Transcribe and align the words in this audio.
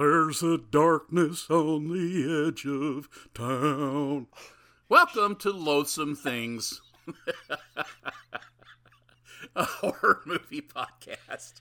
There's 0.00 0.42
a 0.42 0.56
darkness 0.56 1.50
on 1.50 1.88
the 1.88 2.46
edge 2.48 2.64
of 2.64 3.06
town. 3.34 4.28
Welcome 4.88 5.36
to 5.36 5.50
Loathsome 5.50 6.16
Things, 6.16 6.80
a 9.54 9.64
horror 9.64 10.22
movie 10.24 10.62
podcast. 10.62 11.60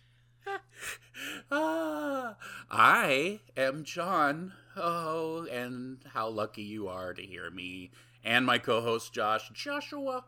Ah, 1.52 2.38
I 2.72 3.42
am 3.58 3.84
John. 3.84 4.54
Oh, 4.78 5.46
and 5.52 5.98
how 6.14 6.30
lucky 6.30 6.64
you 6.64 6.88
are 6.88 7.14
to 7.14 7.22
hear 7.22 7.52
me 7.52 7.92
and 8.24 8.46
my 8.46 8.58
co-host 8.58 9.12
Josh 9.12 9.52
Joshua. 9.54 10.24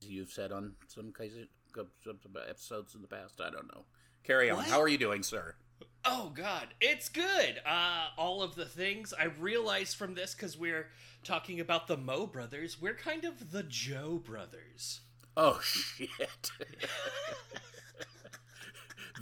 You've 0.00 0.30
said 0.30 0.52
on 0.52 0.74
some 0.86 1.12
cases, 1.12 1.48
some 1.74 2.20
episodes 2.48 2.94
in 2.94 3.02
the 3.02 3.08
past. 3.08 3.40
I 3.40 3.50
don't 3.50 3.74
know. 3.74 3.86
Carry 4.22 4.50
on. 4.50 4.58
What? 4.58 4.66
How 4.66 4.80
are 4.80 4.86
you 4.86 4.98
doing, 4.98 5.24
sir? 5.24 5.56
Oh 6.04 6.32
God, 6.34 6.68
it's 6.80 7.08
good. 7.08 7.60
Uh, 7.66 8.08
all 8.18 8.42
of 8.42 8.54
the 8.54 8.66
things 8.66 9.14
I 9.18 9.24
realized 9.24 9.96
from 9.96 10.14
this 10.14 10.34
because 10.34 10.58
we're 10.58 10.88
talking 11.22 11.60
about 11.60 11.86
the 11.86 11.96
Mo 11.96 12.26
brothers. 12.26 12.80
We're 12.80 12.94
kind 12.94 13.24
of 13.24 13.52
the 13.52 13.62
Joe 13.62 14.20
brothers. 14.24 15.00
Oh 15.36 15.60
shit. 15.62 16.10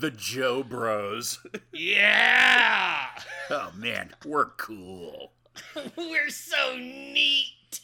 the 0.00 0.10
Joe 0.10 0.62
Bros. 0.62 1.38
Yeah, 1.72 3.06
Oh 3.50 3.70
man, 3.76 4.14
we're 4.24 4.46
cool. 4.46 5.32
we're 5.96 6.30
so 6.30 6.76
neat. 6.76 7.80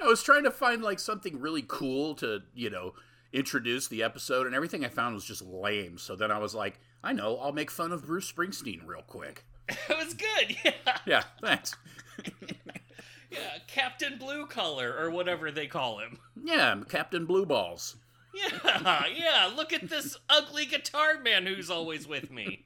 I 0.00 0.06
was 0.06 0.22
trying 0.22 0.44
to 0.44 0.52
find 0.52 0.80
like 0.80 1.00
something 1.00 1.40
really 1.40 1.64
cool 1.66 2.14
to, 2.16 2.42
you 2.54 2.70
know, 2.70 2.94
introduce 3.32 3.88
the 3.88 4.02
episode, 4.02 4.46
and 4.46 4.54
everything 4.54 4.84
I 4.84 4.88
found 4.88 5.14
was 5.14 5.24
just 5.24 5.42
lame. 5.42 5.98
So 5.98 6.16
then 6.16 6.30
I 6.30 6.38
was 6.38 6.54
like, 6.54 6.80
I 7.02 7.12
know, 7.12 7.36
I'll 7.38 7.52
make 7.52 7.70
fun 7.70 7.92
of 7.92 8.06
Bruce 8.06 8.30
Springsteen 8.30 8.86
real 8.86 9.02
quick. 9.02 9.44
It 9.88 9.98
was 9.98 10.14
good. 10.14 10.56
Yeah, 10.64 10.98
Yeah, 11.06 11.22
thanks. 11.42 11.76
yeah. 13.30 13.58
Captain 13.66 14.16
Blue 14.18 14.46
Collar 14.46 14.94
or 14.98 15.10
whatever 15.10 15.50
they 15.50 15.66
call 15.66 15.98
him. 15.98 16.18
Yeah, 16.42 16.80
Captain 16.88 17.26
Blue 17.26 17.44
Balls. 17.44 17.96
Yeah, 18.34 19.04
yeah. 19.14 19.50
Look 19.54 19.72
at 19.72 19.88
this 19.90 20.16
ugly 20.30 20.64
guitar 20.66 21.20
man 21.22 21.44
who's 21.46 21.70
always 21.70 22.06
with 22.08 22.30
me. 22.30 22.64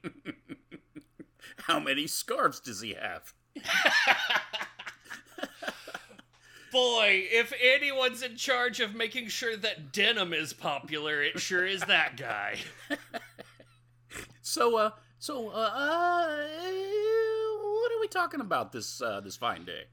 How 1.57 1.79
many 1.79 2.07
scarves 2.07 2.59
does 2.59 2.81
he 2.81 2.93
have? 2.93 3.33
Boy, 6.73 7.27
if 7.31 7.53
anyone's 7.61 8.21
in 8.21 8.35
charge 8.35 8.81
of 8.81 8.95
making 8.95 9.29
sure 9.29 9.55
that 9.55 9.93
denim 9.93 10.33
is 10.33 10.51
popular, 10.51 11.21
it 11.21 11.39
sure 11.39 11.65
is 11.65 11.81
that 11.81 12.17
guy. 12.17 12.57
So, 14.45 14.75
uh, 14.75 14.91
so, 15.19 15.49
uh, 15.49 15.71
uh, 15.73 16.27
what 17.63 17.91
are 17.91 17.99
we 18.01 18.09
talking 18.09 18.41
about 18.41 18.73
this, 18.73 19.01
uh, 19.01 19.21
this 19.21 19.37
fine 19.37 19.63
day? 19.63 19.85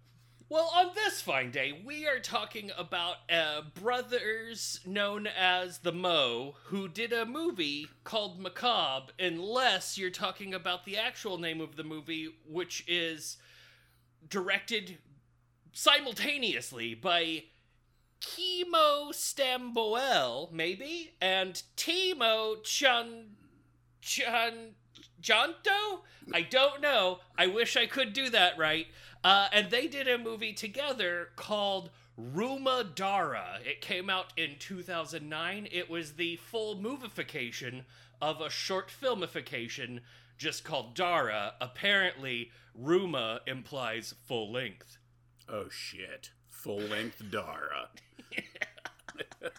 Well, 0.49 0.73
on 0.75 0.91
this 0.97 1.23
fine 1.23 1.53
day, 1.53 1.81
we 1.85 2.09
are 2.09 2.19
talking 2.19 2.73
about 2.77 3.19
uh, 3.33 3.63
brothers 3.81 4.81
known 4.85 5.29
as 5.29 5.79
the 5.79 5.93
Mo 5.93 6.57
who 6.65 6.89
did 6.89 7.13
a 7.13 7.25
movie 7.25 7.87
called 8.03 8.41
Macabre, 8.41 9.13
unless 9.21 9.97
you're 9.97 10.11
talking 10.11 10.53
about 10.53 10.85
the 10.85 10.99
actual 10.99 11.39
name 11.39 11.61
of 11.61 11.77
the 11.77 11.85
movie, 11.85 12.35
which 12.45 12.85
is 12.89 13.37
directed 14.29 14.99
simultaneously 15.73 16.95
by 16.95 17.45
Kimo 18.21 19.13
Stamboel, 19.13 20.51
maybe, 20.53 21.15
and 21.21 21.63
Timo 21.77 22.63
Chun 22.63 23.37
Chun 24.01 24.75
Janto? 25.23 26.01
I 26.33 26.43
don't 26.43 26.81
know. 26.81 27.21
I 27.37 27.47
wish 27.47 27.77
I 27.77 27.87
could 27.87 28.13
do 28.13 28.31
that 28.31 28.59
right. 28.59 28.87
Uh, 29.23 29.49
and 29.53 29.71
they 29.71 29.87
did 29.87 30.09
a 30.09 30.19
movie 30.19 30.53
together 30.53 31.29
called 31.37 31.91
Rumah 32.19 32.95
Dara. 32.95 33.59
It 33.65 33.81
came 33.81 34.09
out 34.11 34.33
in 34.37 34.57
2009. 34.59 35.69
It 35.71 35.91
was 35.91 36.13
the 36.13 36.37
full 36.37 36.77
movification 36.77 37.85
of 38.21 38.41
a 38.41 38.51
short 38.51 38.91
filmification 38.91 40.01
just 40.39 40.65
called 40.65 40.95
Dara. 40.95 41.55
Apparently, 41.61 42.51
Rumah 42.79 43.41
implies 43.47 44.15
full 44.27 44.53
length. 44.53 44.99
Oh 45.51 45.69
shit. 45.69 46.31
Full 46.49 46.81
length 46.81 47.23
Dara. 47.31 47.89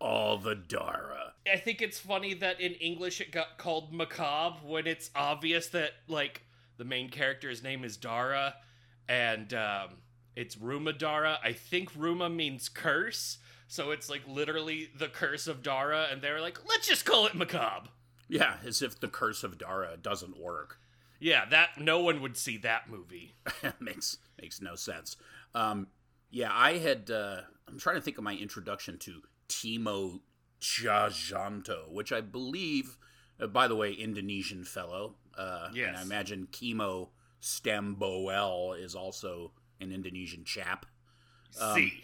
All 0.00 0.38
the 0.38 0.54
Dara. 0.54 1.34
I 1.52 1.56
think 1.56 1.82
it's 1.82 1.98
funny 1.98 2.34
that 2.34 2.60
in 2.60 2.72
English 2.74 3.20
it 3.20 3.32
got 3.32 3.58
called 3.58 3.92
macabre 3.92 4.58
when 4.64 4.86
it's 4.86 5.10
obvious 5.14 5.68
that 5.68 5.92
like 6.06 6.42
the 6.76 6.84
main 6.84 7.10
character's 7.10 7.62
name 7.62 7.84
is 7.84 7.96
Dara 7.96 8.54
and 9.08 9.52
um, 9.54 9.88
it's 10.36 10.56
Rumah 10.56 10.96
Dara. 10.96 11.38
I 11.42 11.52
think 11.52 11.92
Ruma 11.94 12.32
means 12.32 12.68
curse, 12.68 13.38
so 13.66 13.90
it's 13.90 14.08
like 14.08 14.22
literally 14.28 14.90
the 14.96 15.08
curse 15.08 15.46
of 15.46 15.62
Dara, 15.62 16.06
and 16.10 16.22
they're 16.22 16.40
like, 16.40 16.58
let's 16.68 16.86
just 16.86 17.04
call 17.04 17.26
it 17.26 17.34
macabre. 17.34 17.88
Yeah, 18.28 18.56
as 18.64 18.82
if 18.82 19.00
the 19.00 19.08
curse 19.08 19.42
of 19.42 19.58
Dara 19.58 19.96
doesn't 20.00 20.38
work. 20.38 20.78
Yeah, 21.20 21.44
that 21.46 21.80
no 21.80 22.00
one 22.00 22.20
would 22.22 22.36
see 22.36 22.56
that 22.58 22.88
movie. 22.88 23.34
makes 23.80 24.18
makes 24.40 24.60
no 24.60 24.74
sense. 24.76 25.16
Um, 25.54 25.88
yeah, 26.30 26.50
I 26.52 26.78
had. 26.78 27.10
Uh, 27.10 27.40
I'm 27.66 27.78
trying 27.78 27.96
to 27.96 28.02
think 28.02 28.18
of 28.18 28.24
my 28.24 28.34
introduction 28.34 28.98
to 28.98 29.22
Timo 29.48 30.20
Tjahjanto, 30.60 31.90
which 31.90 32.12
I 32.12 32.20
believe, 32.20 32.96
uh, 33.40 33.46
by 33.46 33.68
the 33.68 33.76
way, 33.76 33.92
Indonesian 33.92 34.64
fellow. 34.64 35.16
Uh, 35.36 35.68
Yes. 35.72 35.88
And 35.88 35.96
I 35.96 36.02
imagine 36.02 36.48
Kimo 36.50 37.10
Stamboel 37.40 38.72
is 38.74 38.94
also 38.94 39.52
an 39.80 39.92
Indonesian 39.92 40.44
chap. 40.44 40.86
See, 41.74 42.02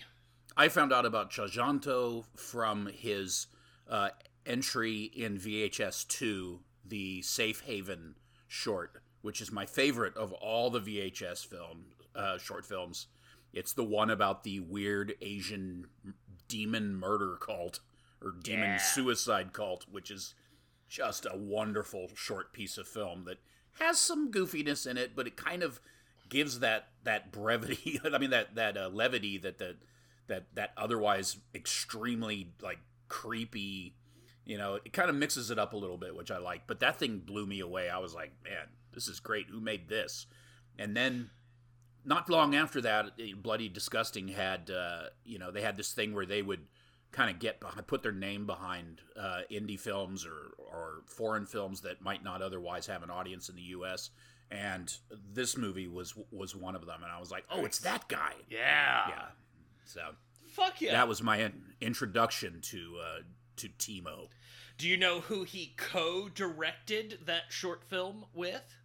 I 0.57 0.69
found 0.69 0.93
out 0.93 1.05
about 1.05 1.31
Tjahjanto 1.31 2.25
from 2.37 2.87
his 2.87 3.47
uh, 3.89 4.11
entry 4.47 5.03
in 5.03 5.39
VHS 5.39 6.07
2, 6.09 6.61
the 6.87 7.23
Safe 7.23 7.61
Haven 7.63 8.15
short, 8.49 9.03
which 9.25 9.41
is 9.41 9.51
my 9.51 9.65
favorite 9.65 10.15
of 10.19 10.33
all 10.35 10.69
the 10.69 10.81
VHS 10.81 11.47
film 11.47 11.87
uh, 12.15 12.37
short 12.37 12.67
films. 12.67 13.07
It's 13.55 13.73
the 13.73 13.83
one 13.85 14.11
about 14.11 14.45
the 14.45 14.61
weird 14.61 15.15
Asian 15.23 15.87
demon 16.47 16.95
murder 16.95 17.37
cult 17.41 17.81
or 18.21 18.33
demon 18.43 18.73
Yeah. 18.73 18.77
suicide 18.77 19.55
cult, 19.55 19.87
which 19.91 20.11
is 20.11 20.35
just 20.89 21.25
a 21.25 21.37
wonderful 21.39 22.09
short 22.15 22.53
piece 22.53 22.77
of 22.77 22.87
film 22.87 23.25
that 23.25 23.39
has 23.81 23.99
some 23.99 24.31
goofiness 24.31 24.87
in 24.87 24.99
it, 24.99 25.17
but 25.17 25.27
it 25.27 25.37
kind 25.37 25.63
of 25.63 25.81
gives 26.29 26.61
that 26.61 26.89
that 27.05 27.33
brevity. 27.33 27.99
I 28.13 28.19
mean 28.19 28.31
that 28.31 28.55
that 28.57 28.77
uh, 28.77 28.91
levity 28.93 29.39
that 29.39 29.57
the 29.59 29.77
that 30.27 30.45
that 30.55 30.73
otherwise 30.77 31.39
extremely 31.55 32.53
like 32.63 32.81
creepy. 33.09 33.95
You 34.47 34.59
know, 34.59 34.75
it 34.75 34.93
kind 34.93 35.09
of 35.09 35.17
mixes 35.17 35.51
it 35.51 35.59
up 35.59 35.73
a 35.73 35.77
little 35.79 35.97
bit, 35.97 36.15
which 36.15 36.31
I 36.31 36.37
like. 36.37 36.67
But 36.67 36.81
that 36.81 36.99
thing 36.99 37.21
blew 37.21 37.47
me 37.47 37.61
away. 37.61 37.89
I 37.89 37.97
was 37.97 38.15
like, 38.15 38.33
man, 38.45 38.67
this 38.95 39.09
is 39.09 39.21
great. 39.21 39.47
Who 39.51 39.61
made 39.61 39.89
this? 39.89 40.27
And 40.79 40.97
then 40.97 41.31
not 42.05 42.29
long 42.29 42.55
after 42.55 42.81
that, 42.83 43.13
eh, 43.19 43.33
Bloody 43.37 43.69
Disgusting 43.69 44.29
had, 44.29 44.71
uh, 44.71 45.05
you 45.25 45.39
know, 45.39 45.51
they 45.51 45.63
had 45.63 45.77
this 45.77 45.93
thing 45.93 46.15
where 46.15 46.27
they 46.27 46.43
would 46.43 46.67
kind 47.13 47.31
of 47.31 47.39
get 47.39 47.61
behind, 47.61 47.87
put 47.87 48.03
their 48.03 48.13
name 48.13 48.45
behind 48.47 49.01
uh, 49.17 49.43
indie 49.51 49.79
films 49.79 50.27
or, 50.27 50.53
or 50.59 51.03
foreign 51.07 51.47
films 51.47 51.81
that 51.83 52.03
might 52.03 52.25
not 52.25 52.43
otherwise 52.43 52.87
have 52.87 53.03
an 53.03 53.11
audience 53.11 53.49
in 53.49 53.57
the 53.57 53.63
U.S. 53.63 54.11
And 54.51 54.93
this 55.33 55.57
movie 55.57 55.89
was 55.89 56.15
was 56.31 56.55
one 56.55 56.75
of 56.77 56.85
them, 56.87 57.03
and 57.03 57.11
I 57.11 57.19
was 57.19 57.31
like, 57.31 57.45
oh, 57.51 57.65
it's 57.65 57.79
that 57.81 58.09
guy. 58.09 58.35
yeah, 58.51 59.09
Yeah. 59.09 59.25
So 59.85 60.01
fuck 60.49 60.81
yeah. 60.81 60.93
that 60.93 61.09
was 61.09 61.23
my 61.23 61.39
in- 61.39 61.75
introduction 61.81 62.61
to 62.63 62.97
uh, 63.03 63.19
to 63.57 63.69
Timo. 63.69 64.29
Do 64.77 64.89
you 64.89 64.97
know 64.97 65.21
who 65.21 65.45
he 65.45 65.75
co-directed 65.77 67.21
that 67.27 67.45
short 67.49 67.85
film 67.85 68.27
with? 68.35 68.77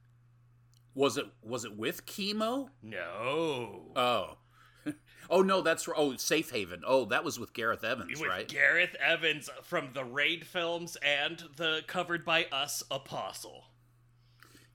Was 0.95 1.17
it 1.17 1.25
was 1.43 1.65
it 1.65 1.77
with 1.77 2.05
Kimo? 2.05 2.69
No. 2.81 3.91
Oh. 3.95 4.37
Oh 5.31 5.43
no, 5.43 5.61
that's 5.61 5.87
oh 5.95 6.15
Safe 6.15 6.49
Haven. 6.49 6.81
Oh, 6.83 7.05
that 7.05 7.23
was 7.23 7.39
with 7.39 7.53
Gareth 7.53 7.83
Evans, 7.83 8.19
with 8.19 8.27
right? 8.27 8.47
Gareth 8.47 8.95
Evans 8.99 9.47
from 9.61 9.89
the 9.93 10.03
Raid 10.03 10.43
films 10.47 10.97
and 11.03 11.43
the 11.55 11.83
covered 11.85 12.25
by 12.25 12.45
us 12.51 12.81
Apostle. 12.89 13.65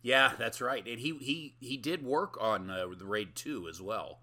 yeah, 0.00 0.32
that's 0.38 0.60
right. 0.60 0.86
And 0.86 1.00
he 1.00 1.16
he 1.18 1.56
he 1.58 1.76
did 1.76 2.04
work 2.04 2.36
on 2.40 2.70
uh, 2.70 2.86
the 2.96 3.04
Raid 3.04 3.34
2 3.34 3.66
as 3.68 3.82
well. 3.82 4.20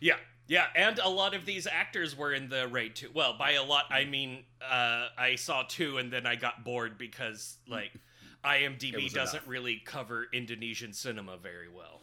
Yeah, 0.00 0.16
yeah, 0.46 0.66
and 0.74 0.98
a 0.98 1.08
lot 1.10 1.34
of 1.34 1.44
these 1.44 1.66
actors 1.66 2.16
were 2.16 2.32
in 2.32 2.48
the 2.48 2.66
Raid 2.66 2.96
Two. 2.96 3.10
Well, 3.12 3.36
by 3.38 3.52
a 3.52 3.62
lot 3.62 3.84
I 3.90 4.06
mean 4.06 4.44
uh, 4.62 5.08
I 5.18 5.34
saw 5.36 5.64
two 5.68 5.98
and 5.98 6.10
then 6.10 6.24
I 6.26 6.36
got 6.36 6.64
bored 6.64 6.96
because 6.96 7.58
like 7.68 7.92
IMDb 8.44 9.12
doesn't 9.12 9.38
enough. 9.38 9.48
really 9.48 9.82
cover 9.84 10.26
Indonesian 10.32 10.92
cinema 10.92 11.36
very 11.36 11.68
well. 11.68 12.02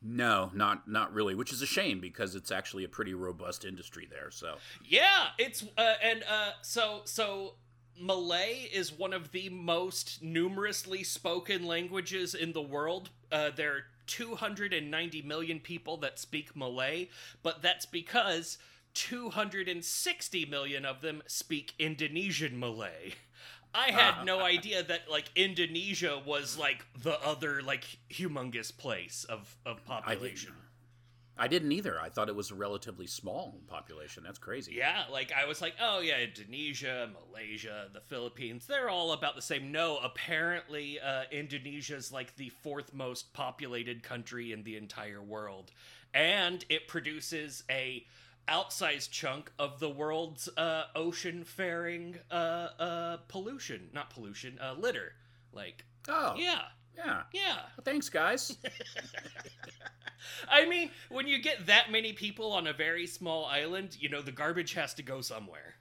No, 0.00 0.50
not 0.54 0.88
not 0.88 1.12
really, 1.12 1.34
which 1.34 1.52
is 1.52 1.60
a 1.60 1.66
shame 1.66 2.00
because 2.00 2.34
it's 2.34 2.52
actually 2.52 2.84
a 2.84 2.88
pretty 2.88 3.14
robust 3.14 3.64
industry 3.64 4.06
there. 4.08 4.30
So 4.30 4.56
Yeah, 4.84 5.28
it's 5.38 5.64
uh, 5.76 5.94
and 6.02 6.22
uh, 6.30 6.52
so 6.62 7.00
so 7.04 7.54
Malay 8.00 8.68
is 8.72 8.92
one 8.92 9.12
of 9.12 9.32
the 9.32 9.48
most 9.48 10.22
numerously 10.22 11.02
spoken 11.02 11.66
languages 11.66 12.34
in 12.34 12.52
the 12.52 12.62
world. 12.62 13.10
Uh, 13.32 13.50
there 13.54 13.72
are 13.74 13.82
290 14.06 15.22
million 15.22 15.58
people 15.58 15.96
that 15.98 16.18
speak 16.18 16.54
Malay, 16.54 17.08
but 17.42 17.60
that's 17.60 17.86
because 17.86 18.58
260 18.94 20.46
million 20.46 20.84
of 20.84 21.00
them 21.00 21.22
speak 21.26 21.74
Indonesian 21.78 22.58
Malay. 22.58 23.14
I 23.78 23.92
had 23.92 24.24
no 24.24 24.40
idea 24.40 24.82
that 24.82 25.10
like 25.10 25.30
Indonesia 25.36 26.20
was 26.24 26.58
like 26.58 26.84
the 27.00 27.20
other 27.22 27.62
like 27.62 27.84
humongous 28.10 28.76
place 28.76 29.24
of 29.28 29.56
of 29.64 29.84
population. 29.84 30.52
I 31.40 31.46
didn't 31.46 31.70
either. 31.70 32.00
I 32.00 32.08
thought 32.08 32.28
it 32.28 32.34
was 32.34 32.50
a 32.50 32.56
relatively 32.56 33.06
small 33.06 33.60
population. 33.68 34.24
That's 34.24 34.40
crazy. 34.40 34.74
Yeah, 34.74 35.04
like 35.10 35.32
I 35.32 35.46
was 35.46 35.62
like, 35.62 35.74
oh 35.80 36.00
yeah, 36.00 36.18
Indonesia, 36.18 37.08
Malaysia, 37.12 37.86
the 37.94 38.00
Philippines, 38.00 38.66
they're 38.66 38.88
all 38.88 39.12
about 39.12 39.36
the 39.36 39.42
same. 39.42 39.70
No, 39.70 39.98
apparently 39.98 40.98
uh, 40.98 41.22
Indonesia's 41.30 42.10
like 42.10 42.34
the 42.34 42.48
fourth 42.48 42.92
most 42.92 43.32
populated 43.32 44.02
country 44.02 44.50
in 44.52 44.64
the 44.64 44.76
entire 44.76 45.22
world, 45.22 45.70
and 46.12 46.64
it 46.68 46.88
produces 46.88 47.62
a 47.70 48.04
outsized 48.48 49.10
chunk 49.10 49.52
of 49.58 49.78
the 49.80 49.90
world's 49.90 50.48
uh, 50.56 50.84
ocean 50.96 51.44
faring 51.44 52.16
uh, 52.30 52.34
uh, 52.78 53.16
pollution, 53.28 53.90
not 53.92 54.10
pollution, 54.10 54.58
uh, 54.60 54.74
litter. 54.78 55.12
Like, 55.52 55.84
Oh, 56.08 56.34
yeah, 56.38 56.62
yeah. 56.96 57.22
yeah. 57.32 57.54
Well, 57.76 57.84
thanks, 57.84 58.08
guys. 58.08 58.56
I 60.48 60.66
mean, 60.66 60.90
when 61.10 61.26
you 61.26 61.40
get 61.40 61.66
that 61.66 61.90
many 61.90 62.12
people 62.12 62.52
on 62.52 62.66
a 62.66 62.72
very 62.72 63.06
small 63.06 63.44
island, 63.46 63.96
you 64.00 64.08
know, 64.08 64.22
the 64.22 64.32
garbage 64.32 64.74
has 64.74 64.94
to 64.94 65.02
go 65.02 65.20
somewhere. 65.20 65.74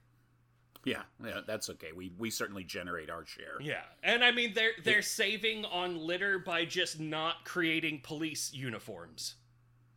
yeah, 0.86 1.04
yeah, 1.25 1.42
that's 1.46 1.69
okay. 1.72 1.92
We 1.96 2.12
we 2.18 2.30
certainly 2.30 2.64
generate 2.64 3.10
our 3.10 3.25
share. 3.25 3.58
Yeah, 3.62 3.84
and 4.04 4.24
I 4.24 4.31
mean 4.31 4.54
they're 4.54 4.72
they're 4.84 5.02
saving 5.02 5.66
on 5.66 5.98
litter 5.98 6.40
by 6.40 6.66
just 6.66 7.00
not 7.00 7.44
creating 7.46 8.02
police 8.04 8.52
uniforms. 8.54 9.36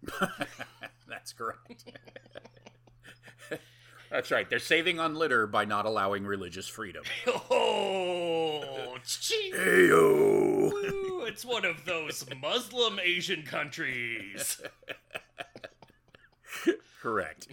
that's 1.11 1.33
correct. 1.33 1.85
that's 4.11 4.31
right. 4.31 4.49
They're 4.49 4.59
saving 4.59 4.99
on 4.99 5.15
litter 5.15 5.47
by 5.47 5.65
not 5.65 5.87
allowing 5.87 6.25
religious 6.25 6.69
freedom. 6.69 7.03
Oh, 7.53 8.97
ching. 9.05 9.53
Heyo. 9.53 10.71
Woo, 10.73 11.25
it's 11.25 11.45
one 11.45 11.65
of 11.65 11.85
those 11.85 12.25
Muslim 12.41 12.99
Asian 13.01 13.43
countries. 13.43 14.61
Correct. 17.01 17.49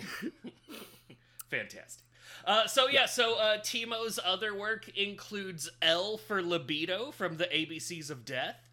Fantastic. 1.50 2.04
Uh, 2.46 2.68
so 2.68 2.88
yeah, 2.88 3.06
so 3.06 3.38
uh, 3.38 3.58
Timo's 3.58 4.20
other 4.24 4.56
work 4.58 4.90
includes 4.98 5.70
L 5.82 6.18
for 6.18 6.42
Libido 6.42 7.12
from 7.12 7.38
the 7.38 7.46
ABCs 7.46 8.10
of 8.10 8.26
Death. 8.26 8.70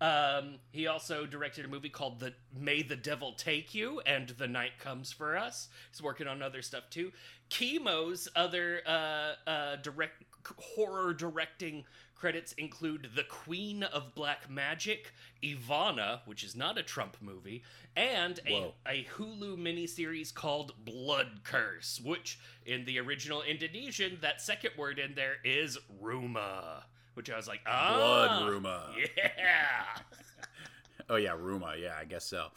Um, 0.00 0.56
he 0.70 0.86
also 0.86 1.26
directed 1.26 1.64
a 1.64 1.68
movie 1.68 1.88
called 1.88 2.20
"The 2.20 2.34
May 2.56 2.82
the 2.82 2.96
Devil 2.96 3.32
Take 3.32 3.74
You" 3.74 4.00
and 4.00 4.28
"The 4.28 4.46
Night 4.46 4.78
Comes 4.78 5.12
for 5.12 5.36
Us." 5.36 5.68
He's 5.90 6.02
working 6.02 6.28
on 6.28 6.42
other 6.42 6.62
stuff 6.62 6.84
too. 6.90 7.12
Kimo's 7.48 8.28
other 8.36 8.82
uh, 8.86 9.32
uh, 9.46 9.76
direct 9.76 10.22
horror 10.56 11.12
directing 11.14 11.84
credits 12.14 12.52
include 12.52 13.10
"The 13.16 13.24
Queen 13.24 13.82
of 13.82 14.14
Black 14.14 14.48
Magic," 14.48 15.12
Ivanna, 15.42 16.22
which 16.26 16.44
is 16.44 16.54
not 16.54 16.78
a 16.78 16.82
Trump 16.82 17.16
movie, 17.20 17.64
and 17.96 18.38
a, 18.46 18.72
a 18.86 19.04
Hulu 19.16 19.56
miniseries 19.56 20.32
called 20.32 20.84
Blood 20.84 21.40
Curse, 21.42 22.00
which 22.04 22.38
in 22.64 22.84
the 22.84 23.00
original 23.00 23.42
Indonesian, 23.42 24.18
that 24.20 24.40
second 24.40 24.72
word 24.76 24.98
in 25.00 25.14
there 25.14 25.36
is 25.44 25.78
Ruma. 26.02 26.84
Which 27.18 27.30
I 27.30 27.36
was 27.36 27.48
like, 27.48 27.62
ah, 27.66 27.96
Blood 27.96 28.62
Ruma. 28.62 28.80
Yeah. 28.96 29.32
Oh 31.10 31.16
yeah, 31.16 31.30
Ruma. 31.30 31.80
Yeah, 31.80 31.96
I 31.98 32.04
guess 32.04 32.24
so. 32.24 32.48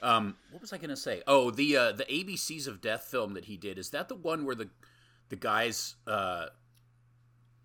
Um, 0.00 0.34
what 0.50 0.60
was 0.62 0.72
I 0.72 0.78
gonna 0.78 0.96
say? 0.96 1.22
Oh, 1.28 1.52
the 1.52 1.76
uh, 1.76 1.92
the 1.92 2.04
ABCs 2.04 2.66
of 2.66 2.80
Death 2.80 3.04
film 3.04 3.34
that 3.34 3.44
he 3.44 3.56
did 3.56 3.78
is 3.78 3.90
that 3.90 4.08
the 4.08 4.16
one 4.16 4.44
where 4.44 4.56
the 4.56 4.70
the 5.28 5.36
guys 5.36 5.94
uh, 6.06 6.46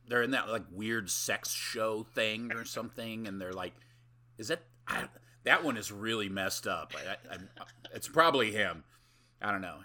they're 0.08 0.22
in 0.22 0.32
that 0.32 0.50
like 0.50 0.64
weird 0.70 1.10
sex 1.10 1.50
show 1.50 2.04
thing 2.14 2.52
or 2.52 2.66
something, 2.66 3.26
and 3.26 3.42
they're 3.42 3.54
like, 3.54 3.74
is 4.38 4.50
that 4.50 4.62
I, 4.88 5.06
that 5.46 5.64
one 5.64 5.78
is 5.78 5.92
really 5.92 6.30
messed 6.30 6.68
up. 6.68 6.92
I, 6.96 7.34
I, 7.34 7.36
I, 7.36 7.66
it's 7.96 8.10
probably 8.10 8.52
him. 8.52 8.84
I 9.42 9.52
don't 9.52 9.62
know. 9.62 9.78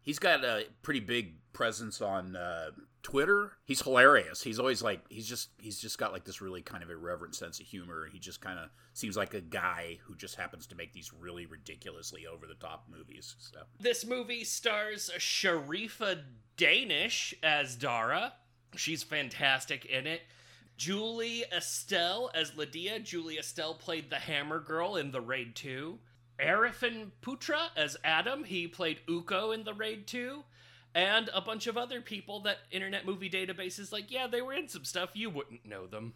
He's 0.00 0.18
got 0.18 0.42
a 0.44 0.64
pretty 0.82 1.00
big 1.00 1.34
presence 1.52 2.00
on 2.00 2.34
uh, 2.34 2.70
Twitter. 3.06 3.52
He's 3.64 3.80
hilarious. 3.82 4.42
He's 4.42 4.58
always 4.58 4.82
like 4.82 5.00
he's 5.08 5.28
just 5.28 5.50
he's 5.58 5.78
just 5.78 5.96
got 5.96 6.10
like 6.12 6.24
this 6.24 6.42
really 6.42 6.60
kind 6.60 6.82
of 6.82 6.90
irreverent 6.90 7.36
sense 7.36 7.60
of 7.60 7.66
humor. 7.66 8.08
He 8.10 8.18
just 8.18 8.40
kind 8.40 8.58
of 8.58 8.68
seems 8.94 9.16
like 9.16 9.32
a 9.32 9.40
guy 9.40 9.98
who 10.02 10.16
just 10.16 10.34
happens 10.34 10.66
to 10.66 10.74
make 10.74 10.92
these 10.92 11.12
really 11.12 11.46
ridiculously 11.46 12.26
over 12.26 12.48
the 12.48 12.54
top 12.54 12.88
movies. 12.90 13.36
So 13.38 13.60
This 13.78 14.04
movie 14.04 14.42
stars 14.42 15.08
Shareefa 15.18 16.22
Daanish 16.56 17.32
as 17.44 17.76
Dara. 17.76 18.32
She's 18.74 19.04
fantastic 19.04 19.84
in 19.84 20.08
it. 20.08 20.22
Julie 20.76 21.44
Estelle 21.56 22.32
as 22.34 22.56
Lydia. 22.56 22.98
Julie 22.98 23.38
Estelle 23.38 23.74
played 23.74 24.10
the 24.10 24.16
Hammer 24.16 24.58
Girl 24.58 24.96
in 24.96 25.12
The 25.12 25.20
Raid 25.20 25.54
2. 25.54 25.96
Arifin 26.40 27.12
Putra 27.22 27.68
as 27.76 27.96
Adam. 28.02 28.42
He 28.42 28.66
played 28.66 28.98
Uko 29.08 29.54
in 29.54 29.62
The 29.62 29.74
Raid 29.74 30.08
2. 30.08 30.42
And 30.96 31.28
a 31.34 31.42
bunch 31.42 31.66
of 31.66 31.76
other 31.76 32.00
people 32.00 32.40
that 32.40 32.56
Internet 32.70 33.04
Movie 33.04 33.28
Database 33.28 33.78
is 33.78 33.92
like, 33.92 34.10
yeah, 34.10 34.28
they 34.28 34.40
were 34.40 34.54
in 34.54 34.66
some 34.66 34.84
stuff. 34.84 35.10
You 35.12 35.28
wouldn't 35.28 35.66
know 35.66 35.86
them. 35.86 36.14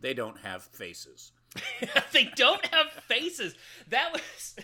they 0.00 0.14
don't 0.14 0.40
have 0.40 0.64
faces. 0.64 1.30
they 2.12 2.24
don't 2.34 2.66
have 2.66 2.90
faces. 3.06 3.54
That 3.90 4.12
was 4.12 4.56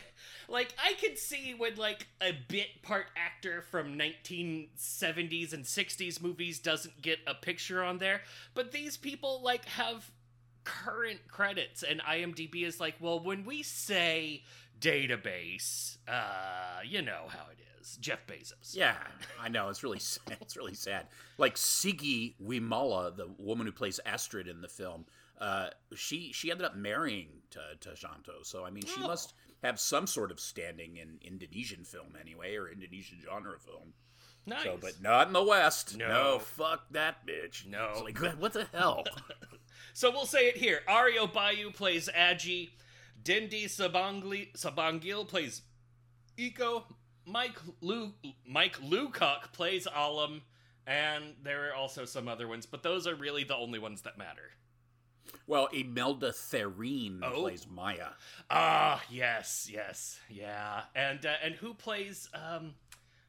like 0.49 0.75
I 0.85 0.95
could 0.95 1.17
see 1.17 1.55
when 1.57 1.77
like 1.77 2.09
a 2.21 2.33
bit 2.49 2.83
part 2.83 3.07
actor 3.17 3.63
from 3.71 3.97
1970s 3.97 5.53
and 5.53 5.65
60s 5.65 6.21
movies 6.21 6.59
doesn't 6.59 7.01
get 7.01 7.21
a 7.29 7.35
picture 7.35 7.85
on 7.85 7.99
there, 7.99 8.23
but 8.55 8.73
these 8.73 8.97
people 8.97 9.43
like 9.45 9.65
have 9.67 10.11
current 10.65 11.21
credits 11.29 11.85
and 11.85 12.01
IMDb 12.01 12.65
is 12.65 12.81
like, 12.81 12.97
"Well, 12.99 13.21
when 13.23 13.45
we 13.45 13.63
say 13.63 14.43
database, 14.81 15.99
uh, 16.09 16.81
you 16.85 17.03
know 17.03 17.27
how 17.29 17.45
it 17.53 17.61
is. 17.61 17.70
Jeff 18.01 18.27
Bezos." 18.27 18.75
Yeah, 18.75 18.97
I 19.41 19.49
know. 19.49 19.69
It's 19.69 19.83
really 19.83 19.99
sad. 20.01 20.37
It's 20.41 20.57
really 20.57 20.75
sad. 20.75 21.07
Like 21.39 21.55
Sigi 21.57 22.35
Wimala, 22.43 23.17
the 23.17 23.29
woman 23.39 23.67
who 23.67 23.73
plays 23.73 24.01
Astrid 24.07 24.49
in 24.49 24.61
the 24.61 24.69
film, 24.69 25.07
uh, 25.41 25.69
she 25.95 26.33
she 26.33 26.51
ended 26.51 26.67
up 26.67 26.77
marrying 26.77 27.29
to, 27.51 27.61
to 27.81 27.91
Janto. 27.91 28.45
So 28.45 28.65
I 28.65 28.71
mean, 28.71 28.85
she 28.85 29.01
Oh. 29.03 29.07
must 29.09 29.35
have 29.63 29.79
some 29.79 30.07
sort 30.07 30.31
of 30.31 30.41
standing 30.41 30.97
in 30.97 31.19
Indonesian 31.23 31.85
film 31.85 32.15
anyway, 32.21 32.57
or 32.57 32.69
Indonesian 32.71 33.19
genre 33.23 33.59
film. 33.59 33.93
Nice. 34.47 34.63
So, 34.65 34.79
but 34.81 35.03
not 35.03 35.27
in 35.27 35.33
the 35.35 35.43
West. 35.45 35.97
No. 35.99 36.39
fuck 36.39 36.85
that 36.93 37.27
bitch. 37.27 37.67
No. 37.67 37.91
It's 37.93 38.01
like 38.03 38.19
what 38.41 38.53
the 38.53 38.67
hell? 38.73 39.05
So 39.93 40.11
we'll 40.13 40.25
say 40.27 40.47
it 40.47 40.57
here. 40.57 40.81
Ario 40.89 41.31
Bayu 41.31 41.75
plays 41.75 42.09
Agi. 42.17 42.71
Dindi 43.23 43.65
Sabangli, 43.65 44.53
Sabangil 44.57 45.27
plays 45.27 45.63
Iko. 46.39 46.85
Mike 47.31 47.59
Lu, 47.81 48.13
Mike 48.47 48.79
Lucock 48.81 49.53
plays 49.53 49.87
Alam. 49.95 50.43
And 50.87 51.35
there 51.43 51.69
are 51.71 51.75
also 51.75 52.05
some 52.05 52.27
other 52.27 52.49
ones, 52.49 52.67
but 52.67 52.83
those 52.83 53.07
are 53.07 53.15
really 53.15 53.45
the 53.45 53.55
only 53.57 53.79
ones 53.79 54.03
that 54.03 54.19
matter. 54.19 54.51
well, 55.47 55.67
Imelda 55.73 56.31
Therinne 56.33 57.21
Oh. 57.23 57.43
plays 57.43 57.67
Maya. 57.71 58.09
Ah, 58.51 59.01
yes, 59.11 59.69
yes, 59.71 60.19
yeah. 60.29 60.83
And 60.97 61.25
uh, 61.25 61.35
and 61.45 61.55
who 61.55 61.75
plays 61.75 62.29
um, 62.35 62.75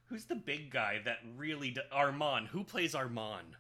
who's 0.06 0.26
the 0.26 0.36
big 0.36 0.72
guy 0.72 1.02
that 1.06 1.18
really 1.38 1.72
d- 1.72 1.82
Armand? 1.92 2.48
Who 2.48 2.64
plays 2.64 2.96
Armand? 2.96 3.58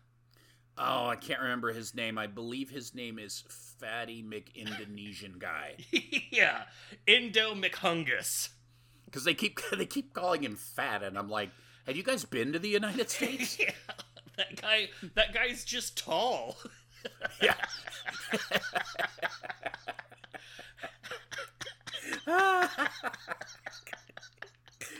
Oh, 0.77 1.05
I 1.07 1.17
can't 1.17 1.41
remember 1.41 1.71
his 1.73 1.93
name. 1.93 2.17
I 2.17 2.25
believe 2.27 2.69
his 2.71 2.95
name 2.95 3.19
is 3.19 3.43
Fatty 3.77 4.23
McIndonesian 4.23 5.37
guy. 5.37 5.75
yeah, 6.31 6.63
Indo 7.05 7.53
McHungus. 7.53 8.49
Because 9.11 9.25
they 9.25 9.33
keep 9.33 9.59
they 9.77 9.85
keep 9.85 10.13
calling 10.13 10.43
him 10.43 10.55
fat, 10.55 11.03
and 11.03 11.17
I'm 11.17 11.29
like, 11.29 11.49
have 11.85 11.97
you 11.97 12.03
guys 12.03 12.23
been 12.25 12.53
to 12.53 12.59
the 12.59 12.69
United 12.69 13.09
States? 13.17 13.59
yeah, 13.59 13.71
that 14.37 14.61
guy. 14.61 14.89
That 15.15 15.33
guy's 15.33 15.65
just 15.65 15.97
tall. 15.97 16.57
yeah. 17.41 17.55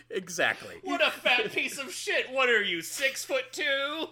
exactly. 0.10 0.76
What 0.84 1.06
a 1.06 1.12
fat 1.12 1.52
piece 1.52 1.78
of 1.78 1.92
shit! 1.92 2.32
What 2.32 2.50
are 2.50 2.64
you, 2.64 2.82
six 2.82 3.24
foot 3.24 3.46
two? 3.52 4.08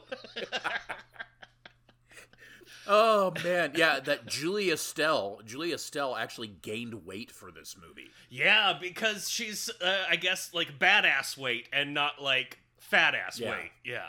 Oh 2.92 3.32
man, 3.44 3.74
yeah. 3.76 4.00
That 4.00 4.26
Julie 4.26 4.72
Estelle, 4.72 5.42
Julie 5.46 5.74
Estelle 5.74 6.16
actually 6.16 6.48
gained 6.48 7.06
weight 7.06 7.30
for 7.32 7.52
this 7.52 7.78
movie. 7.80 8.10
yeah, 8.30 8.74
because 8.82 9.30
she's, 9.30 9.70
uh, 9.80 10.06
I 10.10 10.16
guess, 10.16 10.52
like 10.56 10.80
badass 10.80 11.38
weight 11.38 11.70
and 11.72 11.94
not 11.94 12.20
like 12.22 12.58
fat 12.80 13.14
ass 13.14 13.40
Yeah. 13.40 13.52
weight. 13.52 13.72
Yeah. 13.86 14.08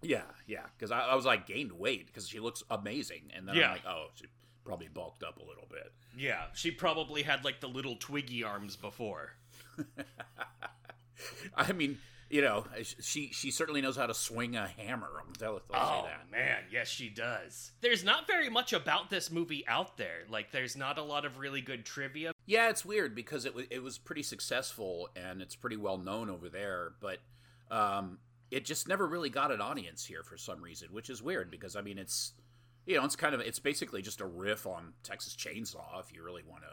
Yeah, 0.00 0.22
yeah. 0.46 0.62
Because 0.76 0.90
I, 0.90 1.00
I 1.00 1.14
was 1.14 1.24
like 1.26 1.46
gained 1.46 1.72
weight 1.72 2.06
because 2.06 2.26
she 2.26 2.40
looks 2.40 2.62
amazing, 2.70 3.30
and 3.36 3.46
then 3.46 3.54
Yeah. 3.54 3.66
I'm 3.66 3.72
like, 3.72 3.86
oh, 3.86 4.06
she 4.14 4.24
probably 4.64 4.88
bulked 4.88 5.22
up 5.22 5.36
a 5.38 5.42
little 5.44 5.66
bit. 5.70 5.92
Yeah, 6.16 6.44
she 6.54 6.70
probably 6.70 7.22
had 7.22 7.44
like 7.44 7.60
the 7.60 7.68
little 7.68 7.96
twiggy 7.96 8.42
arms 8.44 8.76
before. 8.76 9.34
I 11.56 11.72
mean, 11.72 11.98
you 12.32 12.40
know, 12.40 12.64
she 12.82 13.28
she 13.32 13.50
certainly 13.50 13.82
knows 13.82 13.96
how 13.96 14.06
to 14.06 14.14
swing 14.14 14.56
a 14.56 14.66
hammer. 14.66 15.10
I'll, 15.18 15.32
tell, 15.38 15.60
I'll 15.72 16.00
Oh 16.00 16.02
say 16.04 16.08
that. 16.08 16.30
man, 16.32 16.58
yes 16.72 16.88
she 16.88 17.08
does. 17.10 17.72
There's 17.82 18.02
not 18.02 18.26
very 18.26 18.48
much 18.48 18.72
about 18.72 19.10
this 19.10 19.30
movie 19.30 19.64
out 19.68 19.98
there. 19.98 20.24
Like 20.30 20.50
there's 20.50 20.74
not 20.74 20.96
a 20.98 21.02
lot 21.02 21.24
of 21.26 21.36
really 21.38 21.60
good 21.60 21.84
trivia. 21.84 22.32
Yeah, 22.46 22.70
it's 22.70 22.84
weird 22.84 23.14
because 23.14 23.44
it 23.44 23.54
was 23.54 23.66
it 23.70 23.82
was 23.82 23.98
pretty 23.98 24.22
successful 24.22 25.10
and 25.14 25.42
it's 25.42 25.54
pretty 25.54 25.76
well 25.76 25.98
known 25.98 26.30
over 26.30 26.48
there, 26.48 26.94
but 27.00 27.18
um, 27.70 28.18
it 28.50 28.64
just 28.64 28.88
never 28.88 29.06
really 29.06 29.30
got 29.30 29.52
an 29.52 29.60
audience 29.60 30.04
here 30.04 30.22
for 30.22 30.38
some 30.38 30.62
reason, 30.62 30.88
which 30.90 31.10
is 31.10 31.22
weird 31.22 31.50
because 31.50 31.76
I 31.76 31.82
mean 31.82 31.98
it's 31.98 32.32
you 32.86 32.96
know 32.96 33.04
it's 33.04 33.14
kind 33.14 33.34
of 33.34 33.42
it's 33.42 33.58
basically 33.58 34.00
just 34.00 34.22
a 34.22 34.26
riff 34.26 34.66
on 34.66 34.94
Texas 35.02 35.36
Chainsaw 35.36 36.00
if 36.00 36.12
you 36.14 36.22
really 36.24 36.42
want 36.48 36.62
to 36.62 36.70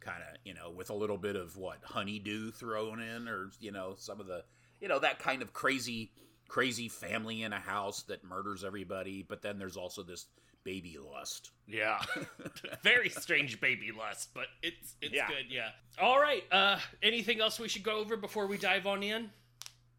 kind 0.00 0.22
of 0.22 0.38
you 0.44 0.54
know 0.54 0.70
with 0.70 0.88
a 0.88 0.94
little 0.94 1.18
bit 1.18 1.36
of 1.36 1.58
what 1.58 1.78
honeydew 1.84 2.50
thrown 2.52 3.00
in 3.02 3.28
or 3.28 3.50
you 3.60 3.70
know 3.70 3.94
some 3.98 4.18
of 4.18 4.26
the 4.26 4.42
you 4.84 4.88
know 4.88 4.98
that 4.98 5.18
kind 5.18 5.40
of 5.40 5.54
crazy 5.54 6.10
crazy 6.46 6.90
family 6.90 7.42
in 7.42 7.54
a 7.54 7.58
house 7.58 8.02
that 8.02 8.22
murders 8.22 8.62
everybody, 8.64 9.24
but 9.26 9.40
then 9.40 9.58
there's 9.58 9.78
also 9.78 10.02
this 10.02 10.26
baby 10.62 10.98
lust. 10.98 11.52
Yeah. 11.66 12.02
Very 12.82 13.08
strange 13.08 13.58
baby 13.62 13.92
lust, 13.92 14.28
but 14.34 14.44
it's 14.62 14.94
it's 15.00 15.14
Yeah. 15.14 15.26
good, 15.26 15.46
yeah. 15.48 15.70
All 15.98 16.20
right, 16.20 16.42
uh 16.52 16.78
anything 17.02 17.40
else 17.40 17.58
we 17.58 17.66
should 17.66 17.82
go 17.82 17.96
over 17.98 18.18
before 18.18 18.46
we 18.46 18.58
dive 18.58 18.86
on 18.86 19.02
in? 19.02 19.30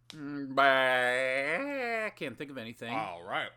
Mm, 0.10 0.54
I 0.60 2.12
can't 2.12 2.38
think 2.38 2.52
of 2.52 2.60
anything. 2.60 2.94
All 2.94 3.24
right. 3.28 3.50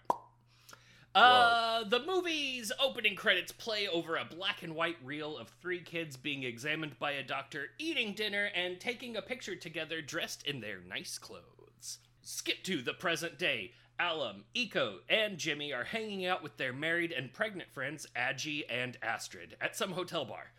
Uh, 1.19 1.85
the 1.85 2.05
movie's 2.05 2.71
opening 2.81 3.17
credits 3.17 3.53
play 3.53 3.89
over 3.89 4.17
a 4.17 4.25
black 4.25 4.63
and 4.63 4.75
white 4.75 4.97
reel 5.03 5.37
of 5.37 5.49
three 5.61 5.81
kids 5.81 6.17
being 6.17 6.45
examined 6.45 6.99
by 6.99 7.13
a 7.13 7.23
doctor, 7.23 7.69
eating 7.79 8.15
dinner, 8.15 8.51
and 8.55 8.79
taking 8.79 9.17
a 9.17 9.23
picture 9.23 9.57
together 9.57 10.01
dressed 10.01 10.47
in 10.47 10.61
their 10.61 10.81
nice 10.81 11.19
clothes. 11.19 11.99
Skip 12.23 12.63
to 12.65 12.83
the 12.83 12.95
present 12.95 13.39
day. 13.39 13.73
Alam, 14.01 14.45
Eco, 14.55 14.99
and 15.09 15.39
Jimmy 15.39 15.73
are 15.73 15.85
hanging 15.85 16.25
out 16.25 16.41
with 16.43 16.57
their 16.57 16.73
married 16.73 17.11
and 17.11 17.33
pregnant 17.33 17.73
friends, 17.73 18.07
Adgie 18.15 18.65
and 18.69 18.97
Astrid, 19.03 19.57
at 19.61 19.75
some 19.75 19.93
hotel 19.93 20.25
bar. 20.25 20.53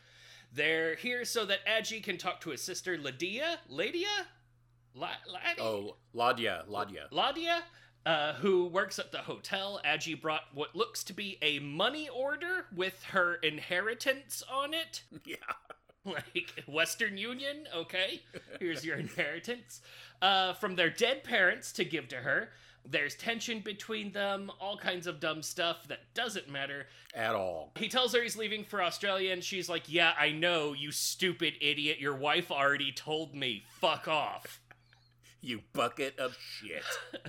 They're 0.52 0.96
here 0.96 1.24
so 1.24 1.46
that 1.46 1.60
Adgie 1.66 2.02
can 2.02 2.18
talk 2.18 2.42
to 2.42 2.50
his 2.50 2.62
sister, 2.62 2.98
Lydia? 2.98 3.60
Lydia? 3.70 4.28
La- 4.94 5.10
Laddie? 5.32 5.62
Oh, 5.62 5.96
Ladia, 6.14 6.68
Ladia. 6.68 7.10
Ladia, 7.12 7.62
uh, 8.06 8.34
who 8.34 8.66
works 8.66 9.00
at 9.00 9.12
the 9.12 9.20
hotel. 9.20 9.80
Adgie 9.84 10.14
brought 10.14 10.44
what 10.54 10.76
looks 10.76 11.04
to 11.06 11.14
be 11.14 11.38
a 11.42 11.60
money 11.60 12.10
order 12.10 12.66
with 12.76 13.04
her 13.12 13.36
inheritance 13.36 14.44
on 14.52 14.74
it. 14.74 15.04
Yeah. 15.26 15.36
Like 16.06 16.64
Western 16.66 17.18
Union, 17.18 17.68
okay, 17.76 18.22
here's 18.60 18.86
your 18.86 18.98
inheritance. 18.98 19.82
Uh, 20.22 20.54
from 20.54 20.76
their 20.76 20.90
dead 20.90 21.24
parents 21.24 21.74
to 21.74 21.84
give 21.84 22.08
to 22.08 22.16
her. 22.16 22.50
There's 22.86 23.16
tension 23.16 23.60
between 23.60 24.14
them, 24.14 24.50
all 24.60 24.78
kinds 24.78 25.06
of 25.08 25.20
dumb 25.20 25.44
stuff 25.44 25.88
that 25.90 26.00
doesn't 26.16 26.50
matter. 26.50 26.88
At 27.14 27.36
all. 27.36 27.74
He 27.78 27.90
tells 27.90 28.14
her 28.16 28.24
he's 28.24 28.38
leaving 28.38 28.64
for 28.64 28.82
Australia, 28.82 29.34
and 29.34 29.44
she's 29.44 29.70
like, 29.70 29.84
Yeah, 29.92 30.14
I 30.18 30.32
know, 30.32 30.74
you 30.74 30.92
stupid 30.92 31.56
idiot. 31.62 32.00
Your 32.00 32.16
wife 32.16 32.50
already 32.50 32.92
told 32.92 33.36
me. 33.36 33.66
Fuck 33.80 34.08
off. 34.08 34.62
You 35.42 35.62
bucket 35.72 36.20
of 36.20 36.38
shit. 36.38 36.84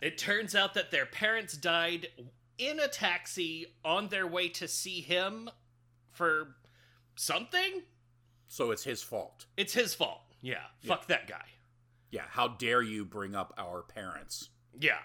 It 0.00 0.18
turns 0.18 0.54
out 0.54 0.74
that 0.74 0.90
their 0.90 1.06
parents 1.06 1.56
died 1.56 2.08
in 2.58 2.80
a 2.80 2.88
taxi 2.88 3.66
on 3.84 4.08
their 4.08 4.26
way 4.26 4.48
to 4.50 4.68
see 4.68 5.00
him 5.00 5.50
for 6.12 6.56
something. 7.16 7.82
so 8.48 8.70
it's 8.70 8.84
his 8.84 9.02
fault. 9.02 9.46
It's 9.56 9.74
his 9.74 9.94
fault. 9.94 10.20
Yeah, 10.40 10.64
fuck 10.84 11.06
that 11.08 11.26
guy. 11.26 11.44
Yeah. 12.10 12.22
How 12.28 12.48
dare 12.48 12.82
you 12.82 13.04
bring 13.04 13.34
up 13.34 13.52
our 13.58 13.82
parents? 13.82 14.48
Yeah. 14.78 14.98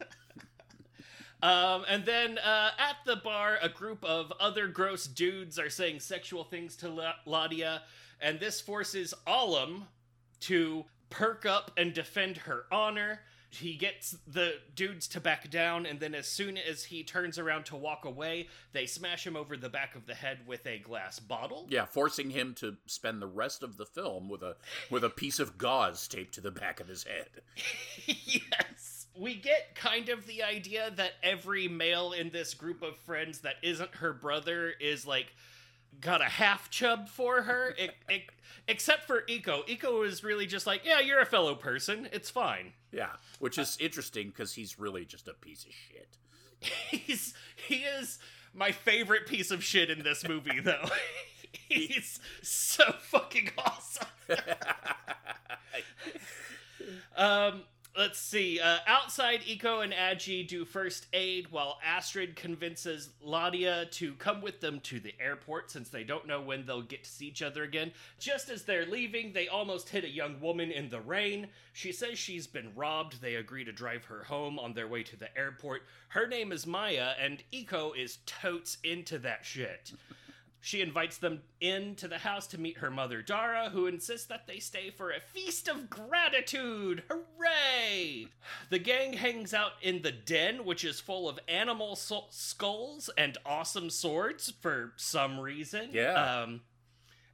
um, 1.42 1.84
and 1.88 2.04
then 2.04 2.38
uh, 2.38 2.70
at 2.78 2.96
the 3.04 3.16
bar, 3.16 3.58
a 3.60 3.68
group 3.68 4.02
of 4.04 4.32
other 4.40 4.66
gross 4.68 5.06
dudes 5.06 5.58
are 5.58 5.70
saying 5.70 6.00
sexual 6.00 6.44
things 6.44 6.76
to 6.76 6.88
La- 6.88 7.14
Ladia, 7.26 7.80
and 8.20 8.40
this 8.40 8.60
forces 8.60 9.12
Alam 9.26 9.86
to 10.40 10.84
perk 11.10 11.44
up 11.44 11.72
and 11.76 11.92
defend 11.92 12.38
her 12.38 12.64
honor. 12.72 13.20
He 13.54 13.74
gets 13.74 14.16
the 14.26 14.54
dudes 14.74 15.06
to 15.08 15.20
back 15.20 15.50
down, 15.50 15.84
and 15.84 16.00
then 16.00 16.14
as 16.14 16.26
soon 16.26 16.56
as 16.56 16.84
he 16.84 17.04
turns 17.04 17.38
around 17.38 17.66
to 17.66 17.76
walk 17.76 18.06
away, 18.06 18.48
they 18.72 18.86
smash 18.86 19.26
him 19.26 19.36
over 19.36 19.58
the 19.58 19.68
back 19.68 19.94
of 19.94 20.06
the 20.06 20.14
head 20.14 20.38
with 20.46 20.66
a 20.66 20.78
glass 20.78 21.18
bottle. 21.18 21.66
Yeah, 21.68 21.84
forcing 21.84 22.30
him 22.30 22.54
to 22.60 22.76
spend 22.86 23.20
the 23.20 23.26
rest 23.26 23.62
of 23.62 23.76
the 23.76 23.84
film 23.84 24.30
with 24.30 24.42
a 24.42 24.56
with 24.90 25.04
a 25.04 25.10
piece 25.10 25.38
of 25.38 25.58
gauze 25.58 26.08
taped 26.08 26.32
to 26.34 26.40
the 26.40 26.50
back 26.50 26.80
of 26.80 26.88
his 26.88 27.04
head. 27.04 27.28
yes. 28.06 29.06
We 29.14 29.34
get 29.34 29.74
kind 29.74 30.08
of 30.08 30.26
the 30.26 30.42
idea 30.42 30.90
that 30.96 31.12
every 31.22 31.68
male 31.68 32.12
in 32.12 32.30
this 32.30 32.54
group 32.54 32.80
of 32.80 32.96
friends 32.96 33.40
that 33.40 33.56
isn't 33.62 33.96
her 33.96 34.14
brother 34.14 34.72
is 34.80 35.06
like 35.06 35.34
got 36.00 36.22
a 36.22 36.24
half 36.24 36.70
chub 36.70 37.06
for 37.08 37.42
her, 37.42 37.74
e- 37.78 37.90
e- 38.10 38.22
except 38.66 39.04
for 39.04 39.24
Eco. 39.28 39.62
Eco 39.66 40.02
is 40.04 40.24
really 40.24 40.46
just 40.46 40.66
like, 40.66 40.86
yeah, 40.86 41.00
you're 41.00 41.20
a 41.20 41.26
fellow 41.26 41.54
person. 41.54 42.08
It's 42.12 42.30
fine. 42.30 42.72
Yeah, 42.92 43.10
which 43.38 43.58
is 43.58 43.76
interesting 43.80 44.28
because 44.28 44.52
he's 44.52 44.78
really 44.78 45.04
just 45.04 45.26
a 45.28 45.34
piece 45.34 45.64
of 45.64 45.72
shit. 45.72 46.18
He's 46.90 47.34
he 47.56 47.76
is 47.76 48.18
my 48.54 48.70
favorite 48.70 49.26
piece 49.26 49.50
of 49.50 49.64
shit 49.64 49.90
in 49.90 50.04
this 50.04 50.28
movie, 50.28 50.60
though. 50.60 50.84
He's 51.68 52.20
so 52.42 52.92
fucking 53.00 53.50
awesome. 53.58 54.06
Um, 57.16 57.62
let's 58.02 58.18
see. 58.18 58.58
Uh, 58.58 58.78
outside, 58.88 59.42
Eco 59.46 59.82
and 59.82 59.92
Agi 59.92 60.48
do 60.48 60.64
first 60.64 61.06
aid 61.12 61.46
while 61.52 61.78
Astrid 61.86 62.34
convinces 62.34 63.10
Ladia 63.24 63.88
to 63.92 64.14
come 64.14 64.42
with 64.42 64.60
them 64.60 64.80
to 64.80 64.98
the 64.98 65.14
airport 65.20 65.70
since 65.70 65.88
they 65.88 66.02
don't 66.02 66.26
know 66.26 66.40
when 66.40 66.66
they'll 66.66 66.82
get 66.82 67.04
to 67.04 67.10
see 67.10 67.28
each 67.28 67.42
other 67.42 67.62
again. 67.62 67.92
Just 68.18 68.50
as 68.50 68.64
they're 68.64 68.86
leaving, 68.86 69.32
they 69.32 69.46
almost 69.46 69.88
hit 69.88 70.02
a 70.02 70.10
young 70.10 70.40
woman 70.40 70.72
in 70.72 70.88
the 70.90 71.00
rain. 71.00 71.46
She 71.74 71.92
says 71.92 72.18
she's 72.18 72.48
been 72.48 72.72
robbed. 72.74 73.22
They 73.22 73.36
agree 73.36 73.64
to 73.66 73.72
drive 73.72 74.04
her 74.06 74.24
home 74.24 74.58
on 74.58 74.74
their 74.74 74.88
way 74.88 75.04
to 75.04 75.16
the 75.16 75.38
airport. 75.38 75.82
Her 76.08 76.26
name 76.26 76.50
is 76.50 76.66
Maya, 76.66 77.12
and 77.20 77.40
Eco 77.52 77.92
is 77.92 78.18
totes 78.26 78.78
into 78.82 79.20
that 79.20 79.44
shit. 79.44 79.92
She 80.64 80.80
invites 80.80 81.18
them 81.18 81.42
into 81.60 82.06
the 82.06 82.18
house 82.18 82.46
to 82.46 82.60
meet 82.60 82.78
her 82.78 82.90
mother 82.90 83.20
Dara, 83.20 83.70
who 83.70 83.88
insists 83.88 84.28
that 84.28 84.46
they 84.46 84.60
stay 84.60 84.90
for 84.90 85.10
a 85.10 85.18
feast 85.18 85.66
of 85.66 85.90
gratitude. 85.90 87.02
Hooray! 87.10 88.28
The 88.70 88.78
gang 88.78 89.14
hangs 89.14 89.52
out 89.52 89.72
in 89.82 90.02
the 90.02 90.12
den, 90.12 90.64
which 90.64 90.84
is 90.84 91.00
full 91.00 91.28
of 91.28 91.40
animal 91.48 91.96
so- 91.96 92.26
skulls 92.30 93.10
and 93.18 93.38
awesome 93.44 93.90
swords 93.90 94.52
for 94.60 94.92
some 94.96 95.40
reason. 95.40 95.90
Yeah. 95.92 96.42
Um, 96.42 96.60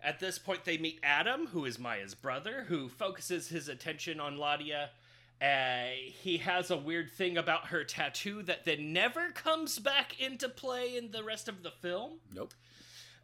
at 0.02 0.20
this 0.20 0.38
point, 0.38 0.64
they 0.64 0.78
meet 0.78 0.98
Adam, 1.02 1.48
who 1.48 1.66
is 1.66 1.78
Maya's 1.78 2.14
brother, 2.14 2.64
who 2.66 2.88
focuses 2.88 3.48
his 3.48 3.68
attention 3.68 4.20
on 4.20 4.38
Ladia. 4.38 4.88
Uh, 5.42 5.90
he 6.22 6.38
has 6.38 6.70
a 6.70 6.78
weird 6.78 7.10
thing 7.12 7.36
about 7.36 7.66
her 7.66 7.84
tattoo 7.84 8.42
that 8.44 8.64
then 8.64 8.94
never 8.94 9.32
comes 9.32 9.78
back 9.78 10.18
into 10.18 10.48
play 10.48 10.96
in 10.96 11.10
the 11.10 11.22
rest 11.22 11.46
of 11.46 11.62
the 11.62 11.70
film. 11.70 12.20
Nope. 12.34 12.54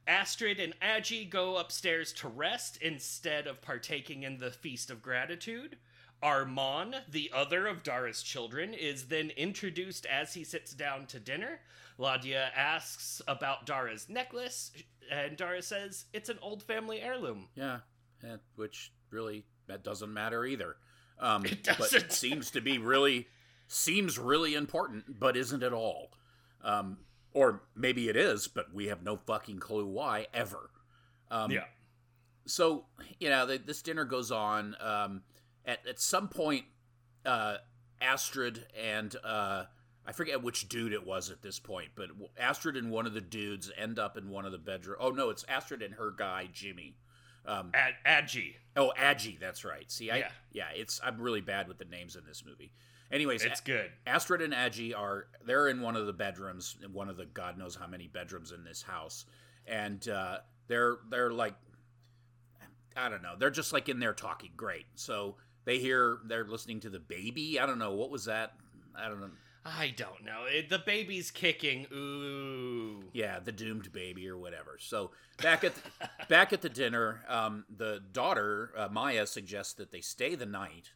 Astrid 0.06 0.60
and 0.60 0.74
Agi 0.80 1.28
go 1.28 1.56
upstairs 1.56 2.12
to 2.14 2.28
rest 2.28 2.76
instead 2.82 3.46
of 3.46 3.62
partaking 3.62 4.22
in 4.22 4.38
the 4.38 4.50
Feast 4.50 4.90
of 4.90 5.02
Gratitude. 5.02 5.76
Armand, 6.22 7.02
the 7.10 7.30
other 7.34 7.66
of 7.66 7.82
Dara's 7.82 8.22
children, 8.22 8.72
is 8.74 9.06
then 9.06 9.30
introduced 9.30 10.06
as 10.06 10.34
he 10.34 10.44
sits 10.44 10.72
down 10.72 11.06
to 11.06 11.20
dinner. 11.20 11.60
Ladia 11.98 12.48
asks 12.56 13.20
about 13.28 13.66
Dara's 13.66 14.08
necklace, 14.08 14.72
and 15.10 15.36
Dara 15.36 15.62
says 15.62 16.06
it's 16.12 16.28
an 16.28 16.38
old 16.40 16.62
family 16.62 17.00
heirloom. 17.00 17.48
Yeah, 17.54 17.78
which 18.56 18.92
really 19.10 19.44
that 19.66 19.84
doesn't 19.84 20.12
matter 20.12 20.44
either. 20.44 20.76
Um, 21.18 21.44
It 21.44 21.62
doesn't. 21.62 22.04
it 22.04 22.12
seems 22.12 22.50
to 22.52 22.60
be 22.60 22.78
really 22.78 23.28
seems 23.68 24.18
really 24.18 24.54
important, 24.54 25.20
but 25.20 25.36
isn't 25.36 25.62
at 25.62 25.72
all. 25.72 26.10
Um, 26.62 26.98
or 27.34 27.62
maybe 27.76 28.08
it 28.08 28.16
is, 28.16 28.48
but 28.48 28.72
we 28.72 28.86
have 28.86 29.02
no 29.02 29.16
fucking 29.16 29.58
clue 29.58 29.86
why 29.86 30.26
ever. 30.32 30.70
Um, 31.30 31.50
so 32.46 32.86
you 33.20 33.28
know 33.28 33.44
the, 33.46 33.58
this 33.58 33.82
dinner 33.82 34.04
goes 34.04 34.30
on 34.30 34.76
um, 34.80 35.22
at, 35.66 35.86
at 35.86 36.00
some 36.00 36.28
point 36.28 36.64
uh, 37.26 37.56
astrid 38.00 38.66
and 38.78 39.16
uh, 39.24 39.64
i 40.06 40.12
forget 40.12 40.42
which 40.42 40.68
dude 40.68 40.92
it 40.92 41.06
was 41.06 41.30
at 41.30 41.40
this 41.40 41.58
point 41.58 41.88
but 41.94 42.08
astrid 42.38 42.76
and 42.76 42.90
one 42.90 43.06
of 43.06 43.14
the 43.14 43.20
dudes 43.22 43.72
end 43.78 43.98
up 43.98 44.18
in 44.18 44.28
one 44.28 44.44
of 44.44 44.52
the 44.52 44.58
bedroom 44.58 44.98
oh 45.00 45.10
no 45.10 45.30
it's 45.30 45.44
astrid 45.48 45.80
and 45.80 45.94
her 45.94 46.10
guy 46.16 46.46
jimmy 46.52 46.96
um, 47.46 47.70
Ad- 47.72 48.24
Agi. 48.24 48.54
oh 48.76 48.92
Agi, 49.00 49.40
that's 49.40 49.64
right 49.64 49.90
see 49.90 50.10
i 50.10 50.18
Yeah. 50.18 50.28
yeah 50.52 50.68
it's 50.74 51.00
i'm 51.02 51.18
really 51.18 51.40
bad 51.40 51.66
with 51.66 51.78
the 51.78 51.86
names 51.86 52.14
in 52.14 52.24
this 52.26 52.44
movie 52.46 52.72
Anyways, 53.12 53.44
It's 53.44 53.60
good. 53.60 53.90
Astrid 54.06 54.42
and 54.42 54.52
Agi 54.52 54.96
are 54.96 55.26
they're 55.44 55.68
in 55.68 55.80
one 55.80 55.94
of 55.96 56.06
the 56.06 56.12
bedrooms, 56.12 56.76
in 56.82 56.92
one 56.92 57.08
of 57.08 57.16
the 57.16 57.26
God 57.26 57.58
knows 57.58 57.76
how 57.76 57.86
many 57.86 58.08
bedrooms 58.08 58.52
in 58.52 58.64
this 58.64 58.82
house, 58.82 59.26
and 59.66 60.08
uh, 60.08 60.38
they're 60.66 60.98
they're 61.10 61.30
like, 61.30 61.54
I 62.96 63.08
don't 63.08 63.22
know, 63.22 63.34
they're 63.38 63.50
just 63.50 63.72
like 63.72 63.88
in 63.88 64.00
there 64.00 64.14
talking. 64.14 64.50
Great. 64.56 64.86
So 64.94 65.36
they 65.64 65.78
hear 65.78 66.18
they're 66.26 66.44
listening 66.44 66.80
to 66.80 66.90
the 66.90 66.98
baby. 66.98 67.60
I 67.60 67.66
don't 67.66 67.78
know 67.78 67.92
what 67.92 68.10
was 68.10 68.24
that. 68.24 68.54
I 68.96 69.08
don't 69.08 69.20
know. 69.20 69.30
I 69.66 69.94
don't 69.96 70.24
know. 70.24 70.44
It, 70.46 70.68
the 70.68 70.78
baby's 70.78 71.30
kicking. 71.30 71.86
Ooh. 71.92 73.04
Yeah, 73.14 73.38
the 73.40 73.52
doomed 73.52 73.92
baby 73.92 74.28
or 74.28 74.36
whatever. 74.36 74.76
So 74.78 75.12
back 75.42 75.64
at 75.64 75.72
the, 75.74 76.08
back 76.28 76.52
at 76.52 76.60
the 76.60 76.68
dinner, 76.68 77.24
um, 77.28 77.64
the 77.74 78.02
daughter 78.12 78.72
uh, 78.76 78.88
Maya 78.90 79.26
suggests 79.26 79.72
that 79.74 79.90
they 79.90 80.02
stay 80.02 80.34
the 80.34 80.44
night, 80.44 80.90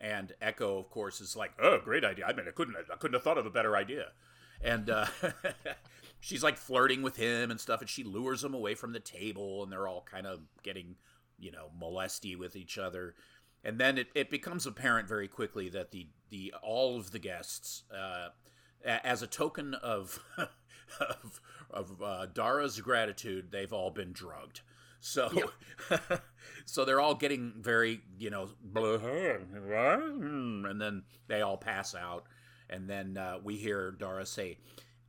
and 0.00 0.32
Echo, 0.40 0.78
of 0.78 0.90
course, 0.90 1.20
is 1.20 1.36
like, 1.36 1.52
"Oh, 1.60 1.78
great 1.84 2.04
idea! 2.04 2.26
I 2.26 2.32
mean, 2.32 2.46
I 2.48 2.52
couldn't 2.52 2.76
I 2.76 2.96
couldn't 2.96 3.14
have 3.14 3.22
thought 3.22 3.38
of 3.38 3.46
a 3.46 3.50
better 3.50 3.76
idea." 3.76 4.12
And 4.62 4.90
uh, 4.90 5.06
she's 6.20 6.42
like 6.42 6.56
flirting 6.56 7.02
with 7.02 7.16
him 7.16 7.50
and 7.50 7.60
stuff, 7.60 7.80
and 7.80 7.88
she 7.88 8.04
lures 8.04 8.44
him 8.44 8.54
away 8.54 8.74
from 8.74 8.92
the 8.92 9.00
table, 9.00 9.62
and 9.62 9.72
they're 9.72 9.88
all 9.88 10.04
kind 10.10 10.26
of 10.26 10.40
getting, 10.62 10.96
you 11.38 11.50
know, 11.50 11.70
molesty 11.78 12.36
with 12.36 12.56
each 12.56 12.78
other. 12.78 13.14
And 13.62 13.78
then 13.78 13.98
it, 13.98 14.08
it 14.14 14.30
becomes 14.30 14.66
apparent 14.66 15.06
very 15.06 15.28
quickly 15.28 15.68
that 15.70 15.90
the, 15.90 16.08
the 16.30 16.54
all 16.62 16.96
of 16.96 17.10
the 17.10 17.18
guests, 17.18 17.82
uh, 17.94 18.28
as 18.84 19.22
a 19.22 19.26
token 19.26 19.74
of 19.74 20.18
of, 20.38 21.40
of 21.70 22.02
uh, 22.02 22.26
Dara's 22.26 22.80
gratitude, 22.80 23.50
they've 23.50 23.72
all 23.72 23.90
been 23.90 24.12
drugged. 24.12 24.60
So, 25.00 25.30
so 26.64 26.84
they're 26.84 27.00
all 27.00 27.14
getting 27.14 27.54
very, 27.58 28.02
you 28.18 28.30
know, 28.30 28.50
and 30.64 30.80
then 30.80 31.02
they 31.26 31.40
all 31.40 31.56
pass 31.56 31.94
out, 31.94 32.24
and 32.68 32.88
then 32.88 33.16
uh, 33.16 33.38
we 33.42 33.56
hear 33.56 33.90
Dara 33.92 34.26
say, 34.26 34.58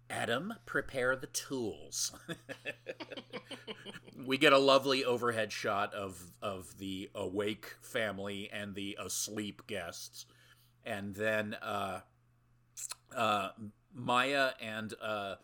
"Adam, 0.09 0.53
prepare 0.65 1.15
the 1.15 1.27
tools." 1.27 2.13
we 4.25 4.37
get 4.37 4.53
a 4.53 4.57
lovely 4.57 5.03
overhead 5.03 5.51
shot 5.51 5.93
of 5.93 6.37
of 6.41 6.77
the 6.77 7.09
awake 7.13 7.75
family 7.81 8.49
and 8.51 8.75
the 8.75 8.97
asleep 8.99 9.63
guests, 9.67 10.25
and 10.85 11.15
then 11.15 11.55
uh, 11.61 11.99
uh, 13.15 13.49
Maya 13.93 14.51
and 14.61 14.93
uh, 15.01 15.35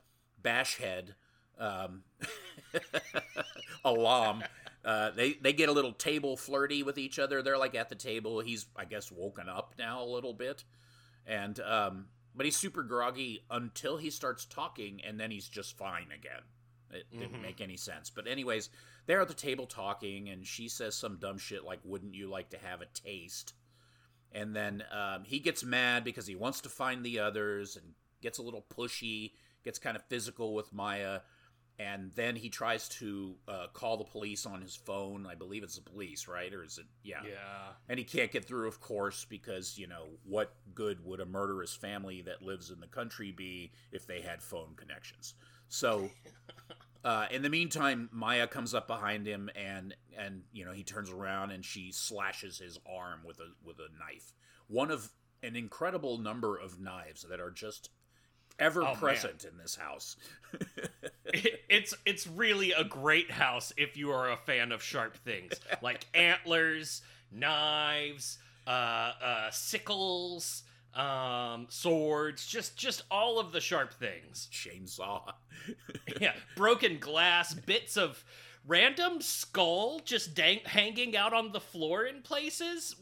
Bashhead, 0.42 1.16
um, 1.60 2.04
Alam. 3.86 4.44
Uh, 4.86 5.12
they 5.12 5.34
they 5.34 5.52
get 5.54 5.70
a 5.70 5.72
little 5.74 5.92
table 5.92 6.38
flirty 6.38 6.82
with 6.84 6.98
each 6.98 7.20
other. 7.20 7.42
They're 7.42 7.58
like 7.58 7.76
at 7.76 7.90
the 7.90 7.96
table. 7.96 8.40
He's 8.40 8.68
I 8.76 8.86
guess 8.86 9.12
woken 9.12 9.50
up 9.50 9.74
now 9.78 10.02
a 10.02 10.06
little 10.06 10.34
bit, 10.34 10.64
and 11.26 11.60
um, 11.60 12.06
but 12.36 12.46
he's 12.46 12.56
super 12.56 12.84
groggy 12.84 13.44
until 13.50 13.98
he 13.98 14.10
starts 14.10 14.46
talking, 14.46 15.02
and 15.06 15.20
then 15.20 15.30
he's 15.32 15.50
just 15.50 15.78
fine 15.78 16.08
again. 16.16 16.42
It 16.90 17.06
didn't 17.12 17.40
Mhm. 17.40 17.42
make 17.42 17.60
any 17.60 17.76
sense. 17.76 18.10
But 18.10 18.28
anyways, 18.28 18.70
they're 19.08 19.20
at 19.20 19.28
the 19.28 19.34
table 19.34 19.66
talking, 19.68 20.30
and 20.30 20.48
she 20.48 20.70
says 20.70 20.96
some 20.96 21.18
dumb 21.18 21.38
shit 21.38 21.66
like, 21.66 21.80
"Wouldn't 21.84 22.16
you 22.16 22.30
like 22.30 22.50
to 22.52 22.58
have 22.58 22.82
a 22.82 22.86
taste?" 22.86 23.54
And 24.32 24.56
then 24.56 24.86
um, 24.92 25.26
he 25.26 25.40
gets 25.40 25.66
mad 25.66 26.06
because 26.06 26.28
he 26.28 26.36
wants 26.36 26.62
to 26.62 26.70
find 26.70 27.04
the 27.06 27.20
others, 27.20 27.76
and 27.76 27.94
gets 28.22 28.38
a 28.38 28.42
little 28.42 28.66
pushy, 28.70 29.34
gets 29.66 29.80
kind 29.80 29.98
of 29.98 30.04
physical 30.08 30.54
with 30.56 30.72
Maya, 30.72 31.22
and 31.80 32.12
then 32.16 32.36
he 32.36 32.50
tries 32.50 32.90
to 32.90 33.36
uh, 33.48 33.68
call 33.72 33.98
the 33.98 34.04
police 34.04 34.48
on 34.48 34.62
his 34.62 34.76
phone. 34.76 35.28
I 35.30 35.36
believe 35.36 35.64
it's 35.64 35.76
the 35.76 35.82
police, 35.82 36.28
right? 36.28 36.52
Or 36.52 36.64
is 36.64 36.80
it? 36.80 36.86
Yeah. 37.04 37.22
Yeah. 37.24 37.74
And 37.88 38.00
he 38.00 38.06
can't 38.06 38.32
get 38.32 38.46
through, 38.46 38.68
of 38.68 38.82
course, 38.82 39.26
because, 39.30 39.78
you 39.78 39.88
know, 39.88 40.06
what 40.24 40.56
good 40.74 41.06
would 41.06 41.20
a 41.20 41.26
murderous 41.26 41.76
family 41.76 42.24
that 42.24 42.42
lives 42.42 42.72
in 42.72 42.80
the 42.80 42.88
country 42.88 43.32
be 43.32 43.72
if 43.92 44.08
they 44.08 44.22
had 44.22 44.42
phone 44.42 44.74
connections? 44.76 45.36
So, 45.70 46.10
uh, 47.06 47.28
in 47.30 47.44
the 47.44 47.50
meantime, 47.50 48.10
Maya 48.12 48.48
comes 48.48 48.74
up 48.74 48.88
behind 48.88 49.28
him 49.28 49.52
and, 49.56 49.96
and, 50.18 50.42
you 50.52 50.66
know, 50.66 50.72
he 50.72 50.84
turns 50.84 51.12
around 51.12 51.52
and 51.52 51.64
she 51.64 51.92
slashes 51.92 52.58
his 52.58 52.80
arm 52.92 53.20
with 53.24 53.40
a, 53.40 53.52
with 53.64 53.78
a 53.78 53.90
knife. 54.00 54.34
One 54.68 54.90
of 54.90 55.12
an 55.44 55.56
incredible 55.56 56.18
number 56.18 56.58
of 56.58 56.80
knives 56.80 57.24
that 57.30 57.40
are 57.40 57.52
just 57.52 57.92
ever 58.60 58.82
Oh, 58.82 58.86
man. 58.88 58.96
present 58.98 59.46
in 59.46 59.58
this 59.58 59.76
house. 59.76 60.16
It- 61.34 61.62
it's 61.68 61.94
it's 62.06 62.26
really 62.26 62.72
a 62.72 62.86
great 62.86 63.30
house 63.30 63.74
if 63.76 63.98
you 63.98 64.12
are 64.12 64.32
a 64.32 64.38
fan 64.38 64.72
of 64.72 64.82
sharp 64.82 65.18
things 65.18 65.52
like 65.82 66.06
antlers, 66.14 67.02
knives, 67.34 68.38
uh, 68.66 68.70
uh, 68.70 69.52
sickles, 69.52 70.64
um, 70.94 71.68
swords, 71.70 72.48
just 72.48 72.78
just 72.78 73.04
all 73.12 73.40
of 73.40 73.52
the 73.52 73.60
sharp 73.60 73.94
things. 73.94 74.48
Chainsaw. 74.52 75.34
Yeah, 76.22 76.32
broken 76.56 76.98
glass, 76.98 77.54
bits 77.54 77.98
of 77.98 78.24
random 78.66 79.20
skull 79.22 80.00
just 80.06 80.34
dang- 80.34 80.62
hanging 80.66 81.16
out 81.18 81.34
on 81.34 81.52
the 81.52 81.60
floor 81.60 82.06
in 82.06 82.22
places. 82.22 82.96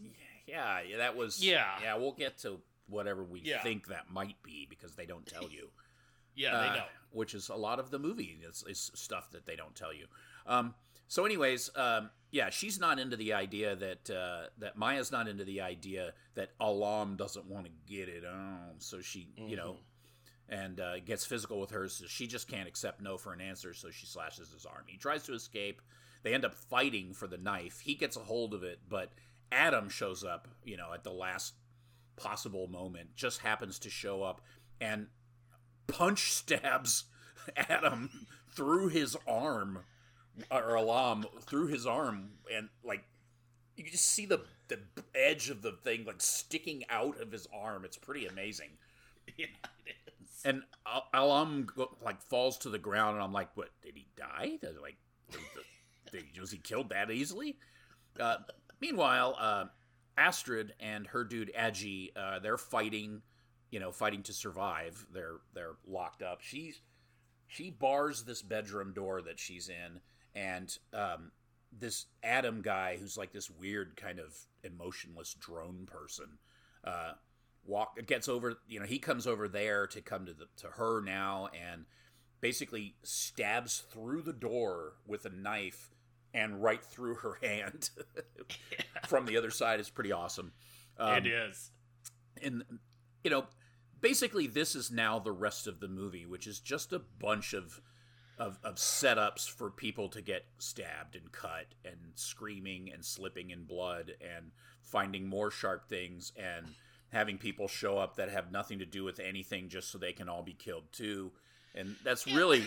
Yeah, 0.47 0.79
yeah, 0.81 0.97
that 0.97 1.15
was. 1.15 1.43
Yeah. 1.45 1.67
yeah. 1.83 1.95
We'll 1.95 2.11
get 2.13 2.39
to 2.39 2.59
whatever 2.87 3.23
we 3.23 3.41
Yeah. 3.41 3.61
think 3.63 3.87
that 3.87 4.09
might 4.09 4.41
be 4.43 4.65
because 4.69 4.95
they 4.95 5.05
don't 5.05 5.25
tell 5.25 5.49
you. 5.49 5.69
Yeah, 6.37 6.53
Uh, 6.53 6.61
they 6.69 6.79
know. 6.79 6.85
Which 7.11 7.33
is 7.33 7.47
a 7.47 7.55
lot 7.55 7.79
of 7.79 7.91
the 7.91 7.97
movie 7.97 8.37
is, 8.43 8.61
is 8.67 8.91
stuff 8.93 9.31
that 9.31 9.45
they 9.45 9.55
don't 9.55 9.73
tell 9.73 9.93
you. 9.93 10.07
Um, 10.45 10.75
so, 11.07 11.23
anyways, 11.23 11.69
um, 11.77 12.09
yeah, 12.29 12.49
she's 12.49 12.77
not 12.77 12.99
into 12.99 13.15
the 13.15 13.31
idea 13.31 13.73
that 13.77 14.09
uh, 14.09 14.47
that 14.57 14.75
Maya's 14.75 15.13
not 15.13 15.29
into 15.29 15.45
the 15.45 15.61
idea 15.61 16.13
that 16.33 16.49
Alam 16.59 17.15
doesn't 17.15 17.45
want 17.45 17.67
to 17.67 17.71
get 17.87 18.09
it 18.09 18.25
on. 18.25 18.73
So 18.79 18.99
she, 18.99 19.29
you 19.37 19.55
know, 19.55 19.77
and 20.49 20.81
uh, 20.81 20.99
gets 20.99 21.25
physical 21.25 21.61
with 21.61 21.69
her. 21.71 21.87
So 21.87 22.03
she 22.05 22.27
just 22.27 22.49
can't 22.49 22.67
accept 22.67 22.99
no 23.01 23.17
for 23.17 23.31
an 23.31 23.39
answer. 23.39 23.73
So 23.73 23.89
she 23.89 24.05
slashes 24.05 24.51
his 24.51 24.65
arm. 24.65 24.83
He 24.87 24.97
tries 24.97 25.23
to 25.27 25.33
escape. 25.35 25.81
They 26.23 26.33
end 26.33 26.43
up 26.43 26.53
fighting 26.53 27.13
for 27.13 27.27
the 27.27 27.37
knife. 27.37 27.79
He 27.79 27.95
gets 27.95 28.17
a 28.17 28.19
hold 28.19 28.53
of 28.53 28.63
it, 28.63 28.79
but 28.89 29.13
Adam 29.53 29.87
shows 29.87 30.25
up. 30.25 30.49
You 30.65 30.75
know, 30.75 30.91
at 30.93 31.05
the 31.05 31.13
last 31.13 31.53
possible 32.15 32.67
moment, 32.67 33.15
just 33.15 33.39
happens 33.41 33.79
to 33.79 33.89
show 33.89 34.23
up 34.23 34.41
and 34.81 35.07
punch 35.87 36.31
stabs 36.33 37.05
Adam 37.55 38.09
through 38.49 38.89
his 38.89 39.15
arm, 39.27 39.79
or 40.51 40.75
Alam 40.75 41.25
through 41.41 41.67
his 41.67 41.85
arm, 41.85 42.29
and 42.53 42.69
like 42.83 43.03
you 43.75 43.83
can 43.83 43.91
just 43.91 44.07
see 44.07 44.25
the 44.25 44.41
the 44.67 44.79
edge 45.13 45.49
of 45.49 45.61
the 45.61 45.73
thing 45.83 46.05
like 46.05 46.21
sticking 46.21 46.83
out 46.89 47.19
of 47.21 47.31
his 47.31 47.47
arm. 47.53 47.85
It's 47.85 47.97
pretty 47.97 48.25
amazing. 48.27 48.69
Yeah, 49.37 49.47
it 49.87 49.95
is. 50.21 50.41
And 50.45 50.61
Al- 50.85 51.07
Alam 51.13 51.67
like 52.03 52.21
falls 52.21 52.59
to 52.59 52.69
the 52.69 52.77
ground, 52.77 53.15
and 53.15 53.23
I'm 53.23 53.33
like, 53.33 53.49
"What? 53.55 53.69
Did 53.81 53.95
he 53.95 54.05
die? 54.15 54.59
Like, 54.81 54.97
did, 55.31 55.41
did- 56.11 56.39
was 56.39 56.51
he 56.51 56.59
killed 56.59 56.89
that 56.89 57.09
easily?" 57.09 57.57
Uh, 58.19 58.37
meanwhile, 58.79 59.35
uh, 59.39 59.65
Astrid 60.17 60.73
and 60.79 61.07
her 61.07 61.23
dude 61.23 61.51
Agi, 61.57 62.11
uh, 62.15 62.39
they're 62.39 62.57
fighting, 62.57 63.21
you 63.71 63.79
know, 63.79 63.91
fighting 63.91 64.23
to 64.23 64.33
survive. 64.33 65.05
They're 65.13 65.37
they're 65.53 65.75
locked 65.85 66.21
up. 66.21 66.41
She's 66.41 66.81
she 67.47 67.69
bars 67.69 68.23
this 68.23 68.41
bedroom 68.41 68.93
door 68.93 69.21
that 69.21 69.39
she's 69.39 69.69
in, 69.69 69.99
and 70.33 70.77
um, 70.93 71.31
this 71.71 72.05
Adam 72.23 72.61
guy, 72.61 72.97
who's 72.99 73.17
like 73.17 73.31
this 73.31 73.49
weird 73.49 73.95
kind 73.97 74.19
of 74.19 74.35
emotionless 74.63 75.33
drone 75.33 75.85
person, 75.85 76.37
uh, 76.83 77.13
walk 77.65 77.97
gets 78.07 78.29
over. 78.29 78.55
You 78.67 78.79
know, 78.79 78.85
he 78.85 78.99
comes 78.99 79.27
over 79.27 79.47
there 79.47 79.87
to 79.87 80.01
come 80.01 80.25
to 80.25 80.33
the 80.33 80.47
to 80.57 80.67
her 80.67 81.01
now, 81.01 81.49
and 81.53 81.85
basically 82.41 82.95
stabs 83.03 83.83
through 83.91 84.21
the 84.21 84.33
door 84.33 84.93
with 85.07 85.25
a 85.25 85.29
knife 85.29 85.89
and 86.35 86.61
right 86.61 86.83
through 86.83 87.15
her 87.15 87.37
hand 87.41 87.89
from 89.07 89.25
the 89.25 89.37
other 89.37 89.49
side. 89.49 89.79
is 89.79 89.89
pretty 89.89 90.11
awesome. 90.11 90.51
Um, 90.97 91.25
it 91.25 91.27
is. 91.27 91.71
and 92.43 92.63
you 93.23 93.31
know 93.31 93.45
basically 93.99 94.47
this 94.47 94.75
is 94.75 94.91
now 94.91 95.19
the 95.19 95.31
rest 95.31 95.67
of 95.67 95.79
the 95.79 95.87
movie 95.87 96.25
which 96.25 96.47
is 96.47 96.59
just 96.59 96.93
a 96.93 96.99
bunch 96.99 97.53
of 97.53 97.81
of, 98.37 98.59
of 98.63 98.75
setups 98.75 99.49
for 99.49 99.69
people 99.69 100.07
to 100.09 100.21
get 100.21 100.45
stabbed 100.57 101.15
and 101.15 101.31
cut 101.31 101.67
and 101.83 101.95
screaming 102.15 102.91
and 102.93 103.03
slipping 103.03 103.49
in 103.49 103.63
blood 103.63 104.13
and 104.21 104.51
finding 104.81 105.27
more 105.27 105.49
sharp 105.51 105.89
things 105.89 106.31
and 106.37 106.67
having 107.11 107.37
people 107.37 107.67
show 107.67 107.97
up 107.97 108.15
that 108.17 108.29
have 108.29 108.51
nothing 108.51 108.79
to 108.79 108.85
do 108.85 109.03
with 109.03 109.19
anything 109.19 109.67
just 109.69 109.89
so 109.91 109.97
they 109.97 110.13
can 110.13 110.29
all 110.29 110.43
be 110.43 110.53
killed 110.53 110.85
too 110.91 111.31
and 111.73 111.95
that's 112.03 112.25
really 112.27 112.63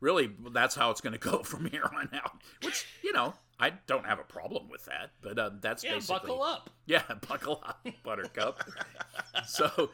really 0.00 0.30
that's 0.52 0.74
how 0.74 0.90
it's 0.90 1.00
going 1.00 1.12
to 1.12 1.18
go 1.18 1.42
from 1.42 1.66
here 1.66 1.88
on 1.94 2.08
out 2.14 2.40
which 2.62 2.86
you 3.02 3.12
know 3.12 3.34
i 3.58 3.70
don't 3.86 4.06
have 4.06 4.18
a 4.18 4.24
problem 4.24 4.68
with 4.68 4.84
that 4.84 5.10
but 5.22 5.38
uh, 5.38 5.50
that's 5.60 5.82
Yeah, 5.84 5.94
basically 5.94 6.14
buckle 6.28 6.42
up. 6.42 6.70
yeah, 6.86 7.02
buckle 7.28 7.62
up, 7.66 7.86
Buttercup. 8.04 8.62
so, 9.46 9.90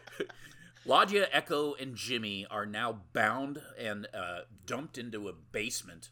Ladia, 0.86 1.26
Echo, 1.32 1.74
and 1.74 1.96
Jimmy 1.96 2.46
are 2.50 2.66
now 2.66 3.00
bound 3.14 3.60
and 3.78 4.06
uh, 4.14 4.40
dumped 4.66 4.98
into 4.98 5.28
a 5.28 5.32
basement 5.32 6.10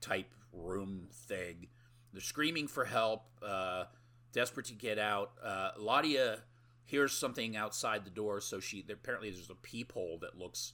type 0.00 0.30
room 0.52 1.08
thing. 1.12 1.68
They're 2.12 2.22
screaming 2.22 2.68
for 2.68 2.86
help, 2.86 3.24
uh, 3.46 3.84
desperate 4.32 4.66
to 4.66 4.74
get 4.74 4.98
out. 4.98 5.32
Uh, 5.42 5.72
Ladia 5.78 6.38
hears 6.86 7.12
something 7.12 7.54
outside 7.56 8.04
the 8.06 8.10
door. 8.10 8.40
So 8.40 8.60
she 8.60 8.82
apparently 8.90 9.30
there's 9.30 9.50
a 9.50 9.54
peephole 9.54 10.18
that 10.22 10.38
looks 10.38 10.72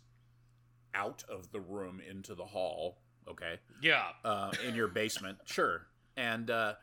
out 0.95 1.25
of 1.29 1.51
the 1.53 1.61
room 1.61 2.01
into 2.09 2.35
the 2.35 2.45
hall. 2.47 2.99
Okay, 3.29 3.59
Yeah. 3.83 4.09
uh, 4.25 4.51
in 4.67 4.75
your 4.75 4.89
basement, 4.89 5.39
sure. 5.45 5.87
And 6.17 6.51
uh, 6.51 6.75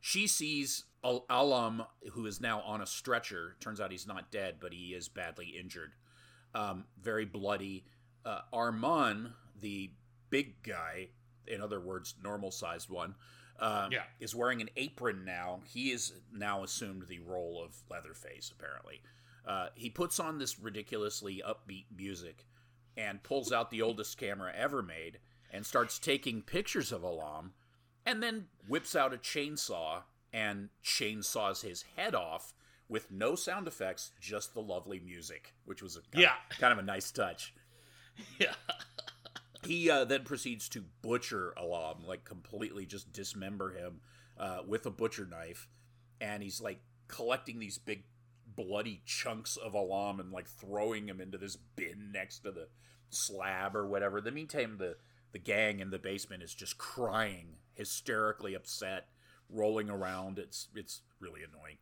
she 0.00 0.26
sees 0.26 0.84
Al- 1.02 1.24
Alam, 1.30 1.84
who 2.12 2.26
is 2.26 2.40
now 2.40 2.60
on 2.60 2.80
a 2.82 2.86
stretcher. 2.86 3.56
Turns 3.60 3.80
out 3.80 3.90
he's 3.90 4.06
not 4.06 4.30
dead, 4.30 4.56
but 4.60 4.72
he 4.72 4.88
is 4.94 5.08
badly 5.08 5.54
injured, 5.58 5.92
um, 6.54 6.84
very 7.00 7.24
bloody. 7.24 7.84
Uh, 8.24 8.40
Armand, 8.52 9.30
the 9.60 9.92
big 10.30 10.62
guy, 10.62 11.08
in 11.46 11.60
other 11.60 11.80
words, 11.80 12.14
normal 12.22 12.50
sized 12.50 12.90
one, 12.90 13.14
uh, 13.60 13.88
Yeah. 13.90 14.04
is 14.20 14.34
wearing 14.34 14.60
an 14.60 14.70
apron 14.76 15.24
now. 15.24 15.62
He 15.66 15.90
is 15.92 16.12
now 16.32 16.64
assumed 16.64 17.06
the 17.08 17.20
role 17.20 17.62
of 17.64 17.76
Leatherface, 17.90 18.50
apparently. 18.50 19.00
Uh, 19.46 19.68
he 19.74 19.90
puts 19.90 20.18
on 20.18 20.38
this 20.38 20.58
ridiculously 20.58 21.42
upbeat 21.46 21.84
music 21.94 22.46
and 22.96 23.22
pulls 23.22 23.52
out 23.52 23.70
the 23.70 23.82
oldest 23.82 24.16
camera 24.18 24.52
ever 24.56 24.82
made 24.82 25.18
and 25.52 25.64
starts 25.66 25.98
taking 25.98 26.42
pictures 26.42 26.92
of 26.92 27.02
Alam 27.02 27.52
and 28.06 28.22
then 28.22 28.46
whips 28.68 28.94
out 28.94 29.14
a 29.14 29.16
chainsaw 29.16 30.02
and 30.32 30.68
chainsaws 30.84 31.62
his 31.62 31.84
head 31.96 32.14
off 32.14 32.52
with 32.88 33.10
no 33.10 33.34
sound 33.34 33.66
effects, 33.66 34.12
just 34.20 34.52
the 34.52 34.60
lovely 34.60 35.00
music, 35.00 35.54
which 35.64 35.82
was 35.82 35.96
a 35.96 36.00
kind, 36.12 36.22
Yeah. 36.22 36.32
of, 36.50 36.58
kind 36.58 36.72
of 36.72 36.78
a 36.78 36.82
nice 36.82 37.10
touch. 37.10 37.54
Yeah. 38.38 38.54
He 39.64 39.90
uh, 39.90 40.04
then 40.04 40.24
proceeds 40.24 40.68
to 40.70 40.84
butcher 41.02 41.54
Alam, 41.56 42.04
like 42.06 42.24
completely 42.24 42.84
just 42.86 43.12
dismember 43.12 43.70
him 43.72 44.00
uh, 44.38 44.58
with 44.66 44.84
a 44.86 44.90
butcher 44.90 45.26
knife, 45.26 45.68
and 46.20 46.42
he's 46.42 46.60
like 46.60 46.80
collecting 47.08 47.58
these 47.58 47.78
big 47.78 48.04
bloody 48.56 49.02
chunks 49.04 49.56
of 49.56 49.74
Alam 49.74 50.20
and 50.20 50.32
like 50.32 50.48
throwing 50.48 51.08
him 51.08 51.20
into 51.20 51.38
this 51.38 51.56
bin 51.56 52.10
next 52.12 52.40
to 52.40 52.50
the 52.50 52.68
slab 53.10 53.76
or 53.76 53.86
whatever. 53.86 54.18
In 54.18 54.24
the 54.24 54.30
meantime, 54.30 54.76
the 54.78 54.96
the 55.32 55.38
gang 55.38 55.80
in 55.80 55.90
the 55.90 55.98
basement 55.98 56.42
is 56.42 56.54
just 56.54 56.78
crying, 56.78 57.56
hysterically 57.74 58.54
upset, 58.54 59.08
rolling 59.50 59.90
around. 59.90 60.38
It's 60.38 60.68
it's 60.74 61.00
really 61.20 61.40
annoying. 61.42 61.76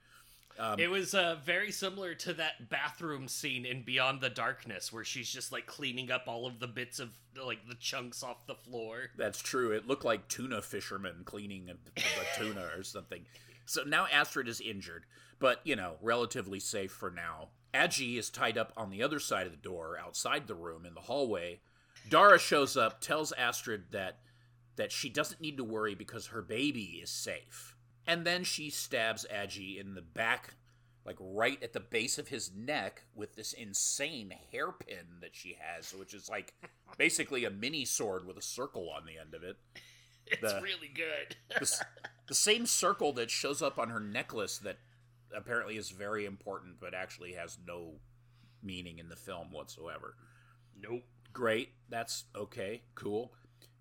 Um, 0.58 0.78
It 0.78 0.90
was 0.90 1.14
uh, 1.14 1.36
very 1.44 1.72
similar 1.72 2.14
to 2.14 2.34
that 2.34 2.68
bathroom 2.68 3.26
scene 3.28 3.64
in 3.64 3.82
Beyond 3.82 4.20
the 4.20 4.28
Darkness 4.28 4.92
where 4.92 5.04
she's 5.04 5.30
just 5.30 5.50
like 5.50 5.66
cleaning 5.66 6.10
up 6.10 6.24
all 6.26 6.46
of 6.46 6.60
the 6.60 6.66
bits 6.66 6.98
of 6.98 7.10
like 7.42 7.66
the 7.68 7.74
chunks 7.74 8.22
off 8.22 8.46
the 8.46 8.54
floor. 8.54 9.10
That's 9.16 9.40
true. 9.40 9.72
It 9.72 9.86
looked 9.86 10.04
like 10.04 10.28
tuna 10.28 10.60
fishermen 10.60 11.22
cleaning 11.24 11.70
a, 11.70 11.72
a 11.72 12.38
tuna 12.38 12.68
or 12.76 12.82
something. 12.82 13.24
So 13.66 13.82
now 13.84 14.06
Astrid 14.12 14.48
is 14.48 14.60
injured, 14.60 15.04
but, 15.38 15.60
you 15.64 15.76
know, 15.76 15.96
relatively 16.00 16.60
safe 16.60 16.92
for 16.92 17.10
now. 17.10 17.48
Agi 17.74 18.18
is 18.18 18.28
tied 18.30 18.58
up 18.58 18.72
on 18.76 18.90
the 18.90 19.02
other 19.02 19.18
side 19.18 19.46
of 19.46 19.52
the 19.52 19.58
door, 19.58 19.98
outside 19.98 20.46
the 20.46 20.54
room, 20.54 20.84
in 20.84 20.94
the 20.94 21.00
hallway. 21.00 21.60
Dara 22.08 22.38
shows 22.38 22.76
up, 22.76 23.00
tells 23.00 23.32
Astrid 23.32 23.84
that 23.92 24.18
that 24.76 24.90
she 24.90 25.10
doesn't 25.10 25.40
need 25.40 25.58
to 25.58 25.64
worry 25.64 25.94
because 25.94 26.28
her 26.28 26.40
baby 26.42 27.00
is 27.02 27.10
safe. 27.10 27.76
And 28.06 28.26
then 28.26 28.42
she 28.42 28.70
stabs 28.70 29.26
Agi 29.32 29.78
in 29.78 29.94
the 29.94 30.00
back, 30.02 30.54
like 31.04 31.16
right 31.20 31.62
at 31.62 31.74
the 31.74 31.80
base 31.80 32.18
of 32.18 32.28
his 32.28 32.50
neck, 32.56 33.04
with 33.14 33.34
this 33.36 33.52
insane 33.52 34.32
hairpin 34.50 35.20
that 35.20 35.34
she 35.36 35.56
has, 35.60 35.92
which 35.94 36.14
is 36.14 36.28
like 36.30 36.54
basically 36.98 37.44
a 37.44 37.50
mini 37.50 37.84
sword 37.84 38.26
with 38.26 38.38
a 38.38 38.42
circle 38.42 38.88
on 38.90 39.04
the 39.06 39.18
end 39.18 39.34
of 39.34 39.42
it. 39.44 39.56
It's 40.26 40.40
The- 40.40 40.60
really 40.62 40.88
good. 40.94 41.36
The, 41.50 41.84
the 42.32 42.36
same 42.36 42.64
circle 42.64 43.12
that 43.12 43.30
shows 43.30 43.60
up 43.60 43.78
on 43.78 43.90
her 43.90 44.00
necklace 44.00 44.56
that 44.56 44.78
apparently 45.36 45.76
is 45.76 45.90
very 45.90 46.24
important, 46.24 46.76
but 46.80 46.94
actually 46.94 47.34
has 47.34 47.58
no 47.66 47.96
meaning 48.62 48.98
in 48.98 49.10
the 49.10 49.16
film 49.16 49.48
whatsoever. 49.52 50.16
nope. 50.80 51.02
Great. 51.34 51.70
That's 51.90 52.24
okay. 52.34 52.82
Cool. 52.94 53.32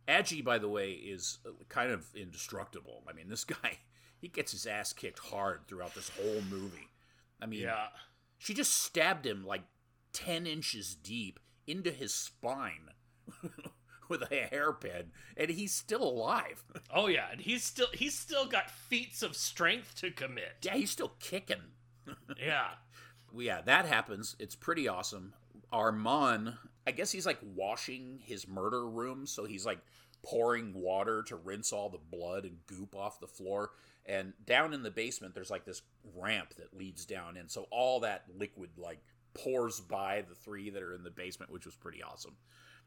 Agi, 0.08 0.44
by 0.44 0.58
the 0.58 0.68
way, 0.68 0.92
is 0.92 1.40
uh, 1.46 1.52
kind 1.70 1.92
of 1.92 2.06
indestructible. 2.14 3.04
I 3.10 3.14
mean, 3.14 3.30
this 3.30 3.44
guy, 3.62 3.78
he 4.20 4.28
gets 4.28 4.52
his 4.52 4.66
ass 4.66 4.92
kicked 4.92 5.20
hard 5.20 5.62
throughout 5.68 5.96
this 5.96 6.10
whole 6.10 6.42
movie. 6.50 6.90
I 7.42 7.46
mean, 7.46 7.62
Yeah. 7.62 7.88
she 8.38 8.54
just 8.54 8.74
stabbed 8.84 9.26
him 9.26 9.46
like 9.46 9.64
10 10.12 10.46
inches 10.46 10.94
deep 10.96 11.40
into 11.68 11.92
his 11.92 12.14
spine 12.14 12.90
with 14.12 14.22
a 14.32 14.36
hairpin, 14.36 15.12
and 15.36 15.50
he's 15.50 15.74
still 15.74 16.04
alive. 16.04 16.64
Oh 16.94 17.08
yeah, 17.08 17.28
and 17.32 17.40
he's 17.42 17.64
still 17.64 17.88
he's 17.94 18.18
still 18.20 18.46
got 18.46 18.70
feats 18.70 19.24
of 19.24 19.36
strength 19.36 19.96
to 20.02 20.12
commit. 20.12 20.58
yeah, 20.62 20.76
he's 20.76 20.92
still 20.92 21.14
kicking. 21.20 21.72
Yeah. 22.38 22.68
Yeah, 23.34 23.62
that 23.62 23.86
happens. 23.86 24.36
It's 24.40 24.56
pretty 24.56 24.88
awesome. 24.90 25.34
Armand, 25.72 26.54
I 26.86 26.92
guess 26.92 27.12
he's 27.12 27.26
like 27.26 27.40
washing 27.56 28.20
his 28.22 28.46
murder 28.48 28.88
room, 28.90 29.26
so 29.26 29.46
he's 29.46 29.66
like 29.66 29.80
pouring 30.24 30.74
water 30.74 31.24
to 31.24 31.36
rinse 31.38 31.72
all 31.72 31.90
the 31.90 31.98
blood 31.98 32.44
and 32.44 32.58
goop 32.68 32.94
off 32.96 33.20
the 33.22 33.28
floor. 33.28 33.72
And 34.06 34.34
down 34.46 34.74
in 34.74 34.84
the 34.84 34.92
basement, 34.92 35.34
there's 35.34 35.50
like 35.50 35.64
this 35.66 35.82
ramp 36.16 36.56
that 36.58 36.78
leads 36.78 37.06
down 37.06 37.38
and 37.38 37.50
so 37.50 37.68
all 37.72 38.02
that 38.02 38.26
liquid 38.38 38.72
like 38.78 39.00
pours 39.34 39.80
by 39.80 40.24
the 40.28 40.36
three 40.36 40.70
that 40.70 40.84
are 40.84 40.94
in 40.94 41.04
the 41.04 41.12
basement, 41.12 41.52
which 41.52 41.66
was 41.66 41.76
pretty 41.76 42.04
awesome. 42.04 42.36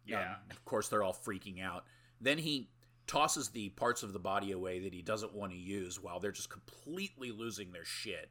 Yeah. 0.06 0.20
Um, 0.32 0.36
of 0.50 0.64
course, 0.64 0.88
they're 0.88 1.02
all 1.02 1.14
freaking 1.14 1.62
out. 1.62 1.84
Then 2.20 2.38
he 2.38 2.70
tosses 3.06 3.48
the 3.50 3.68
parts 3.70 4.02
of 4.02 4.12
the 4.12 4.18
body 4.18 4.52
away 4.52 4.80
that 4.80 4.94
he 4.94 5.02
doesn't 5.02 5.34
want 5.34 5.52
to 5.52 5.58
use 5.58 6.00
while 6.02 6.20
they're 6.20 6.32
just 6.32 6.50
completely 6.50 7.30
losing 7.32 7.72
their 7.72 7.84
shit. 7.84 8.30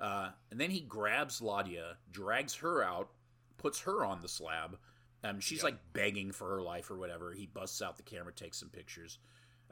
Uh, 0.00 0.30
and 0.50 0.60
then 0.60 0.70
he 0.70 0.80
grabs 0.80 1.40
Ladia, 1.40 1.94
drags 2.10 2.54
her 2.56 2.82
out, 2.84 3.10
puts 3.58 3.80
her 3.80 4.04
on 4.04 4.20
the 4.20 4.28
slab. 4.28 4.78
Um, 5.24 5.38
she's 5.40 5.58
Yep. 5.58 5.64
like 5.64 5.92
begging 5.92 6.32
for 6.32 6.48
her 6.50 6.62
life 6.62 6.90
or 6.90 6.96
whatever. 6.96 7.32
He 7.32 7.46
busts 7.46 7.80
out 7.82 7.96
the 7.96 8.02
camera, 8.02 8.32
takes 8.32 8.58
some 8.58 8.68
pictures. 8.70 9.18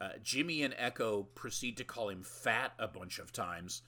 Uh, 0.01 0.11
Jimmy 0.23 0.63
and 0.63 0.75
Echo 0.79 1.25
proceed 1.35 1.77
to 1.77 1.85
call 1.85 2.09
him 2.09 2.23
fat 2.23 2.73
a 2.79 2.87
bunch 2.89 3.19
of 3.19 3.33
times, 3.33 3.83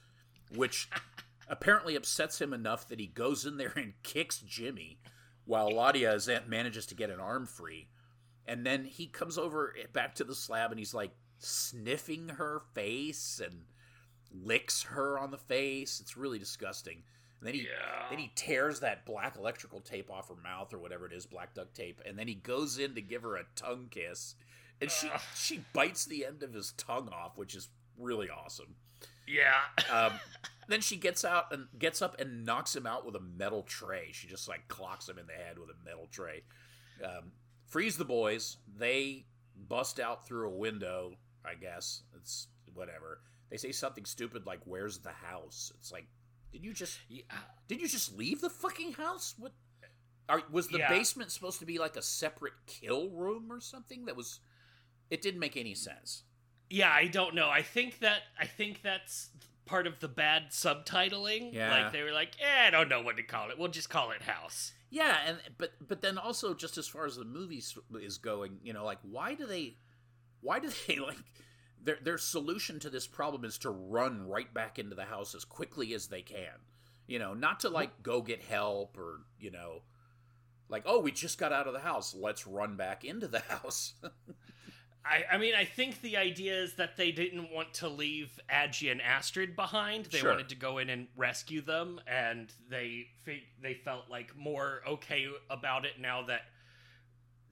which 0.55 0.89
apparently 1.47 1.95
upsets 1.95 2.39
him 2.39 2.53
enough 2.53 2.87
that 2.89 2.99
he 2.99 3.07
goes 3.07 3.45
in 3.45 3.57
there 3.57 3.73
and 3.75 3.93
kicks 4.03 4.39
Jimmy, 4.39 4.99
while 5.45 5.71
Ladia 5.71 6.47
manages 6.47 6.85
to 6.87 6.95
get 6.95 7.09
an 7.09 7.19
arm 7.19 7.45
free. 7.45 7.87
And 8.45 8.65
then 8.65 8.85
he 8.85 9.07
comes 9.07 9.37
over 9.37 9.73
back 9.93 10.15
to 10.15 10.23
the 10.23 10.35
slab 10.35 10.71
and 10.71 10.79
he's 10.79 10.93
like 10.93 11.11
sniffing 11.39 12.29
her 12.29 12.61
face 12.73 13.41
and 13.43 13.63
licks 14.31 14.83
her 14.83 15.17
on 15.19 15.31
the 15.31 15.37
face. 15.37 15.99
It's 15.99 16.17
really 16.17 16.39
disgusting. 16.39 17.03
And 17.39 17.47
then 17.47 17.53
he 17.55 17.61
Yeah. 17.61 18.09
then 18.09 18.19
he 18.19 18.31
tears 18.35 18.79
that 18.81 19.05
black 19.05 19.35
electrical 19.37 19.81
tape 19.81 20.09
off 20.09 20.29
her 20.29 20.35
mouth 20.35 20.73
or 20.73 20.79
whatever 20.79 21.05
it 21.05 21.13
is, 21.13 21.25
black 21.25 21.53
duct 21.53 21.75
tape, 21.75 22.01
and 22.05 22.17
then 22.17 22.27
he 22.27 22.35
goes 22.35 22.77
in 22.77 22.95
to 22.95 23.01
give 23.01 23.21
her 23.23 23.35
a 23.35 23.45
tongue 23.55 23.87
kiss. 23.89 24.35
And 24.81 24.89
she 24.89 25.09
Ugh. 25.09 25.21
she 25.35 25.63
bites 25.73 26.05
the 26.05 26.25
end 26.25 26.43
of 26.43 26.53
his 26.53 26.71
tongue 26.73 27.09
off, 27.09 27.37
which 27.37 27.55
is 27.55 27.69
really 27.97 28.29
awesome. 28.29 28.75
Yeah. 29.27 29.53
Um, 29.91 30.13
then 30.67 30.81
she 30.81 30.97
gets 30.97 31.25
out 31.25 31.53
and 31.53 31.67
gets 31.77 32.01
up 32.01 32.19
and 32.19 32.45
knocks 32.45 32.75
him 32.75 32.85
out 32.85 33.05
with 33.05 33.15
a 33.15 33.19
metal 33.19 33.63
tray. 33.63 34.09
She 34.11 34.27
just 34.27 34.47
like 34.47 34.67
clocks 34.67 35.07
him 35.07 35.17
in 35.17 35.27
the 35.27 35.33
head 35.33 35.57
with 35.59 35.69
a 35.69 35.85
metal 35.85 36.07
tray. 36.11 36.43
Um, 37.03 37.31
frees 37.67 37.97
the 37.97 38.05
boys. 38.05 38.57
They 38.77 39.25
bust 39.67 39.99
out 39.99 40.25
through 40.25 40.47
a 40.47 40.55
window. 40.55 41.13
I 41.45 41.55
guess 41.55 42.03
it's 42.15 42.47
whatever. 42.73 43.21
They 43.49 43.57
say 43.57 43.71
something 43.71 44.05
stupid 44.05 44.45
like 44.45 44.61
"Where's 44.65 44.99
the 44.99 45.11
house?" 45.11 45.71
It's 45.77 45.91
like, 45.91 46.07
did 46.51 46.63
you 46.63 46.73
just 46.73 46.97
yeah. 47.09 47.23
did 47.67 47.81
you 47.81 47.87
just 47.87 48.17
leave 48.17 48.41
the 48.41 48.49
fucking 48.49 48.93
house? 48.93 49.35
What? 49.37 49.51
Are, 50.29 50.41
was 50.49 50.69
the 50.69 50.77
Yeah. 50.79 50.89
basement 50.89 51.31
supposed 51.31 51.59
to 51.59 51.65
be 51.65 51.77
like 51.77 51.97
a 51.97 52.01
separate 52.01 52.53
kill 52.65 53.09
room 53.09 53.51
or 53.51 53.59
something? 53.59 54.05
That 54.05 54.15
was. 54.15 54.39
It 55.09 55.21
didn't 55.21 55.41
make 55.41 55.57
any 55.57 55.75
sense. 55.75 56.23
Yeah, 56.73 56.91
I 56.91 57.05
don't 57.05 57.35
know. 57.35 57.51
I 57.51 57.61
think 57.61 57.99
that 57.99 58.23
I 58.39 58.47
think 58.47 58.81
that's 58.81 59.29
part 59.67 59.85
of 59.85 59.99
the 59.99 60.07
bad 60.07 60.49
subtitling. 60.49 61.53
Yeah. 61.53 61.69
Like 61.69 61.93
they 61.93 62.01
were 62.01 62.11
like, 62.11 62.31
eh, 62.41 62.67
I 62.67 62.71
don't 62.71 62.89
know 62.89 63.03
what 63.03 63.17
to 63.17 63.23
call 63.23 63.51
it. 63.51 63.59
We'll 63.59 63.67
just 63.67 63.91
call 63.91 64.09
it 64.09 64.23
House. 64.23 64.73
Yeah, 64.89 65.17
and 65.27 65.37
but 65.59 65.73
but 65.87 66.01
then 66.01 66.17
also 66.17 66.55
just 66.55 66.79
as 66.79 66.87
far 66.87 67.05
as 67.05 67.15
the 67.15 67.25
movie 67.25 67.61
is 68.01 68.17
going, 68.17 68.57
you 68.63 68.73
know, 68.73 68.85
like 68.85 68.97
why 69.03 69.35
do 69.35 69.45
they, 69.45 69.75
why 70.41 70.57
do 70.57 70.71
they 70.87 70.97
like 71.07 71.19
their 71.79 71.99
their 72.01 72.17
solution 72.17 72.79
to 72.79 72.89
this 72.89 73.05
problem 73.05 73.45
is 73.45 73.59
to 73.59 73.69
run 73.69 74.27
right 74.27 74.51
back 74.51 74.79
into 74.79 74.95
the 74.95 75.05
house 75.05 75.35
as 75.35 75.45
quickly 75.45 75.93
as 75.93 76.07
they 76.07 76.23
can, 76.23 76.57
you 77.05 77.19
know, 77.19 77.35
not 77.35 77.59
to 77.59 77.69
like 77.69 78.01
go 78.01 78.23
get 78.23 78.41
help 78.41 78.97
or 78.97 79.19
you 79.39 79.51
know, 79.51 79.83
like 80.69 80.81
oh 80.87 81.01
we 81.01 81.11
just 81.11 81.37
got 81.37 81.53
out 81.53 81.67
of 81.67 81.73
the 81.73 81.81
house, 81.81 82.15
let's 82.15 82.47
run 82.47 82.75
back 82.77 83.05
into 83.05 83.27
the 83.27 83.39
house. 83.47 83.93
I, 85.05 85.23
I 85.33 85.37
mean, 85.37 85.53
I 85.53 85.65
think 85.65 86.01
the 86.01 86.15
idea 86.17 86.55
is 86.61 86.75
that 86.75 86.95
they 86.95 87.11
didn't 87.11 87.51
want 87.51 87.73
to 87.75 87.89
leave 87.89 88.39
Agi 88.49 88.89
and 88.91 89.01
Astrid 89.01 89.55
behind. 89.55 90.05
They 90.05 90.19
Sure. 90.19 90.31
wanted 90.31 90.49
to 90.49 90.55
go 90.55 90.77
in 90.77 90.89
and 90.89 91.07
rescue 91.17 91.61
them, 91.61 91.99
and 92.07 92.51
they 92.69 93.07
they 93.61 93.73
felt 93.73 94.09
like 94.09 94.35
more 94.35 94.81
okay 94.87 95.27
about 95.49 95.85
it 95.85 95.99
now 95.99 96.21
that 96.23 96.41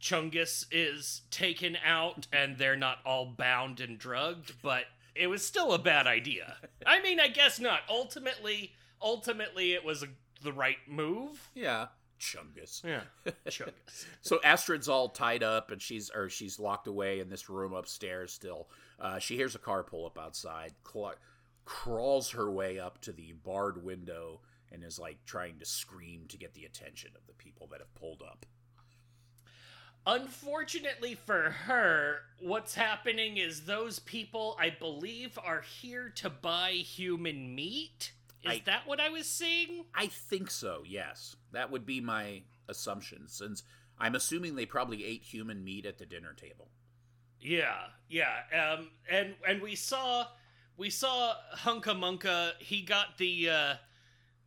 Chungus 0.02 0.66
is 0.72 1.22
taken 1.30 1.78
out 1.86 2.28
and 2.34 2.58
they're 2.58 2.76
not 2.76 3.00
all 3.06 3.26
bound 3.38 3.80
and 3.80 4.00
drugged. 4.00 4.54
But 4.62 4.86
it 5.14 5.28
was 5.28 5.46
still 5.46 5.74
a 5.74 5.80
bad 5.80 6.08
idea. 6.08 6.56
I 6.86 7.02
mean, 7.02 7.20
I 7.20 7.28
guess 7.28 7.60
not. 7.60 7.82
Ultimately, 7.90 8.72
ultimately, 9.02 9.74
it 9.74 9.84
was 9.84 10.04
a 10.04 10.08
the 10.42 10.54
right 10.54 10.78
move. 10.88 11.50
Yeah. 11.54 11.88
Chungus. 12.22 12.84
Yeah, 12.84 13.02
Chungus. 13.48 14.06
So 14.22 14.40
Astrid's 14.44 14.88
all 14.88 15.10
tied 15.10 15.42
up 15.42 15.72
and 15.72 15.82
she's 15.82 16.12
or 16.14 16.30
she's 16.30 16.60
locked 16.60 16.88
away 16.88 17.20
in 17.20 17.30
this 17.30 17.50
room 17.50 17.74
upstairs 17.74 18.32
still. 18.32 18.70
Uh, 19.00 19.18
she 19.18 19.36
hears 19.36 19.56
a 19.56 19.60
car 19.60 19.84
pull 19.84 20.06
up 20.06 20.20
outside, 20.20 20.74
cl- 20.90 21.16
crawls 21.66 22.30
her 22.30 22.52
way 22.52 22.80
up 22.80 23.02
to 23.02 23.12
the 23.12 23.34
barred 23.44 23.84
window 23.84 24.40
and 24.72 24.84
is 24.84 25.00
like 25.00 25.18
trying 25.26 25.58
to 25.60 25.66
scream 25.66 26.26
to 26.30 26.38
get 26.38 26.54
the 26.54 26.66
attention 26.66 27.10
of 27.16 27.26
the 27.26 27.34
people 27.34 27.68
that 27.72 27.80
have 27.80 27.94
pulled 27.96 28.22
up. 28.22 28.46
Unfortunately 30.06 31.14
for 31.16 31.52
her, 31.52 32.20
what's 32.40 32.74
happening 32.76 33.38
is 33.38 33.62
those 33.62 34.00
people, 34.00 34.58
I 34.60 34.70
believe, 34.72 35.38
are 35.44 35.62
here 35.62 36.10
to 36.16 36.30
buy 36.30 36.72
human 36.72 37.54
meat. 37.54 38.14
Is 38.44 38.52
I- 38.52 38.62
that 38.66 38.88
what 38.88 39.00
I 39.00 39.10
was 39.10 39.28
seeing? 39.30 39.86
I 39.94 40.08
think 40.08 40.50
so, 40.50 40.84
yes. 40.86 41.36
That 41.52 41.72
would 41.72 41.86
be 41.86 42.02
my 42.02 42.44
assumption 42.68 43.28
since 43.28 43.64
I'm 44.00 44.16
assuming 44.16 44.56
they 44.56 44.66
probably 44.66 45.06
ate 45.06 45.24
human 45.24 45.64
meat 45.64 45.86
at 45.86 45.98
the 46.00 46.06
dinner 46.06 46.34
table. 46.34 46.70
Yeah, 47.40 47.88
yeah. 48.10 48.44
Um, 48.54 48.92
and 49.10 49.36
and 49.48 49.62
we 49.62 49.76
saw 49.76 50.28
we 50.78 50.90
saw 50.90 51.34
Hunka 51.58 51.96
Munka. 51.96 52.52
He 52.60 52.82
got 52.82 53.18
the 53.18 53.50
uh, 53.50 53.74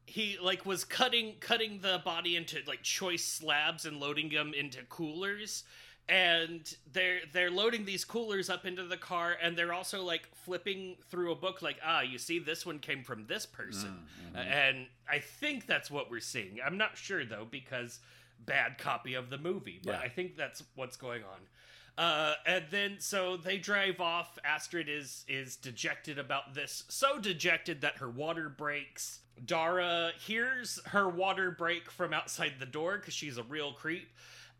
he 0.06 0.38
like 0.42 0.64
was 0.66 0.84
cutting 0.84 1.34
cutting 1.40 1.80
the 1.80 2.00
body 2.04 2.36
into 2.36 2.58
like 2.66 2.82
choice 2.82 3.24
slabs 3.24 3.84
and 3.84 3.98
loading 3.98 4.28
them 4.30 4.52
into 4.54 4.82
coolers. 4.88 5.64
And 6.06 6.60
they're 6.92 7.20
they're 7.32 7.50
loading 7.50 7.86
these 7.86 8.04
coolers 8.04 8.50
up 8.50 8.66
into 8.66 8.84
the 8.84 8.96
car, 8.98 9.36
and 9.40 9.56
they're 9.56 9.72
also 9.72 10.02
like 10.02 10.28
flipping 10.44 10.96
through 11.10 11.32
a 11.32 11.34
book, 11.34 11.62
like 11.62 11.78
ah, 11.82 12.02
you 12.02 12.18
see, 12.18 12.38
this 12.38 12.66
one 12.66 12.78
came 12.78 13.02
from 13.02 13.26
this 13.26 13.46
person, 13.46 14.04
Mm, 14.34 14.36
Uh, 14.36 14.40
and 14.42 14.86
I 15.08 15.18
think 15.20 15.66
that's 15.66 15.90
what 15.90 16.10
we're 16.10 16.20
seeing. 16.20 16.58
I'm 16.64 16.76
not 16.76 16.98
sure 16.98 17.24
though 17.24 17.46
because 17.50 18.00
bad 18.44 18.76
copy 18.76 19.14
of 19.14 19.30
the 19.30 19.38
movie, 19.38 19.80
but 19.82 19.92
Yeah. 19.92 20.00
I 20.00 20.08
think 20.10 20.36
that's 20.36 20.62
what's 20.74 20.98
going 20.98 21.22
on. 21.24 21.40
Uh, 21.96 22.34
and 22.44 22.64
then 22.70 22.96
so 22.98 23.38
they 23.38 23.56
drive 23.56 23.98
off. 24.00 24.38
Astrid 24.44 24.88
is 24.90 25.24
is 25.26 25.56
dejected 25.56 26.18
about 26.18 26.52
this, 26.52 26.84
so 26.88 27.18
dejected 27.18 27.80
that 27.80 27.96
her 27.98 28.10
water 28.10 28.50
breaks. 28.50 29.20
Dara 29.42 30.12
hears 30.20 30.78
her 30.86 31.08
water 31.08 31.50
break 31.50 31.90
from 31.90 32.12
outside 32.12 32.54
the 32.60 32.66
door 32.66 32.98
because 32.98 33.14
she's 33.14 33.38
a 33.38 33.42
real 33.44 33.72
creep. 33.72 34.10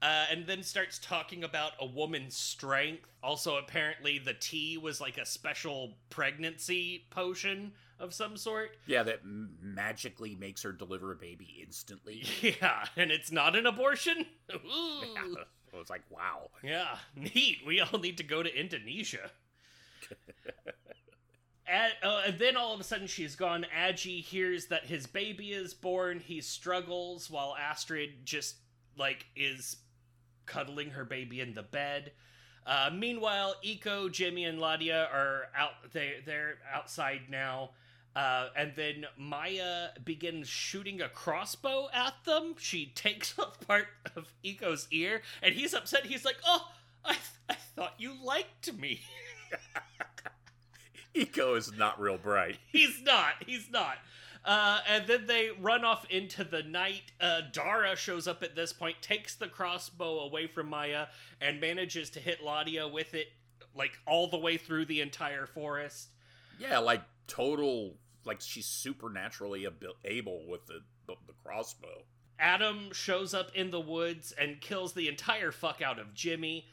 Uh, 0.03 0.27
and 0.31 0.47
then 0.47 0.63
starts 0.63 0.99
talking 0.99 1.43
about 1.45 1.73
a 1.81 1.87
woman's 1.87 2.37
strength. 2.37 3.07
Also, 3.23 3.57
apparently, 3.57 4.19
the 4.19 4.35
tea 4.35 4.77
was 4.77 5.01
like 5.01 5.17
a 5.17 5.25
special 5.25 5.95
pregnancy 6.11 7.07
potion 7.11 7.73
of 7.99 8.13
some 8.13 8.37
sort. 8.37 8.73
Yeah, 8.87 9.03
that 9.05 9.21
m- 9.25 9.57
magically 9.63 10.35
makes 10.35 10.63
her 10.63 10.73
deliver 10.73 11.13
a 11.13 11.17
baby 11.17 11.59
instantly. 11.63 12.25
Yeah, 12.43 12.85
and 12.97 13.11
it's 13.11 13.33
not 13.33 13.57
an 13.57 13.67
abortion. 13.67 14.27
Ooh. 14.55 15.37
I 15.75 15.79
was 15.79 15.91
like, 15.91 16.03
wow. 16.11 16.51
Yeah, 16.63 16.97
neat. 17.17 17.59
We 17.67 17.81
all 17.81 17.99
need 17.99 18.19
to 18.19 18.25
go 18.25 18.43
to 18.43 18.61
Indonesia. 18.61 19.31
and, 21.67 21.93
uh, 22.03 22.23
and 22.27 22.39
then 22.39 22.57
all 22.57 22.75
of 22.75 22.81
a 22.81 22.85
sudden 22.85 23.07
she's 23.07 23.37
gone. 23.37 23.67
Agi 23.77 24.23
hears 24.23 24.67
that 24.67 24.85
his 24.87 25.07
baby 25.07 25.53
is 25.53 25.75
born. 25.75 26.21
He 26.21 26.41
struggles 26.41 27.31
while 27.31 27.57
Astrid 27.59 28.25
just 28.25 28.57
like 28.97 29.27
is 29.35 29.77
cuddling 30.47 30.91
her 30.91 31.05
baby 31.05 31.41
in 31.41 31.55
the 31.55 31.63
bed. 31.63 32.13
Uh, 32.67 32.91
meanwhile, 32.93 33.55
Eco, 33.63 34.09
Jimmy, 34.09 34.45
and 34.45 34.59
Ladia 34.59 35.13
are 35.13 35.49
out. 35.57 35.93
They 35.93 36.15
they're 36.25 36.59
outside 36.73 37.23
now. 37.31 37.71
Uh, 38.17 38.49
and 38.57 38.73
then 38.77 39.07
Maya 39.19 39.89
begins 40.05 40.49
shooting 40.49 41.01
a 41.01 41.09
crossbow 41.09 41.89
at 41.93 42.15
them. 42.25 42.55
She 42.59 42.87
takes 42.95 43.39
off 43.39 43.61
part 43.67 43.89
of 44.17 44.33
Eco's 44.43 44.89
ear, 44.91 45.23
and 45.43 45.55
he's 45.55 45.75
upset. 45.75 46.07
He's 46.07 46.25
like, 46.25 46.39
"Oh, 46.47 46.71
I, 47.05 47.17
I 47.49 47.55
thought 47.55 47.95
you 47.99 48.15
liked 48.25 48.73
me." 48.73 49.03
Eco 51.15 51.55
is 51.55 51.73
not 51.73 52.01
real 52.01 52.19
bright. 52.19 52.59
he's 52.73 53.01
not. 53.03 53.35
He's 53.47 53.71
not. 53.71 53.99
Uh, 54.45 54.81
and 54.87 55.07
then 55.07 55.27
they 55.27 55.51
run 55.59 55.85
off 55.85 56.05
into 56.11 56.45
the 56.45 56.63
night. 56.63 57.13
Uh, 57.21 57.41
Dara 57.53 57.97
shows 57.97 58.29
up 58.29 58.43
at 58.43 58.55
this 58.55 58.73
point, 58.73 58.97
takes 59.01 59.35
the 59.35 59.49
crossbow 59.49 60.21
away 60.21 60.47
from 60.47 60.69
Maya, 60.69 61.07
and 61.41 61.61
manages 61.61 62.11
to 62.11 62.21
hit 62.21 62.43
Ladia 62.43 62.93
with 62.93 63.15
it, 63.15 63.29
like 63.75 63.93
all 64.07 64.29
the 64.29 64.37
way 64.39 64.59
through 64.59 64.85
the 64.85 65.01
entire 65.01 65.47
forest. 65.47 66.09
Yeah, 66.59 66.79
like 66.79 67.03
total, 67.27 67.95
like 68.27 68.43
she's 68.43 68.67
supernaturally 68.67 69.67
abil- 69.67 69.97
able 70.05 70.47
with 70.47 70.67
the, 70.67 70.81
the 71.07 71.15
the 71.27 71.33
crossbow. 71.43 72.05
Adam 72.39 72.93
shows 72.93 73.33
up 73.33 73.51
in 73.55 73.71
the 73.71 73.81
woods 73.81 74.33
and 74.33 74.61
kills 74.61 74.93
the 74.93 75.09
entire 75.09 75.53
fuck 75.53 75.81
out 75.81 75.99
of 75.99 76.15
Jimmy. 76.15 76.67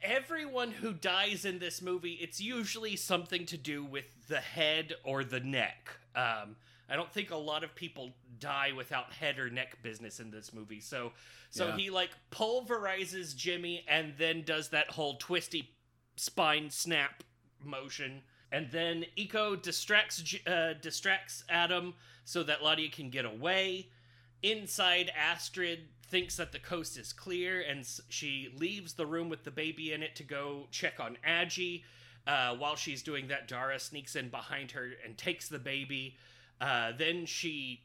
Everyone 0.00 0.70
who 0.70 0.92
dies 0.92 1.44
in 1.44 1.58
this 1.58 1.82
movie, 1.82 2.18
it's 2.20 2.40
usually 2.40 2.96
something 2.96 3.44
to 3.46 3.56
do 3.56 3.84
with 3.84 4.26
the 4.28 4.40
head 4.40 4.94
or 5.04 5.22
the 5.22 5.40
neck. 5.40 5.98
Um, 6.14 6.56
I 6.88 6.96
don't 6.96 7.12
think 7.12 7.30
a 7.30 7.36
lot 7.36 7.64
of 7.64 7.74
people 7.74 8.10
die 8.38 8.72
without 8.76 9.12
head 9.12 9.38
or 9.38 9.48
neck 9.48 9.82
business 9.82 10.20
in 10.20 10.30
this 10.30 10.52
movie. 10.52 10.80
So, 10.80 11.12
so 11.50 11.68
Yeah. 11.68 11.76
he 11.76 11.90
like 11.90 12.10
pulverizes 12.30 13.34
Jimmy 13.34 13.84
and 13.88 14.14
then 14.18 14.42
does 14.42 14.68
that 14.70 14.90
whole 14.90 15.16
twisty 15.16 15.70
spine 16.16 16.70
snap 16.70 17.22
motion. 17.64 18.22
And 18.50 18.70
then 18.70 19.06
Iko 19.16 19.60
distracts 19.62 20.22
uh, 20.46 20.74
distracts 20.80 21.44
Adam 21.48 21.94
so 22.24 22.42
that 22.42 22.60
Ladia 22.60 22.92
can 22.92 23.08
get 23.08 23.24
away. 23.24 23.88
Inside, 24.42 25.10
Astrid 25.16 25.88
thinks 26.08 26.36
that 26.36 26.52
the 26.52 26.58
coast 26.58 26.98
is 26.98 27.12
clear, 27.12 27.62
and 27.62 27.88
she 28.08 28.52
leaves 28.58 28.94
the 28.94 29.06
room 29.06 29.28
with 29.30 29.44
the 29.44 29.50
baby 29.50 29.92
in 29.92 30.02
it 30.02 30.14
to 30.16 30.24
go 30.24 30.66
check 30.70 31.00
on 31.00 31.16
Agi. 31.26 31.84
Uh, 32.26 32.54
while 32.56 32.76
she's 32.76 33.02
doing 33.02 33.28
that, 33.28 33.48
Dara 33.48 33.78
sneaks 33.78 34.14
in 34.16 34.28
behind 34.28 34.72
her 34.72 34.90
and 35.04 35.16
takes 35.18 35.48
the 35.48 35.58
baby. 35.58 36.16
Uh, 36.60 36.92
then 36.96 37.26
she 37.26 37.82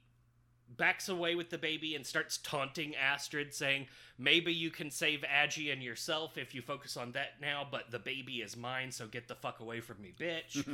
backs 0.75 1.09
away 1.09 1.35
with 1.35 1.49
the 1.49 1.57
baby 1.57 1.95
and 1.95 2.05
starts 2.05 2.37
taunting 2.37 2.95
Astrid, 2.95 3.53
saying, 3.53 3.87
Maybe 4.17 4.53
you 4.53 4.69
can 4.69 4.91
save 4.91 5.23
Aggie 5.27 5.71
and 5.71 5.81
yourself 5.81 6.37
if 6.37 6.53
you 6.53 6.61
focus 6.61 6.97
on 6.97 7.13
that 7.13 7.41
now, 7.41 7.65
but 7.69 7.91
the 7.91 7.99
baby 7.99 8.37
is 8.37 8.57
mine, 8.57 8.91
so 8.91 9.07
get 9.07 9.27
the 9.27 9.35
fuck 9.35 9.59
away 9.59 9.79
from 9.79 10.01
me, 10.01 10.13
bitch. 10.19 10.65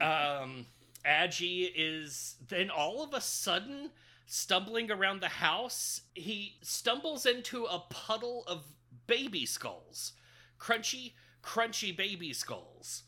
um, 0.00 0.66
Agi 1.04 1.70
is 1.74 2.36
then 2.48 2.70
all 2.70 3.02
of 3.02 3.12
a 3.12 3.20
sudden 3.20 3.90
stumbling 4.26 4.90
around 4.90 5.20
the 5.20 5.28
house. 5.28 6.02
He 6.14 6.56
stumbles 6.62 7.26
into 7.26 7.64
a 7.64 7.84
puddle 7.90 8.44
of 8.46 8.64
baby 9.06 9.46
skulls. 9.46 10.12
Crunchy, 10.58 11.12
crunchy 11.42 11.96
baby 11.96 12.32
skulls. 12.32 13.02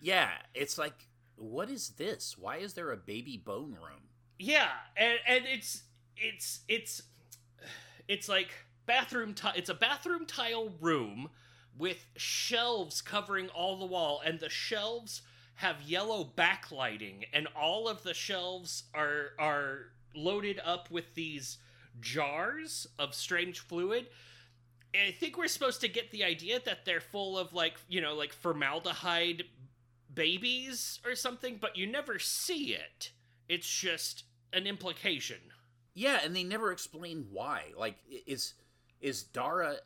Yeah, 0.00 0.30
it's 0.54 0.78
like, 0.78 1.08
what 1.36 1.70
is 1.70 1.90
this? 1.90 2.36
Why 2.38 2.56
is 2.56 2.74
there 2.74 2.92
a 2.92 2.96
baby 2.96 3.36
bone 3.36 3.72
room? 3.72 4.08
Yeah, 4.38 4.68
and 4.96 5.18
and 5.26 5.44
it's 5.46 5.82
it's 6.16 6.60
it's 6.68 7.02
it's 8.08 8.28
like 8.28 8.48
bathroom 8.86 9.34
ti- 9.34 9.48
it's 9.56 9.68
a 9.68 9.74
bathroom 9.74 10.26
tile 10.26 10.72
room 10.80 11.30
with 11.78 12.04
shelves 12.16 13.00
covering 13.00 13.48
all 13.50 13.78
the 13.78 13.86
wall 13.86 14.20
and 14.24 14.40
the 14.40 14.48
shelves 14.48 15.22
have 15.54 15.82
yellow 15.82 16.32
backlighting 16.36 17.24
and 17.32 17.46
all 17.54 17.86
of 17.88 18.02
the 18.02 18.14
shelves 18.14 18.84
are 18.94 19.30
are 19.38 19.92
loaded 20.14 20.60
up 20.64 20.90
with 20.90 21.14
these 21.14 21.58
jars 22.00 22.86
of 22.98 23.14
strange 23.14 23.60
fluid. 23.60 24.08
I 24.94 25.12
think 25.12 25.38
we're 25.38 25.48
supposed 25.48 25.80
to 25.82 25.88
get 25.88 26.10
the 26.10 26.24
idea 26.24 26.60
that 26.64 26.84
they're 26.84 27.00
full 27.00 27.38
of 27.38 27.52
like, 27.52 27.74
you 27.88 28.00
know, 28.00 28.14
like 28.14 28.32
formaldehyde 28.32 29.44
babies 30.12 30.98
or 31.04 31.14
something, 31.14 31.58
but 31.60 31.76
you 31.76 31.86
never 31.86 32.18
see 32.18 32.74
it. 32.74 33.12
It's 33.48 33.68
just 33.68 34.24
an 34.52 34.66
implication. 34.66 35.38
Yeah, 35.94 36.20
and 36.24 36.34
they 36.34 36.44
never 36.44 36.72
explain 36.72 37.26
why. 37.30 37.72
Like, 37.76 37.96
is 38.26 38.54
is 39.00 39.22
Dara 39.22 39.76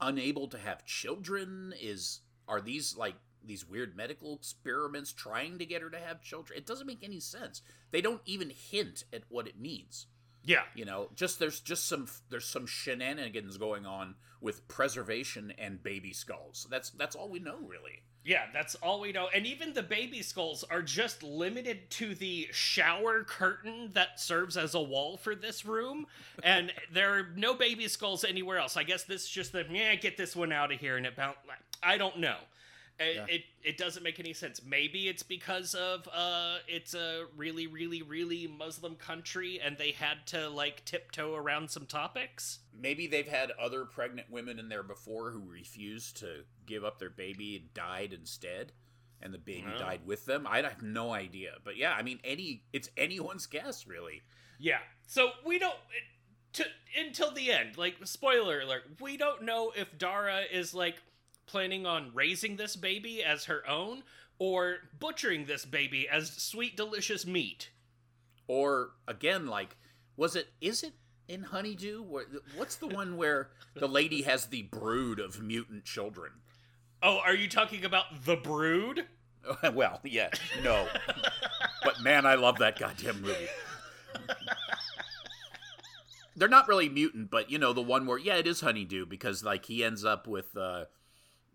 unable 0.00 0.48
to 0.48 0.58
have 0.58 0.86
children? 0.86 1.74
Is 1.80 2.20
are 2.48 2.60
these 2.60 2.96
like 2.96 3.14
these 3.44 3.68
weird 3.68 3.96
medical 3.96 4.34
experiments 4.34 5.12
trying 5.12 5.58
to 5.58 5.66
get 5.66 5.82
her 5.82 5.90
to 5.90 5.98
have 5.98 6.22
children? 6.22 6.58
It 6.58 6.66
doesn't 6.66 6.86
make 6.86 7.04
any 7.04 7.20
sense. 7.20 7.62
They 7.90 8.00
don't 8.00 8.22
even 8.26 8.50
hint 8.50 9.04
at 9.12 9.24
what 9.28 9.46
it 9.46 9.58
means. 9.58 10.06
Yeah. 10.44 10.62
You 10.74 10.84
know, 10.84 11.08
just 11.14 11.38
there's 11.38 11.60
just 11.60 11.88
some 11.88 12.08
there's 12.30 12.46
some 12.46 12.66
shenanigans 12.66 13.56
going 13.56 13.86
on 13.86 14.14
with 14.40 14.68
preservation 14.68 15.52
and 15.58 15.82
baby 15.82 16.12
skulls. 16.12 16.66
That's 16.70 16.90
that's 16.90 17.16
all 17.16 17.28
we 17.28 17.38
know 17.38 17.58
really. 17.66 18.02
Yeah, 18.24 18.44
that's 18.54 18.74
all 18.76 19.00
we 19.00 19.12
know. 19.12 19.28
And 19.34 19.46
even 19.46 19.74
the 19.74 19.82
baby 19.82 20.22
skulls 20.22 20.64
are 20.70 20.80
just 20.80 21.22
limited 21.22 21.90
to 21.90 22.14
the 22.14 22.48
shower 22.52 23.22
curtain 23.22 23.90
that 23.92 24.18
serves 24.18 24.56
as 24.56 24.74
a 24.74 24.80
wall 24.80 25.18
for 25.18 25.34
this 25.34 25.66
room. 25.66 26.06
And 26.42 26.72
there 26.92 27.12
are 27.18 27.28
no 27.36 27.52
baby 27.52 27.86
skulls 27.86 28.24
anywhere 28.24 28.56
else. 28.56 28.78
I 28.78 28.82
guess 28.82 29.04
this 29.04 29.24
is 29.24 29.28
just 29.28 29.52
the, 29.52 29.66
yeah, 29.70 29.94
get 29.96 30.16
this 30.16 30.34
one 30.34 30.52
out 30.52 30.72
of 30.72 30.80
here 30.80 30.96
and 30.96 31.04
it 31.04 31.16
bound. 31.16 31.36
I 31.82 31.98
don't 31.98 32.18
know. 32.18 32.36
It, 33.00 33.16
Yeah. 33.16 33.26
it 33.28 33.42
it 33.64 33.76
doesn't 33.76 34.02
make 34.04 34.20
any 34.20 34.32
sense. 34.32 34.60
Maybe 34.64 35.08
it's 35.08 35.24
because 35.24 35.74
of 35.74 36.08
uh 36.12 36.58
it's 36.68 36.94
a 36.94 37.24
really 37.36 37.66
really 37.66 38.02
really 38.02 38.46
Muslim 38.46 38.94
country 38.94 39.60
and 39.60 39.76
they 39.76 39.90
had 39.90 40.26
to 40.28 40.48
like 40.48 40.84
tiptoe 40.84 41.34
around 41.34 41.70
some 41.70 41.86
topics. 41.86 42.60
Maybe 42.72 43.06
they've 43.08 43.26
had 43.26 43.50
other 43.60 43.84
pregnant 43.84 44.30
women 44.30 44.58
in 44.60 44.68
there 44.68 44.84
before 44.84 45.32
who 45.32 45.40
refused 45.40 46.18
to 46.18 46.44
give 46.66 46.84
up 46.84 46.98
their 47.00 47.10
baby 47.10 47.56
and 47.56 47.74
died 47.74 48.12
instead, 48.12 48.72
and 49.20 49.34
the 49.34 49.38
baby 49.38 49.66
Oh. 49.74 49.78
died 49.78 50.06
with 50.06 50.24
them. 50.26 50.46
I 50.46 50.62
have 50.62 50.82
no 50.82 51.12
idea, 51.12 51.56
but 51.64 51.76
yeah, 51.76 51.94
I 51.94 52.02
mean, 52.02 52.20
any 52.22 52.62
it's 52.72 52.90
anyone's 52.96 53.46
guess, 53.46 53.86
really. 53.88 54.22
Yeah. 54.60 54.78
So 55.08 55.32
we 55.44 55.58
don't 55.58 55.76
to 56.52 56.64
until 56.96 57.32
the 57.32 57.50
end. 57.50 57.76
Like 57.76 57.96
spoiler 58.04 58.60
alert, 58.60 58.84
we 59.00 59.16
don't 59.16 59.42
know 59.42 59.72
if 59.74 59.98
Dara 59.98 60.42
is 60.42 60.72
like 60.74 61.02
planning 61.46 61.86
on 61.86 62.10
raising 62.14 62.56
this 62.56 62.76
baby 62.76 63.22
as 63.22 63.44
her 63.44 63.68
own 63.68 64.02
or 64.38 64.78
butchering 64.98 65.46
this 65.46 65.64
baby 65.64 66.08
as 66.08 66.30
sweet 66.30 66.76
delicious 66.76 67.26
meat. 67.26 67.70
Or 68.46 68.90
again, 69.08 69.46
like, 69.46 69.76
was 70.16 70.36
it? 70.36 70.48
Is 70.60 70.82
it 70.82 70.92
in 71.28 71.42
Honeydew? 71.42 72.04
What's 72.56 72.76
the 72.76 72.88
one 72.88 73.16
where 73.16 73.50
the 73.74 73.88
lady 73.88 74.22
has 74.22 74.46
the 74.46 74.62
brood 74.62 75.18
of 75.18 75.42
mutant 75.42 75.84
children? 75.84 76.32
Oh, 77.02 77.18
are 77.18 77.34
you 77.34 77.48
talking 77.48 77.84
about 77.84 78.24
The 78.24 78.36
Brood? 78.36 79.06
well, 79.74 80.00
yeah, 80.04 80.30
no, 80.62 80.88
but 81.82 82.00
man, 82.02 82.24
I 82.24 82.34
love 82.36 82.58
that 82.60 82.78
goddamn 82.78 83.20
movie. 83.20 83.48
They're 86.34 86.48
not 86.48 86.66
really 86.66 86.88
mutant, 86.88 87.30
but 87.30 87.50
you 87.50 87.58
know 87.58 87.74
the 87.74 87.82
one 87.82 88.06
where 88.06 88.18
yeah, 88.18 88.36
it 88.36 88.46
is 88.46 88.62
Honeydew 88.62 89.04
because 89.06 89.44
like 89.44 89.66
he 89.66 89.84
ends 89.84 90.02
up 90.02 90.26
with 90.26 90.56
uh 90.56 90.86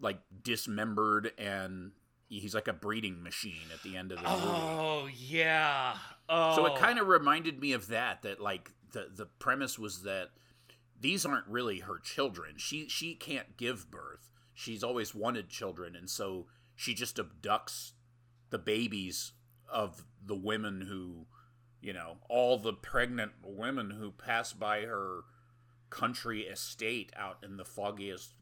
like 0.02 0.20
dismembered 0.44 1.32
and 1.38 1.92
he's 2.30 2.54
like 2.54 2.68
a 2.68 2.74
breeding 2.74 3.22
machine 3.24 3.68
at 3.74 3.82
the 3.84 3.98
end 3.98 4.12
of 4.12 4.20
the 4.20 4.30
movie. 4.30 4.44
Oh, 4.46 5.10
yeah. 5.14 5.96
Oh. 6.28 6.56
So 6.56 6.66
it 6.66 6.74
oh. 6.76 6.78
kind 6.78 7.00
of 7.00 7.08
reminded 7.08 7.60
me 7.60 7.74
of 7.74 7.88
that. 7.88 8.22
That 8.22 8.40
like 8.40 8.72
the 8.92 9.08
the 9.14 9.26
premise 9.26 9.78
was 9.80 10.04
that 10.04 10.30
these 11.00 11.26
aren't 11.26 11.48
really 11.48 11.80
her 11.80 12.00
children. 12.00 12.56
She 12.58 12.88
she 12.88 13.16
can't 13.16 13.58
give 13.58 13.90
birth. 13.90 14.30
She's 14.54 14.84
always 14.84 15.16
wanted 15.16 15.50
children, 15.50 15.96
and 15.96 16.10
so 16.10 16.48
she 16.76 16.94
just 16.94 17.18
abducts 17.18 17.94
the 18.50 18.60
babies 18.60 19.34
of 19.72 20.06
the 20.26 20.36
women 20.36 20.82
who, 20.82 21.28
you 21.82 21.94
know, 21.94 22.18
all 22.30 22.58
the 22.58 22.74
pregnant 22.74 23.32
women 23.44 23.92
who 23.92 24.12
pass 24.12 24.54
by 24.54 24.82
her 24.82 25.22
country 25.90 26.42
estate 26.42 27.12
out 27.16 27.38
in 27.44 27.58
the 27.58 27.66
foggiest. 27.66 28.34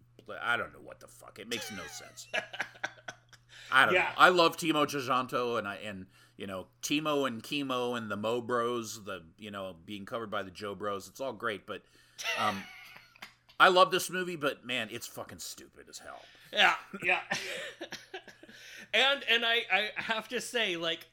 I 0.42 0.58
don't 0.58 0.74
know 0.74 0.80
what 0.84 1.00
the 1.00 1.08
fuck. 1.08 1.40
It 1.40 1.48
makes 1.50 1.72
no 1.72 1.84
sense. 1.92 2.28
I 3.72 3.86
don't 3.86 3.94
Yeah. 3.94 4.04
know. 4.04 4.10
I 4.18 4.30
love 4.30 4.58
Timo 4.58 4.86
Tjahjanto 4.86 5.58
and 5.58 5.68
I 5.68 5.76
and 5.76 6.08
you 6.38 6.48
know 6.48 6.68
Timo 6.82 7.28
and 7.28 7.42
Kimo 7.44 7.96
and 7.96 8.10
the 8.10 8.16
Mo 8.18 8.42
Bros, 8.42 9.04
the 9.04 9.24
you 9.38 9.52
know 9.52 9.76
being 9.86 10.06
covered 10.06 10.30
by 10.32 10.44
the 10.44 10.52
Jo 10.52 10.76
Bros. 10.76 11.08
It's 11.08 11.20
all 11.20 11.34
great, 11.34 11.66
but 11.68 11.82
um, 12.40 12.64
I 13.60 13.68
love 13.70 13.92
this 13.92 14.10
movie. 14.10 14.36
But 14.36 14.66
man, 14.66 14.88
it's 14.92 15.08
fucking 15.08 15.40
stupid 15.40 15.88
as 15.90 15.98
hell. 16.00 16.22
Yeah, 16.54 16.76
yeah. 17.04 17.20
and 18.94 19.24
and 19.30 19.46
I 19.46 19.62
I 19.72 19.90
have 19.96 20.28
to 20.30 20.40
say 20.42 20.78
like 20.78 21.08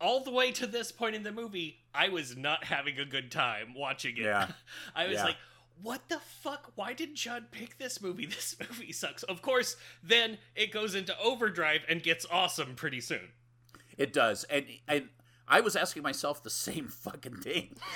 all 0.00 0.20
the 0.20 0.30
way 0.30 0.50
to 0.52 0.66
this 0.66 0.90
point 0.92 1.14
in 1.14 1.22
the 1.22 1.32
movie, 1.32 1.78
I 1.94 2.08
was 2.08 2.36
not 2.36 2.64
having 2.64 2.98
a 2.98 3.04
good 3.04 3.30
time 3.30 3.74
watching 3.76 4.16
it. 4.16 4.22
Yeah. 4.22 4.48
I 4.94 5.06
was 5.08 5.16
Yeah. 5.16 5.24
like, 5.24 5.36
what 5.82 6.08
the 6.08 6.18
fuck? 6.18 6.72
Why 6.74 6.92
did 6.92 7.14
John 7.14 7.46
pick 7.50 7.78
this 7.78 8.00
movie? 8.00 8.26
This 8.30 8.56
movie 8.60 8.92
sucks. 8.92 9.22
Of 9.24 9.42
course, 9.42 9.76
then 10.02 10.38
it 10.54 10.72
goes 10.72 10.94
into 10.94 11.18
overdrive 11.18 11.82
and 11.88 12.02
gets 12.02 12.26
awesome 12.30 12.74
pretty 12.74 13.00
soon. 13.00 13.32
It 13.98 14.12
does, 14.12 14.44
and 14.44 14.66
and 14.88 15.08
I 15.48 15.60
was 15.60 15.76
asking 15.76 16.02
myself 16.02 16.42
the 16.42 16.50
same 16.50 16.88
fucking 17.04 17.36
thing. 17.36 17.76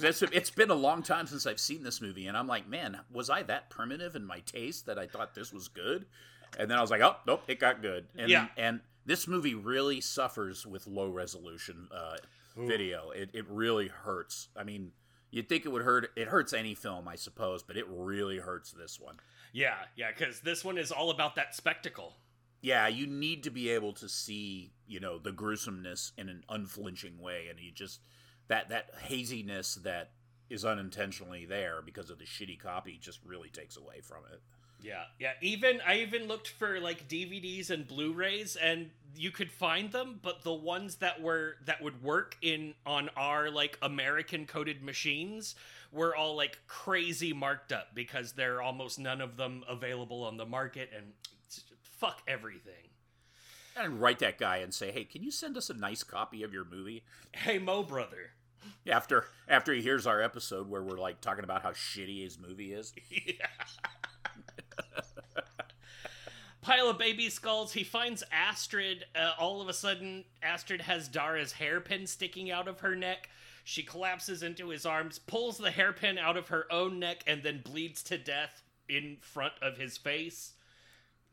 It's, 0.00 0.22
it's 0.22 0.50
been 0.50 0.70
a 0.70 0.74
long 0.76 1.02
time 1.02 1.26
since 1.26 1.44
I've 1.44 1.58
seen 1.58 1.82
this 1.82 2.00
movie, 2.00 2.28
and 2.28 2.36
I'm 2.36 2.46
like, 2.46 2.68
man, 2.68 3.00
was 3.12 3.28
I 3.28 3.42
that 3.44 3.68
primitive 3.68 4.14
in 4.14 4.24
my 4.24 4.38
taste 4.40 4.86
that 4.86 4.96
I 4.96 5.08
thought 5.08 5.34
this 5.34 5.52
was 5.52 5.66
good? 5.66 6.06
And 6.56 6.70
then 6.70 6.78
I 6.78 6.80
was 6.80 6.90
like, 6.92 7.00
oh, 7.00 7.16
nope, 7.26 7.42
it 7.48 7.58
got 7.58 7.82
good. 7.82 8.06
And, 8.16 8.30
Yeah. 8.30 8.46
And 8.56 8.80
this 9.06 9.26
movie 9.26 9.54
really 9.56 10.00
suffers 10.00 10.64
with 10.64 10.86
low 10.86 11.08
resolution 11.10 11.88
uh, 11.92 12.16
video. 12.56 13.10
It, 13.10 13.30
it 13.32 13.44
really 13.48 13.88
hurts. 13.88 14.50
I 14.56 14.62
mean, 14.62 14.92
you'd 15.30 15.48
think 15.48 15.64
it 15.64 15.68
would 15.70 15.82
hurt. 15.82 16.10
It 16.16 16.28
hurts 16.28 16.52
any 16.52 16.74
film, 16.74 17.08
I 17.08 17.16
suppose, 17.16 17.62
but 17.62 17.76
it 17.76 17.86
really 17.88 18.38
hurts 18.38 18.70
this 18.72 18.98
one. 19.00 19.16
Yeah, 19.52 19.76
yeah, 19.96 20.10
because 20.16 20.40
this 20.40 20.64
one 20.64 20.78
is 20.78 20.92
all 20.92 21.10
about 21.10 21.36
that 21.36 21.54
spectacle. 21.54 22.16
yeah, 22.60 22.88
you 22.88 23.06
need 23.06 23.44
to 23.44 23.50
be 23.50 23.70
able 23.70 23.92
to 23.94 24.08
see, 24.08 24.72
you 24.86 25.00
know, 25.00 25.18
the 25.18 25.32
gruesomeness 25.32 26.12
in 26.18 26.28
an 26.28 26.44
unflinching 26.48 27.18
way, 27.20 27.46
and 27.48 27.60
you 27.60 27.70
just 27.70 28.00
that 28.48 28.68
that 28.70 28.90
haziness 29.02 29.76
that 29.76 30.10
is 30.50 30.64
unintentionally 30.64 31.44
there 31.44 31.82
because 31.84 32.10
of 32.10 32.18
the 32.18 32.24
shitty 32.24 32.58
copy 32.58 32.98
just 33.00 33.20
really 33.24 33.50
takes 33.50 33.76
away 33.76 34.00
from 34.00 34.24
it. 34.32 34.40
Yeah, 34.80 35.04
yeah. 35.18 35.32
Even 35.42 35.80
I 35.86 35.96
even 35.98 36.28
looked 36.28 36.48
for 36.48 36.78
like 36.80 37.08
DVDs 37.08 37.70
and 37.70 37.86
Blu-rays, 37.86 38.56
and 38.56 38.90
you 39.16 39.30
could 39.30 39.50
find 39.50 39.90
them, 39.90 40.20
but 40.22 40.42
the 40.42 40.52
ones 40.52 40.96
that 40.96 41.20
were 41.20 41.56
that 41.66 41.82
would 41.82 42.02
work 42.02 42.36
in 42.42 42.74
on 42.86 43.10
our 43.16 43.50
like 43.50 43.76
American 43.82 44.46
coded 44.46 44.82
machines 44.82 45.56
were 45.90 46.14
all 46.14 46.36
like 46.36 46.58
crazy 46.68 47.32
marked 47.32 47.72
up 47.72 47.88
because 47.94 48.32
there 48.32 48.56
are 48.56 48.62
almost 48.62 48.98
none 48.98 49.20
of 49.20 49.36
them 49.36 49.64
available 49.68 50.22
on 50.24 50.36
the 50.36 50.46
market, 50.46 50.90
and 50.96 51.12
fuck 51.82 52.22
everything. 52.28 52.74
And 53.76 54.00
write 54.00 54.18
that 54.20 54.38
guy 54.38 54.58
and 54.58 54.72
say, 54.72 54.92
"Hey, 54.92 55.04
can 55.04 55.22
you 55.22 55.30
send 55.30 55.56
us 55.56 55.70
a 55.70 55.74
nice 55.74 56.02
copy 56.04 56.42
of 56.42 56.52
your 56.52 56.64
movie?" 56.64 57.04
Hey, 57.32 57.58
Mo 57.58 57.82
brother. 57.82 58.30
After 58.86 59.26
after 59.48 59.72
he 59.72 59.82
hears 59.82 60.06
our 60.06 60.20
episode 60.20 60.68
where 60.68 60.82
we're 60.82 60.98
like 60.98 61.20
talking 61.20 61.44
about 61.44 61.62
how 61.62 61.70
shitty 61.70 62.22
his 62.22 62.38
movie 62.38 62.72
is. 62.72 62.92
yeah. 63.10 63.46
Pile 66.68 66.90
of 66.90 66.98
baby 66.98 67.30
skulls. 67.30 67.72
He 67.72 67.82
finds 67.82 68.22
Astrid. 68.30 69.06
Uh, 69.16 69.32
all 69.38 69.62
of 69.62 69.70
a 69.70 69.72
sudden, 69.72 70.26
Astrid 70.42 70.82
has 70.82 71.08
Dara's 71.08 71.52
hairpin 71.52 72.06
sticking 72.06 72.50
out 72.50 72.68
of 72.68 72.80
her 72.80 72.94
neck. 72.94 73.30
She 73.64 73.82
collapses 73.82 74.42
into 74.42 74.68
his 74.68 74.84
arms, 74.84 75.18
pulls 75.18 75.56
the 75.56 75.70
hairpin 75.70 76.18
out 76.18 76.36
of 76.36 76.48
her 76.48 76.70
own 76.70 76.98
neck, 76.98 77.24
and 77.26 77.42
then 77.42 77.62
bleeds 77.64 78.02
to 78.02 78.18
death 78.18 78.60
in 78.86 79.16
front 79.22 79.54
of 79.62 79.78
his 79.78 79.96
face. 79.96 80.52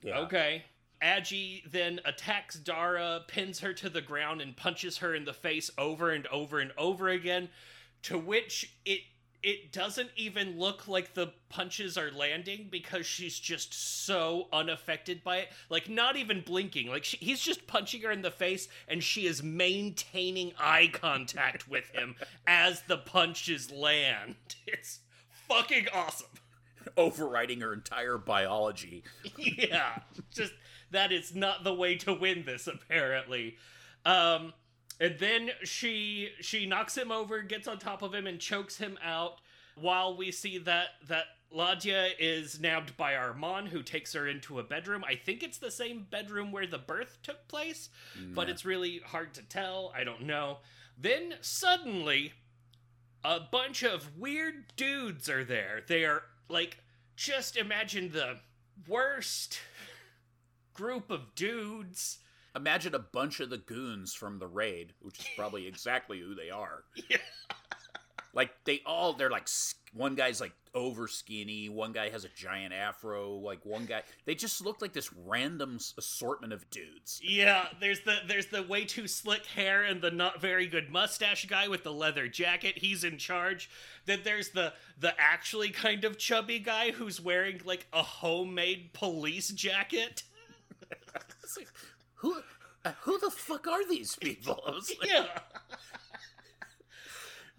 Yeah. 0.01 0.19
Okay. 0.19 0.63
Agi 1.03 1.69
then 1.69 1.99
attacks 2.05 2.55
Dara, 2.55 3.19
pins 3.27 3.59
her 3.59 3.73
to 3.73 3.89
the 3.89 3.99
ground, 3.99 4.39
and 4.39 4.55
punches 4.55 4.99
her 4.99 5.13
in 5.13 5.25
the 5.25 5.33
face 5.33 5.69
over 5.77 6.11
and 6.11 6.27
over 6.27 6.61
and 6.61 6.71
over 6.77 7.09
again. 7.09 7.49
To 8.03 8.17
which 8.17 8.73
it 8.85 9.01
it 9.45 9.71
doesn't 9.71 10.09
even 10.15 10.57
look 10.57 10.87
like 10.87 11.13
the 11.13 11.31
punches 11.49 11.99
are 11.99 12.09
landing 12.09 12.67
because 12.71 13.05
she's 13.05 13.37
just 13.37 13.75
so 13.75 14.47
unaffected 14.51 15.23
by 15.23 15.37
it. 15.37 15.49
Like 15.69 15.87
not 15.87 16.15
even 16.15 16.41
blinking. 16.41 16.87
Like 16.87 17.03
she, 17.03 17.17
he's 17.17 17.41
just 17.41 17.67
punching 17.67 18.01
her 18.01 18.11
in 18.11 18.23
the 18.23 18.31
face, 18.31 18.67
and 18.87 19.03
she 19.03 19.27
is 19.27 19.43
maintaining 19.43 20.53
eye 20.59 20.89
contact 20.91 21.69
with 21.69 21.87
him 21.91 22.15
as 22.47 22.81
the 22.87 22.97
punches 22.97 23.71
land. 23.71 24.35
It's 24.67 25.01
fucking 25.47 25.87
awesome. 25.93 26.27
Overriding 26.97 27.61
her 27.61 27.71
entire 27.71 28.17
biology. 28.17 29.03
yeah, 29.37 29.99
just 30.33 30.53
that 30.89 31.11
is 31.11 31.35
not 31.35 31.63
the 31.63 31.73
way 31.73 31.97
to 31.97 32.13
win 32.15 32.45
this 32.45 32.65
apparently. 32.65 33.57
Um 34.05 34.53
and 34.99 35.17
then 35.19 35.51
she 35.63 36.29
she 36.41 36.65
knocks 36.65 36.97
him 36.97 37.11
over, 37.11 37.41
gets 37.41 37.67
on 37.67 37.79
top 37.79 38.01
of 38.01 38.13
him 38.13 38.27
and 38.27 38.39
chokes 38.39 38.77
him 38.77 38.97
out 39.03 39.39
while 39.75 40.15
we 40.15 40.31
see 40.31 40.57
that 40.59 40.87
that 41.07 41.25
Ladia 41.53 42.09
is 42.19 42.59
nabbed 42.59 42.97
by 42.97 43.15
Armand 43.15 43.69
who 43.69 43.81
takes 43.81 44.13
her 44.13 44.27
into 44.27 44.59
a 44.59 44.63
bedroom. 44.63 45.03
I 45.07 45.15
think 45.15 45.43
it's 45.43 45.57
the 45.57 45.71
same 45.71 46.05
bedroom 46.09 46.51
where 46.51 46.67
the 46.67 46.77
birth 46.77 47.19
took 47.23 47.47
place, 47.47 47.89
but 48.33 48.49
it's 48.49 48.65
really 48.65 49.01
hard 49.05 49.33
to 49.35 49.41
tell. 49.43 49.93
I 49.95 50.03
don't 50.03 50.23
know. 50.23 50.57
Then 50.97 51.35
suddenly 51.41 52.33
a 53.23 53.39
bunch 53.39 53.83
of 53.83 54.17
weird 54.17 54.65
dudes 54.75 55.29
are 55.29 55.43
there. 55.43 55.83
They 55.87 56.05
are 56.05 56.23
like 56.49 56.77
just 57.15 57.57
imagine 57.57 58.11
the 58.11 58.39
worst 58.87 59.59
group 60.73 61.09
of 61.09 61.35
dudes. 61.35 62.19
Imagine 62.55 62.95
a 62.95 62.99
bunch 62.99 63.39
of 63.39 63.49
the 63.49 63.57
goons 63.57 64.13
from 64.13 64.39
the 64.39 64.47
raid, 64.47 64.93
which 65.01 65.19
is 65.19 65.27
probably 65.35 65.67
exactly 65.67 66.19
who 66.19 66.35
they 66.35 66.49
are. 66.49 66.83
Yeah. 67.09 67.17
Like 68.35 68.51
they 68.65 68.81
all, 68.85 69.13
they're 69.13 69.29
like 69.29 69.47
one 69.93 70.13
guy's 70.13 70.41
like 70.41 70.51
over 70.73 71.07
skinny, 71.07 71.69
one 71.69 71.93
guy 71.93 72.09
has 72.09 72.25
a 72.25 72.29
giant 72.35 72.73
afro, 72.73 73.35
like 73.35 73.65
one 73.65 73.85
guy. 73.85 74.03
They 74.25 74.35
just 74.35 74.59
look 74.63 74.81
like 74.81 74.91
this 74.91 75.09
random 75.25 75.79
assortment 75.97 76.51
of 76.51 76.69
dudes. 76.69 77.21
Yeah, 77.23 77.67
there's 77.79 78.01
the 78.01 78.17
there's 78.27 78.47
the 78.47 78.61
way 78.61 78.83
too 78.83 79.07
slick 79.07 79.45
hair 79.45 79.83
and 79.83 80.01
the 80.01 80.11
not 80.11 80.41
very 80.41 80.67
good 80.67 80.89
mustache 80.91 81.45
guy 81.45 81.69
with 81.69 81.83
the 81.83 81.93
leather 81.93 82.27
jacket. 82.27 82.77
He's 82.77 83.05
in 83.05 83.17
charge. 83.17 83.69
Then 84.05 84.19
there's 84.25 84.49
the 84.49 84.73
the 84.99 85.13
actually 85.17 85.69
kind 85.69 86.03
of 86.03 86.17
chubby 86.17 86.59
guy 86.59 86.91
who's 86.91 87.21
wearing 87.21 87.61
like 87.63 87.87
a 87.93 88.03
homemade 88.03 88.91
police 88.91 89.47
jacket. 89.47 90.23
Who, 92.15 92.41
uh, 92.83 92.93
who 93.01 93.19
the 93.19 93.29
fuck 93.31 93.67
are 93.67 93.87
these 93.87 94.15
people? 94.15 94.61
I 94.67 94.71
was 94.71 94.93
like, 94.99 95.09
yeah. 95.09 95.27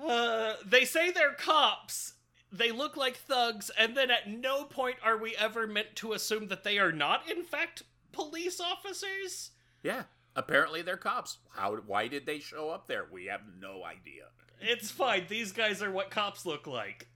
Uh, 0.04 0.54
they 0.64 0.84
say 0.84 1.10
they're 1.10 1.32
cops. 1.32 2.14
They 2.52 2.70
look 2.70 2.96
like 2.96 3.16
thugs, 3.16 3.70
and 3.78 3.96
then 3.96 4.10
at 4.10 4.28
no 4.28 4.64
point 4.64 4.96
are 5.02 5.16
we 5.16 5.34
ever 5.36 5.66
meant 5.66 5.96
to 5.96 6.12
assume 6.12 6.48
that 6.48 6.64
they 6.64 6.78
are 6.78 6.92
not, 6.92 7.28
in 7.30 7.42
fact, 7.44 7.82
police 8.12 8.60
officers. 8.60 9.50
yeah. 9.82 10.04
Apparently 10.38 10.82
they're 10.82 10.98
cops. 10.98 11.38
How? 11.54 11.76
Why 11.76 12.08
did 12.08 12.26
they 12.26 12.40
show 12.40 12.68
up 12.68 12.86
there? 12.88 13.06
We 13.10 13.24
have 13.24 13.40
no 13.58 13.82
idea. 13.84 14.24
It's 14.60 14.90
fine. 14.90 15.24
These 15.30 15.52
guys 15.52 15.82
are 15.82 15.90
what 15.90 16.10
cops 16.10 16.44
look 16.44 16.66
like. 16.66 17.08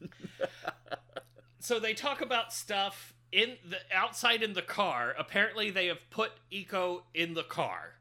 so 1.60 1.78
they 1.78 1.92
talk 1.92 2.22
about 2.22 2.54
stuff 2.54 3.12
in 3.32 3.56
the 3.68 3.78
outside 3.94 4.42
in 4.42 4.54
the 4.54 4.62
car. 4.62 5.14
Apparently, 5.18 5.70
they 5.70 5.86
have 5.86 6.10
put 6.10 6.32
Eco 6.50 7.04
in 7.14 7.34
the 7.34 7.42
car. 7.42 7.94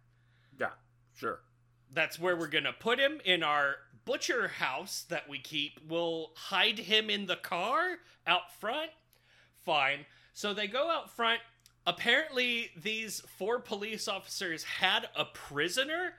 Yeah, 0.60 0.72
sure. 1.16 1.40
That's 1.94 2.20
where 2.20 2.36
we're 2.36 2.48
gonna 2.48 2.74
put 2.74 3.00
him 3.00 3.20
in 3.26 3.44
our 3.44 3.76
butcher 4.06 4.48
house 4.48 5.06
that 5.10 5.28
we 5.28 5.40
keep. 5.40 5.80
We'll 5.88 6.32
hide 6.36 6.80
him 6.80 7.10
in 7.10 7.26
the 7.26 7.36
car 7.36 7.98
out 8.26 8.54
front. 8.60 8.92
Fine. 9.64 10.06
So 10.34 10.54
they 10.54 10.68
go 10.68 10.90
out 10.90 11.10
front. 11.10 11.42
Apparently, 11.86 12.72
these 12.76 13.22
four 13.22 13.60
police 13.60 14.08
officers 14.08 14.64
had 14.64 15.10
a 15.16 15.26
prisoner 15.26 16.14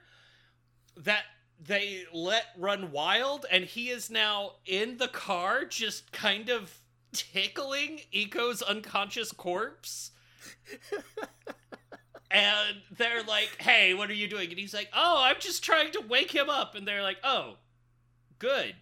that 0.97 1.23
they 1.59 2.05
let 2.13 2.45
run 2.57 2.91
wild, 2.91 3.45
and 3.51 3.65
he 3.65 3.89
is 3.89 4.09
now 4.09 4.53
in 4.65 4.97
the 4.97 5.07
car, 5.07 5.65
just 5.65 6.11
kind 6.11 6.49
of 6.49 6.78
tickling 7.13 8.01
Eco's 8.11 8.61
unconscious 8.61 9.31
corpse. 9.31 10.11
and 12.31 12.77
they're 12.97 13.23
like, 13.23 13.55
"Hey, 13.59 13.93
what 13.93 14.09
are 14.09 14.15
you 14.15 14.27
doing?" 14.27 14.49
And 14.49 14.59
he's 14.59 14.73
like, 14.73 14.89
"Oh, 14.93 15.23
I'm 15.23 15.39
just 15.39 15.63
trying 15.63 15.91
to 15.93 16.01
wake 16.01 16.31
him 16.31 16.49
up." 16.49 16.75
And 16.75 16.87
they're 16.87 17.03
like, 17.03 17.17
"Oh, 17.23 17.57
good, 18.37 18.75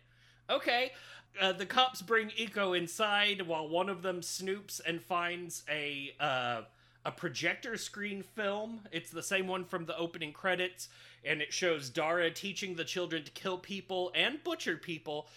okay." 0.49 0.91
Uh, 1.39 1.51
the 1.51 1.65
cops 1.65 2.01
bring 2.01 2.31
Eco 2.35 2.73
inside 2.73 3.43
while 3.43 3.67
one 3.67 3.89
of 3.89 4.01
them 4.01 4.21
snoops 4.21 4.81
and 4.85 5.01
finds 5.01 5.63
a 5.69 6.15
uh, 6.19 6.61
a 7.05 7.11
projector 7.11 7.77
screen 7.77 8.21
film. 8.21 8.81
It's 8.91 9.11
the 9.11 9.23
same 9.23 9.47
one 9.47 9.63
from 9.63 9.85
the 9.85 9.97
opening 9.97 10.33
credits, 10.33 10.89
and 11.23 11.41
it 11.41 11.53
shows 11.53 11.89
Dara 11.89 12.31
teaching 12.31 12.75
the 12.75 12.83
children 12.83 13.23
to 13.23 13.31
kill 13.31 13.57
people 13.57 14.11
and 14.13 14.43
butcher 14.43 14.77
people. 14.77 15.27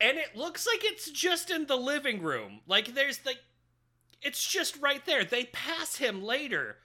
And 0.00 0.16
it 0.16 0.34
looks 0.34 0.66
like 0.66 0.84
it's 0.84 1.10
just 1.10 1.50
in 1.50 1.66
the 1.66 1.76
living 1.76 2.22
room. 2.22 2.60
Like 2.66 2.94
there's 2.94 3.24
like 3.26 3.40
it's 4.22 4.46
just 4.46 4.80
right 4.80 5.04
there. 5.06 5.24
They 5.24 5.44
pass 5.44 5.96
him 5.96 6.22
later. 6.22 6.76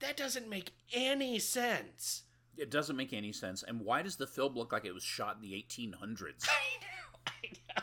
That 0.00 0.16
doesn't 0.16 0.48
make 0.48 0.72
any 0.92 1.38
sense. 1.38 2.22
It 2.56 2.70
doesn't 2.70 2.96
make 2.96 3.12
any 3.12 3.32
sense. 3.32 3.62
And 3.62 3.80
why 3.80 4.02
does 4.02 4.16
the 4.16 4.26
film 4.26 4.54
look 4.54 4.72
like 4.72 4.84
it 4.84 4.92
was 4.94 5.02
shot 5.02 5.36
in 5.36 5.42
the 5.42 5.52
1800s? 5.54 6.46
I 6.48 6.80
know. 6.80 7.18
I 7.26 7.32
know. 7.52 7.82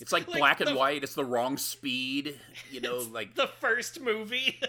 It's 0.00 0.12
like, 0.12 0.26
Like 0.28 0.38
black 0.38 0.60
and 0.60 0.76
white. 0.76 1.02
It's 1.04 1.14
the 1.14 1.24
wrong 1.24 1.56
speed. 1.56 2.38
You 2.70 2.80
know, 2.80 2.96
It's 2.96 3.08
like 3.10 3.34
the 3.34 3.46
first 3.60 4.00
movie. 4.00 4.60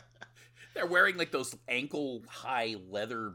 they're 0.74 0.86
wearing 0.86 1.16
like 1.16 1.32
those 1.32 1.54
ankle 1.68 2.22
high 2.28 2.76
leather, 2.88 3.32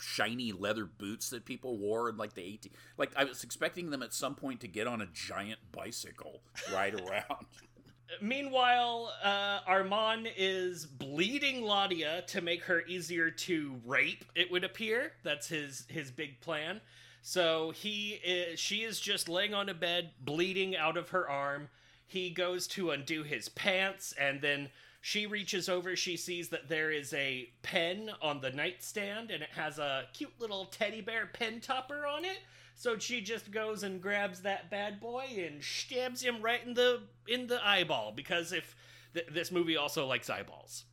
shiny 0.00 0.52
leather 0.52 0.84
boots 0.84 1.30
that 1.30 1.44
people 1.44 1.78
wore 1.78 2.08
in 2.08 2.16
like 2.16 2.34
the 2.34 2.42
18. 2.42 2.72
Like 2.96 3.12
I 3.16 3.24
was 3.24 3.44
expecting 3.44 3.90
them 3.90 4.02
at 4.02 4.12
some 4.12 4.34
point 4.34 4.60
to 4.60 4.68
get 4.68 4.86
on 4.86 5.00
a 5.00 5.06
giant 5.06 5.60
bicycle 5.72 6.42
ride 6.72 6.94
around. 6.94 7.46
Meanwhile, 8.20 9.12
uh, 9.22 9.60
Armand 9.66 10.28
is 10.36 10.84
bleeding 10.84 11.62
Ladia 11.62 12.26
to 12.26 12.40
make 12.40 12.64
her 12.64 12.82
easier 12.86 13.30
to 13.30 13.80
rape. 13.86 14.24
It 14.34 14.50
would 14.50 14.64
appear 14.64 15.12
that's 15.22 15.46
his 15.46 15.86
his 15.88 16.10
big 16.10 16.40
plan. 16.40 16.80
So 17.22 17.70
he 17.70 18.20
is, 18.24 18.58
she 18.58 18.78
is 18.78 18.98
just 18.98 19.28
laying 19.28 19.54
on 19.54 19.68
a 19.68 19.74
bed, 19.74 20.10
bleeding 20.20 20.76
out 20.76 20.96
of 20.96 21.10
her 21.10 21.28
arm. 21.28 21.68
He 22.06 22.30
goes 22.30 22.66
to 22.68 22.90
undo 22.90 23.22
his 23.22 23.48
pants, 23.50 24.14
and 24.18 24.40
then 24.40 24.70
she 25.00 25.26
reaches 25.26 25.68
over. 25.68 25.96
She 25.96 26.16
sees 26.16 26.50
that 26.50 26.68
there 26.68 26.90
is 26.90 27.12
a 27.14 27.50
pen 27.62 28.10
on 28.20 28.40
the 28.40 28.50
nightstand, 28.50 29.30
and 29.30 29.42
it 29.42 29.50
has 29.54 29.78
a 29.78 30.04
cute 30.12 30.38
little 30.38 30.66
teddy 30.66 31.00
bear 31.00 31.26
pen 31.26 31.60
topper 31.60 32.06
on 32.06 32.24
it. 32.24 32.38
So 32.74 32.98
she 32.98 33.20
just 33.20 33.50
goes 33.50 33.82
and 33.82 34.00
grabs 34.00 34.40
that 34.40 34.70
bad 34.70 35.00
boy 35.00 35.24
and 35.46 35.62
stabs 35.62 36.22
him 36.22 36.40
right 36.40 36.64
in 36.64 36.74
the 36.74 37.02
in 37.28 37.46
the 37.46 37.64
eyeball 37.66 38.12
because 38.12 38.52
if 38.52 38.74
th- 39.14 39.26
this 39.30 39.50
movie 39.50 39.76
also 39.76 40.06
likes 40.06 40.30
eyeballs. 40.30 40.84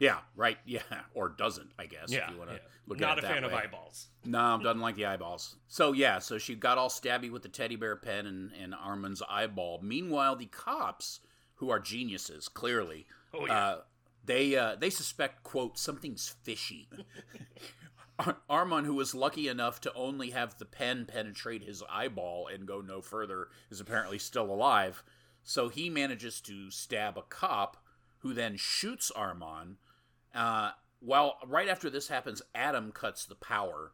yeah, 0.00 0.18
right. 0.36 0.58
Yeah, 0.64 0.80
or 1.14 1.28
doesn't, 1.28 1.70
I 1.78 1.86
guess. 1.86 2.12
if 2.12 2.22
you 2.30 2.38
want 2.38 2.50
to 2.50 2.56
yeah. 2.56 2.62
look 2.86 3.00
not 3.00 3.12
at 3.12 3.16
a 3.16 3.18
it 3.18 3.22
that 3.22 3.34
fan 3.34 3.44
of 3.44 3.52
eyeballs. 3.54 4.08
No, 4.24 4.58
doesn't 4.62 4.80
like 4.80 4.96
the 4.96 5.06
eyeballs. 5.06 5.56
So 5.68 5.92
yeah, 5.92 6.18
so 6.18 6.38
she 6.38 6.54
got 6.54 6.78
all 6.78 6.88
stabby 6.88 7.30
with 7.30 7.42
the 7.42 7.48
teddy 7.48 7.76
bear 7.76 7.96
pen 7.96 8.26
and, 8.26 8.52
and 8.60 8.74
Armand's 8.74 9.22
eyeball. 9.28 9.80
Meanwhile, 9.82 10.36
the 10.36 10.46
cops, 10.46 11.20
who 11.56 11.70
are 11.70 11.80
geniuses, 11.80 12.48
clearly, 12.48 13.06
Oh, 13.34 13.46
yeah. 13.46 13.52
uh, 13.52 13.80
they 14.24 14.56
uh, 14.56 14.76
they 14.76 14.90
suspect 14.90 15.42
quote 15.42 15.78
something's 15.78 16.34
fishy. 16.42 16.88
Ar- 18.18 18.38
Armand, 18.48 18.86
who 18.86 18.94
was 18.94 19.14
lucky 19.14 19.48
enough 19.48 19.80
to 19.82 19.92
only 19.94 20.30
have 20.30 20.58
the 20.58 20.64
pen 20.64 21.06
penetrate 21.06 21.62
his 21.64 21.82
eyeball 21.88 22.48
and 22.52 22.66
go 22.66 22.80
no 22.80 23.00
further, 23.00 23.48
is 23.70 23.80
apparently 23.80 24.18
still 24.18 24.50
alive. 24.50 25.02
So 25.42 25.68
he 25.68 25.88
manages 25.88 26.40
to 26.42 26.70
stab 26.70 27.16
a 27.16 27.22
cop, 27.22 27.76
who 28.18 28.34
then 28.34 28.56
shoots 28.56 29.10
Armand. 29.10 29.76
Uh, 30.34 30.72
well, 31.00 31.38
right 31.46 31.68
after 31.68 31.88
this 31.88 32.08
happens, 32.08 32.42
Adam 32.54 32.92
cuts 32.92 33.24
the 33.24 33.36
power, 33.36 33.92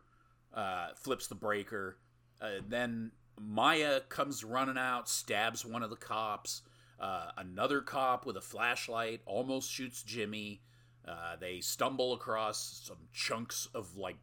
uh, 0.54 0.88
flips 0.96 1.26
the 1.26 1.34
breaker. 1.34 1.98
Uh, 2.40 2.60
then 2.66 3.12
Maya 3.40 4.00
comes 4.08 4.42
running 4.42 4.78
out, 4.78 5.08
stabs 5.08 5.64
one 5.64 5.82
of 5.82 5.90
the 5.90 5.96
cops. 5.96 6.62
Uh, 6.98 7.30
another 7.36 7.80
cop 7.80 8.24
with 8.24 8.36
a 8.36 8.40
flashlight 8.40 9.20
almost 9.26 9.70
shoots 9.70 10.02
Jimmy. 10.02 10.62
Uh, 11.06 11.36
they 11.40 11.60
stumble 11.60 12.12
across 12.12 12.82
some 12.84 13.08
chunks 13.12 13.68
of 13.74 13.96
like 13.96 14.16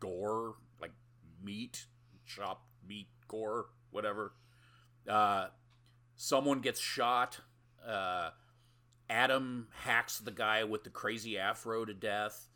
gore, 0.00 0.56
like 0.80 0.92
meat, 1.42 1.86
chopped 2.26 2.66
meat, 2.86 3.08
gore, 3.28 3.66
whatever. 3.90 4.34
Uh, 5.08 5.46
someone 6.16 6.60
gets 6.60 6.80
shot. 6.80 7.40
Uh, 7.86 8.30
Adam 9.08 9.68
hacks 9.84 10.18
the 10.18 10.32
guy 10.32 10.64
with 10.64 10.84
the 10.84 10.90
crazy 10.90 11.38
afro 11.38 11.84
to 11.84 11.94
death, 11.94 12.48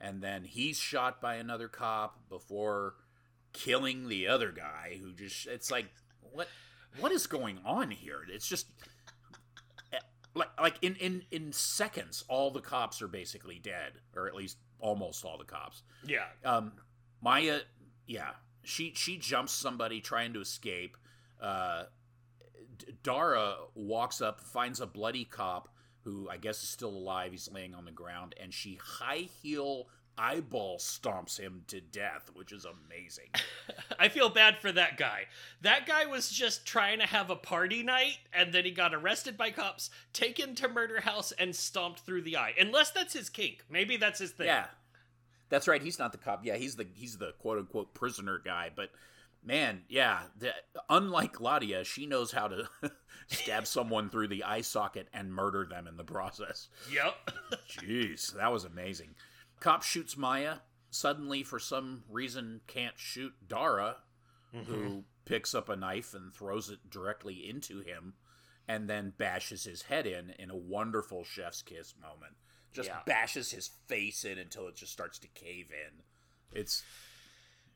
and 0.00 0.22
then 0.22 0.44
he's 0.44 0.78
shot 0.78 1.20
by 1.20 1.34
another 1.34 1.68
cop 1.68 2.28
before 2.28 2.94
killing 3.52 4.08
the 4.08 4.26
other 4.28 4.52
guy 4.52 4.98
who 5.00 5.12
just 5.12 5.46
it's 5.46 5.70
like 5.70 5.86
what 6.20 6.48
what 7.00 7.12
is 7.12 7.26
going 7.26 7.58
on 7.64 7.90
here? 7.90 8.20
It's 8.30 8.48
just 8.48 8.66
like 10.34 10.48
like 10.60 10.76
in 10.82 10.94
in 10.96 11.22
in 11.30 11.52
seconds 11.52 12.24
all 12.28 12.50
the 12.50 12.60
cops 12.60 13.02
are 13.02 13.08
basically 13.08 13.58
dead 13.58 13.92
or 14.14 14.26
at 14.26 14.34
least 14.34 14.58
almost 14.80 15.24
all 15.24 15.38
the 15.38 15.44
cops. 15.44 15.82
Yeah. 16.06 16.26
Um, 16.44 16.72
Maya, 17.20 17.60
yeah, 18.06 18.30
she 18.62 18.92
she 18.94 19.18
jumps 19.18 19.52
somebody 19.52 20.00
trying 20.00 20.32
to 20.34 20.40
escape. 20.40 20.96
Uh, 21.40 21.84
Dara 23.02 23.56
walks 23.74 24.20
up, 24.20 24.40
finds 24.40 24.80
a 24.80 24.86
bloody 24.86 25.24
cop 25.24 25.68
who 26.02 26.28
I 26.30 26.36
guess 26.36 26.62
is 26.62 26.68
still 26.68 26.90
alive. 26.90 27.32
He's 27.32 27.50
laying 27.50 27.74
on 27.74 27.84
the 27.84 27.92
ground, 27.92 28.34
and 28.40 28.52
she 28.52 28.78
high 28.82 29.28
heel 29.42 29.88
eyeball 30.18 30.78
stomps 30.78 31.38
him 31.38 31.62
to 31.68 31.80
death, 31.80 32.30
which 32.34 32.52
is 32.52 32.66
amazing. 32.66 33.28
I 33.98 34.08
feel 34.08 34.28
bad 34.28 34.58
for 34.58 34.72
that 34.72 34.96
guy. 34.96 35.26
That 35.62 35.86
guy 35.86 36.06
was 36.06 36.30
just 36.30 36.66
trying 36.66 36.98
to 36.98 37.06
have 37.06 37.30
a 37.30 37.36
party 37.36 37.82
night 37.82 38.18
and 38.32 38.52
then 38.52 38.64
he 38.64 38.70
got 38.70 38.94
arrested 38.94 39.36
by 39.36 39.50
cops, 39.50 39.90
taken 40.12 40.54
to 40.56 40.68
murder 40.68 41.00
house 41.00 41.32
and 41.32 41.54
stomped 41.54 42.00
through 42.00 42.22
the 42.22 42.36
eye. 42.36 42.54
Unless 42.58 42.90
that's 42.90 43.14
his 43.14 43.30
kink. 43.30 43.64
Maybe 43.70 43.96
that's 43.96 44.18
his 44.18 44.32
thing. 44.32 44.46
Yeah, 44.46 44.66
that's 45.48 45.68
right. 45.68 45.82
He's 45.82 45.98
not 45.98 46.12
the 46.12 46.18
cop. 46.18 46.44
Yeah, 46.44 46.56
he's 46.56 46.76
the 46.76 46.86
he's 46.94 47.16
the 47.16 47.32
quote 47.38 47.58
unquote 47.58 47.94
prisoner 47.94 48.40
guy. 48.44 48.70
But 48.74 48.90
man, 49.44 49.82
yeah, 49.88 50.22
the, 50.38 50.52
unlike 50.88 51.34
Ladia, 51.34 51.84
she 51.84 52.06
knows 52.06 52.32
how 52.32 52.48
to 52.48 52.68
stab 53.28 53.66
someone 53.66 54.10
through 54.10 54.28
the 54.28 54.44
eye 54.44 54.60
socket 54.60 55.08
and 55.12 55.32
murder 55.32 55.66
them 55.68 55.86
in 55.86 55.96
the 55.96 56.04
process. 56.04 56.68
Yep. 56.92 57.14
Jeez, 57.68 58.34
that 58.34 58.52
was 58.52 58.64
amazing. 58.64 59.14
Cop 59.60 59.82
shoots 59.82 60.16
Maya. 60.16 60.56
Suddenly, 60.90 61.42
for 61.42 61.58
some 61.58 62.04
reason, 62.08 62.60
can't 62.66 62.98
shoot 62.98 63.32
Dara, 63.46 63.96
who 64.52 64.58
mm-hmm. 64.58 64.98
picks 65.26 65.54
up 65.54 65.68
a 65.68 65.76
knife 65.76 66.14
and 66.14 66.32
throws 66.32 66.70
it 66.70 66.88
directly 66.88 67.48
into 67.48 67.80
him, 67.80 68.14
and 68.66 68.88
then 68.88 69.12
bashes 69.18 69.64
his 69.64 69.82
head 69.82 70.06
in 70.06 70.30
in 70.38 70.50
a 70.50 70.56
wonderful 70.56 71.24
chef's 71.24 71.60
kiss 71.62 71.94
moment. 72.00 72.34
Just 72.72 72.88
Yeah. 72.88 73.00
bashes 73.06 73.50
his 73.50 73.68
face 73.86 74.24
in 74.24 74.38
until 74.38 74.68
it 74.68 74.76
just 74.76 74.92
starts 74.92 75.18
to 75.20 75.28
cave 75.28 75.70
in. 75.70 76.02
It's 76.52 76.82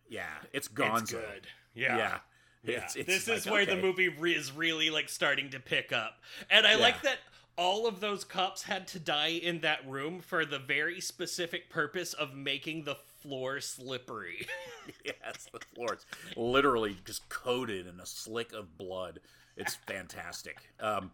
yeah, 0.09 0.39
it's 0.53 0.69
gonzo. 0.69 1.03
It's 1.03 1.13
good. 1.13 1.47
Yeah. 1.75 1.97
Yeah. 1.97 2.19
Yeah. 2.65 2.73
It's- 2.77 2.97
it's 2.97 3.07
this 3.07 3.29
is 3.29 3.47
like, 3.47 3.53
where 3.53 3.67
the 3.67 3.77
movie 3.77 4.09
re- 4.09 4.35
is 4.35 4.53
really 4.53 4.91
like 4.91 5.09
starting 5.09 5.51
to 5.51 5.61
pick 5.61 5.93
up. 5.93 6.21
And 6.51 6.67
I 6.67 6.77
like 6.77 7.03
that 7.03 7.19
all 7.57 7.87
of 7.87 8.01
those 8.01 8.25
cops 8.25 8.63
had 8.63 8.87
to 8.89 8.99
die 8.99 9.29
in 9.29 9.61
that 9.61 9.89
room 9.89 10.21
for 10.21 10.45
the 10.45 10.59
very 10.59 11.01
specific 11.01 11.69
purpose 11.69 12.13
of 12.15 12.35
making 12.35 12.85
the 12.85 12.97
floor 13.21 13.61
slippery. 13.61 14.47
yes, 15.05 15.49
the 15.53 15.61
floor 15.75 15.95
is 15.95 16.07
literally 16.37 16.97
just 17.05 17.29
coated 17.29 17.87
in 17.87 18.01
a 18.01 18.07
slick 18.07 18.53
of 18.53 18.77
blood. 18.79 19.21
It's 19.57 19.75
fantastic. 19.75 20.57
Um, 20.81 21.13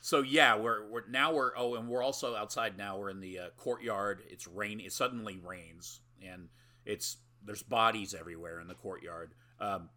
so 0.00 0.22
yeah, 0.22 0.56
we're 0.56 0.88
we're 0.88 1.08
now 1.08 1.32
we're 1.32 1.52
oh, 1.56 1.74
and 1.74 1.88
we're 1.88 2.02
also 2.02 2.36
outside 2.36 2.76
now. 2.76 2.98
We're 2.98 3.10
in 3.10 3.20
the 3.20 3.38
uh, 3.38 3.48
courtyard. 3.56 4.22
It's 4.28 4.46
rain. 4.46 4.78
It 4.80 4.92
suddenly 4.92 5.40
rains, 5.42 6.00
and 6.24 6.48
it's 6.84 7.16
there's 7.44 7.62
bodies 7.62 8.14
everywhere 8.14 8.60
in 8.60 8.68
the 8.68 8.74
courtyard. 8.74 9.34
Um, 9.58 9.88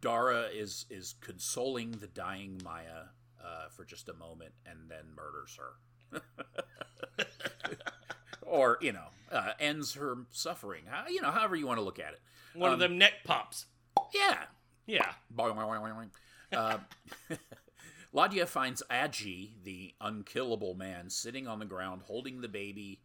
Dara 0.00 0.48
is 0.52 0.86
is 0.90 1.14
consoling 1.20 1.92
the 1.92 2.08
dying 2.08 2.60
Maya 2.62 3.06
uh, 3.44 3.68
for 3.70 3.84
just 3.84 4.08
a 4.08 4.14
moment, 4.14 4.52
and 4.66 4.88
then 4.88 5.04
murders 5.14 5.56
her. 5.58 6.20
or 8.42 8.78
you 8.80 8.92
know 8.92 9.06
uh, 9.32 9.52
ends 9.58 9.94
her 9.94 10.16
suffering 10.30 10.84
How, 10.88 11.08
you 11.08 11.20
know 11.22 11.30
however 11.30 11.56
you 11.56 11.66
want 11.66 11.78
to 11.78 11.84
look 11.84 11.98
at 11.98 12.12
it 12.12 12.20
One 12.54 12.70
of 12.70 12.74
Um, 12.74 12.80
them 12.80 12.98
neck 12.98 13.12
pops. 13.24 13.66
yeah 14.12 14.44
Yeah. 14.86 15.12
Uh, 16.52 16.78
Ladia 18.14 18.46
finds 18.46 18.80
Agi, 18.90 19.54
the 19.64 19.92
unkillable 20.00 20.74
man, 20.74 21.10
sitting 21.10 21.48
on 21.48 21.58
the 21.58 21.64
ground 21.64 22.02
holding 22.04 22.40
the 22.42 22.48
baby, 22.48 23.00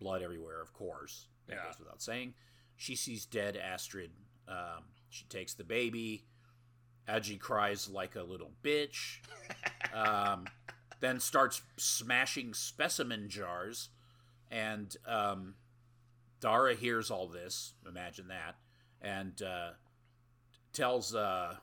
blood 0.00 0.20
everywhere, 0.20 0.60
of 0.60 0.72
course. 0.72 1.28
That 1.46 1.56
Yeah. 1.58 1.64
goes 1.66 1.78
without 1.78 2.02
saying. 2.02 2.34
She 2.76 2.96
sees 2.96 3.24
dead 3.24 3.56
Astrid. 3.56 4.10
Um, 4.48 4.84
she 5.10 5.26
takes 5.26 5.54
the 5.54 5.62
baby. 5.64 6.24
Agi 7.08 7.38
cries 7.38 7.88
like 7.88 8.16
a 8.16 8.22
little 8.24 8.50
bitch. 8.64 9.18
Um, 9.94 10.46
then 11.00 11.20
starts 11.20 11.62
smashing 11.76 12.54
specimen 12.54 13.28
jars. 13.28 13.88
And 14.50 14.94
um, 15.06 15.54
Dara 16.40 16.74
hears 16.74 17.10
all 17.10 17.28
this. 17.28 17.74
Imagine 17.88 18.28
that. 18.28 18.56
And 19.00 19.40
uh, 19.42 19.70
tells. 20.72 21.14
Uh, 21.14 21.56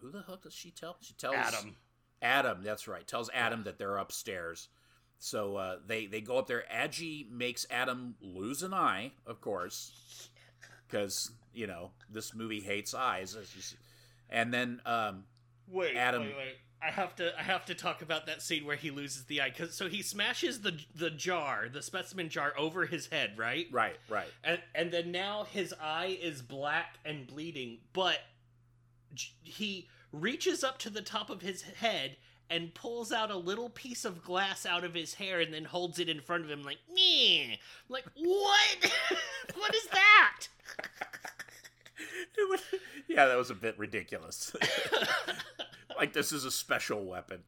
who 0.00 0.10
the 0.10 0.22
hell 0.26 0.40
does 0.42 0.54
she 0.54 0.70
tell? 0.70 0.96
She 1.00 1.14
tells 1.14 1.36
Adam. 1.36 1.76
Adam, 2.20 2.62
that's 2.62 2.86
right. 2.86 3.06
Tells 3.06 3.30
Adam 3.32 3.64
that 3.64 3.78
they're 3.78 3.96
upstairs. 3.96 4.68
So 5.18 5.56
uh, 5.56 5.76
they 5.86 6.06
they 6.06 6.20
go 6.20 6.38
up 6.38 6.48
there. 6.48 6.64
Agi 6.72 7.30
makes 7.30 7.64
Adam 7.70 8.16
lose 8.20 8.62
an 8.64 8.74
eye, 8.74 9.12
of 9.24 9.40
course, 9.40 10.28
because 10.88 11.30
you 11.54 11.68
know 11.68 11.92
this 12.10 12.34
movie 12.34 12.60
hates 12.60 12.92
eyes. 12.94 13.36
as 13.36 13.54
you 13.54 13.62
see. 13.62 13.76
And 14.28 14.52
then 14.52 14.80
um, 14.84 15.24
Wait, 15.68 15.96
Adam- 15.96 16.22
wait, 16.22 16.36
wait. 16.36 16.56
I 16.84 16.90
have 16.90 17.14
to 17.16 17.38
I 17.38 17.42
have 17.42 17.64
to 17.66 17.74
talk 17.74 18.02
about 18.02 18.26
that 18.26 18.42
scene 18.42 18.64
where 18.64 18.76
he 18.76 18.90
loses 18.90 19.24
the 19.26 19.40
eye 19.40 19.50
cuz 19.50 19.74
so 19.74 19.88
he 19.88 20.02
smashes 20.02 20.62
the 20.62 20.80
the 20.94 21.10
jar, 21.10 21.68
the 21.68 21.82
specimen 21.82 22.28
jar 22.28 22.52
over 22.56 22.86
his 22.86 23.06
head, 23.06 23.38
right? 23.38 23.68
right, 23.70 23.96
right, 24.08 24.28
And 24.42 24.60
and 24.74 24.90
then 24.92 25.12
now 25.12 25.44
his 25.44 25.72
eye 25.80 26.18
is 26.20 26.42
black 26.42 26.98
and 27.04 27.26
bleeding, 27.26 27.78
but 27.92 28.18
he 29.42 29.88
reaches 30.10 30.64
up 30.64 30.78
to 30.78 30.90
the 30.90 31.02
top 31.02 31.30
of 31.30 31.42
his 31.42 31.62
head 31.62 32.16
and 32.50 32.74
pulls 32.74 33.12
out 33.12 33.30
a 33.30 33.36
little 33.36 33.70
piece 33.70 34.04
of 34.04 34.22
glass 34.22 34.66
out 34.66 34.84
of 34.84 34.92
his 34.94 35.14
hair 35.14 35.40
and 35.40 35.54
then 35.54 35.64
holds 35.64 35.98
it 35.98 36.08
in 36.08 36.20
front 36.20 36.44
of 36.44 36.50
him 36.50 36.62
like, 36.62 36.78
"Me." 36.92 37.58
Like, 37.88 38.04
"What? 38.14 38.92
what 39.54 39.74
is 39.74 39.86
that?" 39.86 40.48
Was- 42.50 42.60
yeah, 43.08 43.26
that 43.26 43.36
was 43.38 43.50
a 43.50 43.54
bit 43.54 43.78
ridiculous. 43.78 44.54
like 45.96 46.12
this 46.12 46.32
is 46.32 46.44
a 46.44 46.50
special 46.50 47.04
weapon. 47.04 47.40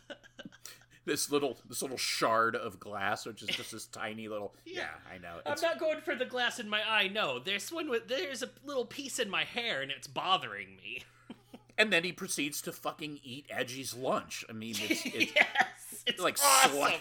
this 1.04 1.30
little 1.30 1.58
this 1.68 1.82
little 1.82 1.96
shard 1.96 2.54
of 2.54 2.78
glass, 2.78 3.26
which 3.26 3.42
is 3.42 3.48
just 3.48 3.72
this 3.72 3.86
tiny 3.86 4.28
little. 4.28 4.54
Yeah, 4.64 4.88
I 5.12 5.18
know. 5.18 5.40
I'm 5.44 5.52
It's, 5.52 5.62
not 5.62 5.78
going 5.78 6.00
for 6.00 6.14
the 6.14 6.24
glass 6.24 6.58
in 6.58 6.68
my 6.68 6.80
eye. 6.88 7.08
No, 7.08 7.38
there's 7.38 7.70
one 7.72 7.88
with 7.88 8.08
there's 8.08 8.42
a 8.42 8.50
little 8.64 8.84
piece 8.84 9.18
in 9.18 9.28
my 9.28 9.44
hair 9.44 9.82
and 9.82 9.90
it's 9.90 10.06
bothering 10.06 10.76
me. 10.76 11.04
and 11.78 11.92
then 11.92 12.04
he 12.04 12.12
proceeds 12.12 12.60
to 12.62 12.72
fucking 12.72 13.20
eat 13.22 13.46
Edgy's 13.50 13.94
lunch. 13.94 14.44
I 14.48 14.52
mean, 14.52 14.76
it's, 14.78 15.04
it's 15.06 15.34
yes, 15.34 16.04
it's 16.06 16.22
like 16.22 16.38
awesome. 16.42 16.72
sla- 16.72 17.00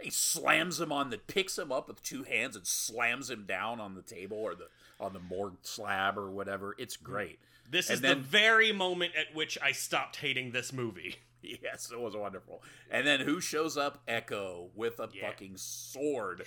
he 0.00 0.10
slams 0.10 0.80
him 0.80 0.90
on 0.90 1.10
the 1.10 1.18
picks 1.18 1.56
him 1.56 1.70
up 1.70 1.86
with 1.88 2.02
two 2.02 2.24
hands 2.24 2.56
and 2.56 2.66
slams 2.66 3.30
him 3.30 3.44
down 3.46 3.80
on 3.80 3.94
the 3.94 4.02
table 4.02 4.38
or 4.38 4.54
the 4.54 4.68
on 4.98 5.12
the 5.12 5.20
morgue 5.20 5.58
slab 5.62 6.16
or 6.16 6.30
whatever. 6.30 6.74
It's 6.78 6.96
mm. 6.96 7.02
great. 7.02 7.38
This 7.72 7.88
and 7.88 7.94
is 7.96 8.00
then- 8.02 8.18
the 8.18 8.22
very 8.22 8.70
moment 8.70 9.14
at 9.16 9.34
which 9.34 9.58
I 9.60 9.72
stopped 9.72 10.16
hating 10.16 10.52
this 10.52 10.72
movie. 10.72 11.16
Yes, 11.44 11.90
it 11.90 11.98
was 11.98 12.14
wonderful. 12.14 12.62
And 12.88 13.04
then 13.04 13.18
who 13.18 13.40
shows 13.40 13.76
up? 13.76 14.00
Echo 14.06 14.70
with 14.76 15.00
a 15.00 15.08
Yeah. 15.12 15.26
fucking 15.28 15.56
sword 15.56 16.46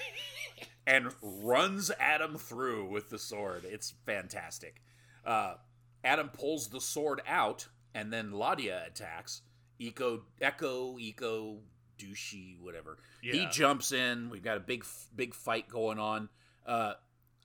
and 0.88 1.12
runs 1.22 1.92
Adam 2.00 2.38
through 2.38 2.86
with 2.86 3.10
the 3.10 3.20
sword. 3.20 3.66
It's 3.66 3.94
fantastic. 4.06 4.82
Uh, 5.26 5.56
Adam 6.02 6.30
pulls 6.30 6.70
the 6.70 6.80
sword 6.80 7.22
out, 7.28 7.68
and 7.94 8.14
then 8.14 8.32
Ladia 8.32 8.88
attacks. 8.88 9.42
Eco, 9.80 10.24
Echo, 10.40 10.98
Eco, 10.98 11.60
douchey, 12.00 12.58
whatever. 12.62 12.98
He 13.22 13.46
jumps 13.48 13.92
in. 13.92 14.30
We've 14.30 14.42
got 14.44 14.56
a 14.56 14.62
big, 14.62 14.86
big 15.14 15.34
fight 15.34 15.68
going 15.68 16.00
on. 16.00 16.30
Uh, 16.66 16.94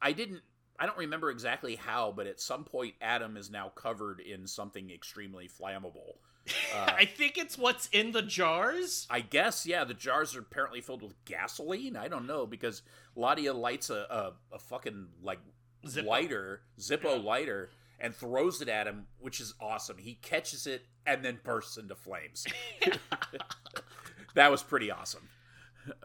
I 0.00 0.12
didn't. 0.12 0.42
I 0.80 0.86
don't 0.86 0.96
remember 0.98 1.30
exactly 1.30 1.76
how, 1.76 2.10
but 2.16 2.26
at 2.26 2.40
some 2.40 2.64
point, 2.64 2.94
Adam 3.02 3.36
is 3.36 3.50
now 3.50 3.68
covered 3.68 4.18
in 4.20 4.46
something 4.46 4.90
extremely 4.90 5.48
flammable. 5.48 6.14
Uh, 6.74 6.90
I 6.96 7.04
think 7.04 7.36
it's 7.36 7.58
what's 7.58 7.86
in 7.92 8.12
the 8.12 8.22
jars. 8.22 9.06
I 9.10 9.20
guess, 9.20 9.66
yeah, 9.66 9.84
the 9.84 9.92
jars 9.94 10.34
are 10.34 10.40
apparently 10.40 10.80
filled 10.80 11.02
with 11.02 11.22
gasoline. 11.26 11.96
I 11.96 12.08
don't 12.08 12.26
know 12.26 12.46
because 12.46 12.80
Ladia 13.16 13.54
lights 13.54 13.90
a, 13.90 14.06
a, 14.50 14.54
a 14.54 14.58
fucking 14.58 15.08
like 15.22 15.38
Zippo. 15.86 16.06
lighter, 16.06 16.62
Zippo 16.80 17.16
Yeah. 17.16 17.22
lighter, 17.22 17.70
and 18.00 18.14
throws 18.14 18.62
it 18.62 18.68
at 18.68 18.86
him, 18.86 19.06
which 19.18 19.38
is 19.38 19.52
awesome. 19.60 19.98
He 19.98 20.14
catches 20.14 20.66
it 20.66 20.86
and 21.06 21.22
then 21.24 21.38
bursts 21.44 21.76
into 21.76 21.94
flames. 21.94 22.46
that 24.34 24.50
was 24.50 24.62
pretty 24.62 24.90
awesome. 24.90 25.28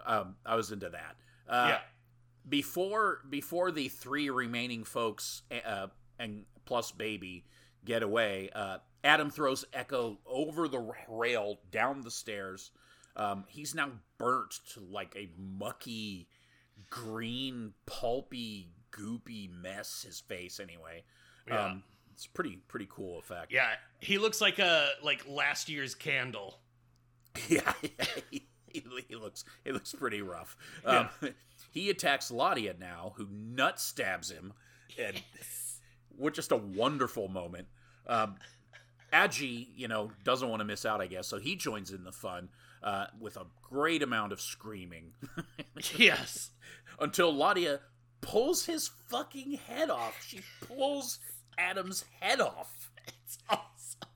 Um, 0.06 0.36
I 0.46 0.56
was 0.56 0.72
into 0.72 0.90
that. 0.90 1.16
Uh, 1.48 1.68
yeah. 1.70 1.80
Before 2.48 3.22
before 3.30 3.72
the 3.72 3.90
three 3.90 4.30
remaining 4.30 4.84
folks 4.84 5.44
uh, 5.66 5.88
and 6.20 6.46
plus 6.66 6.92
baby 6.92 7.46
get 7.84 8.04
away, 8.04 8.50
uh, 8.54 8.78
Adam 9.04 9.30
throws 9.30 9.66
Echo 9.74 10.20
over 10.26 10.68
the 10.68 10.94
rail 11.08 11.60
down 11.72 12.02
the 12.02 12.12
stairs. 12.12 12.72
Um, 13.16 13.46
he's 13.48 13.74
now 13.74 13.92
burnt 14.18 14.60
to 14.74 14.82
like 14.82 15.16
a 15.16 15.30
mucky, 15.38 16.28
green, 16.90 17.74
pulpy, 17.86 18.72
goopy 18.92 19.50
mess. 19.50 20.04
His 20.06 20.20
face, 20.20 20.60
anyway. 20.60 21.04
Yeah. 21.48 21.66
Um, 21.66 21.84
it's 22.14 22.28
pretty 22.28 22.60
pretty 22.68 22.88
cool 22.90 23.20
effect. 23.20 23.52
Yeah, 23.52 23.70
he 24.00 24.18
looks 24.18 24.42
like 24.42 24.60
a 24.60 24.90
like 25.04 25.26
last 25.28 25.70
year's 25.70 25.96
candle. 25.96 26.60
yeah, 27.50 27.74
he, 28.32 28.48
he 29.08 29.16
looks 29.16 29.44
he 29.64 29.72
looks 29.72 29.94
pretty 29.94 30.22
rough. 30.22 30.56
Um, 30.86 31.10
he 31.76 31.90
attacks 31.90 32.32
Ladia 32.32 32.80
now, 32.80 33.14
who 33.18 33.28
nut 33.30 33.82
stabs 33.82 34.32
him, 34.32 34.54
and 34.98 35.22
what 36.16 36.34
just 36.34 36.54
a 36.54 36.56
wonderful 36.56 37.28
moment. 37.28 37.68
Um, 38.08 38.38
Agi, 39.12 39.68
you 39.76 39.90
know, 39.90 40.10
doesn't 40.24 40.48
want 40.48 40.62
to 40.62 40.66
miss 40.66 40.86
out, 40.86 41.02
I 41.02 41.08
guess, 41.08 41.28
so 41.28 41.38
he 41.38 41.58
joins 41.58 41.92
in 41.92 42.06
the 42.06 42.14
fun 42.14 42.48
uh, 42.82 43.08
with 43.20 43.36
a 43.36 43.46
great 43.62 44.02
amount 44.02 44.32
of 44.32 44.40
screaming 44.40 45.12
yes. 45.98 46.52
until 46.98 47.34
Ladia 47.34 47.80
pulls 48.22 48.66
his 48.66 48.90
fucking 49.10 49.60
head 49.68 49.90
off. 49.90 50.24
She 50.26 50.40
pulls 50.62 51.20
Adam's 51.58 52.06
head 52.22 52.40
off. 52.40 52.90
It's 53.06 53.38
awesome. 53.50 54.10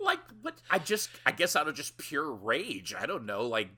like 0.00 0.20
what 0.40 0.54
i 0.70 0.78
just 0.78 1.10
i 1.26 1.30
guess 1.30 1.54
out 1.54 1.68
of 1.68 1.74
just 1.74 1.96
pure 1.98 2.32
rage 2.32 2.94
i 2.98 3.06
don't 3.06 3.26
know 3.26 3.46
like 3.46 3.68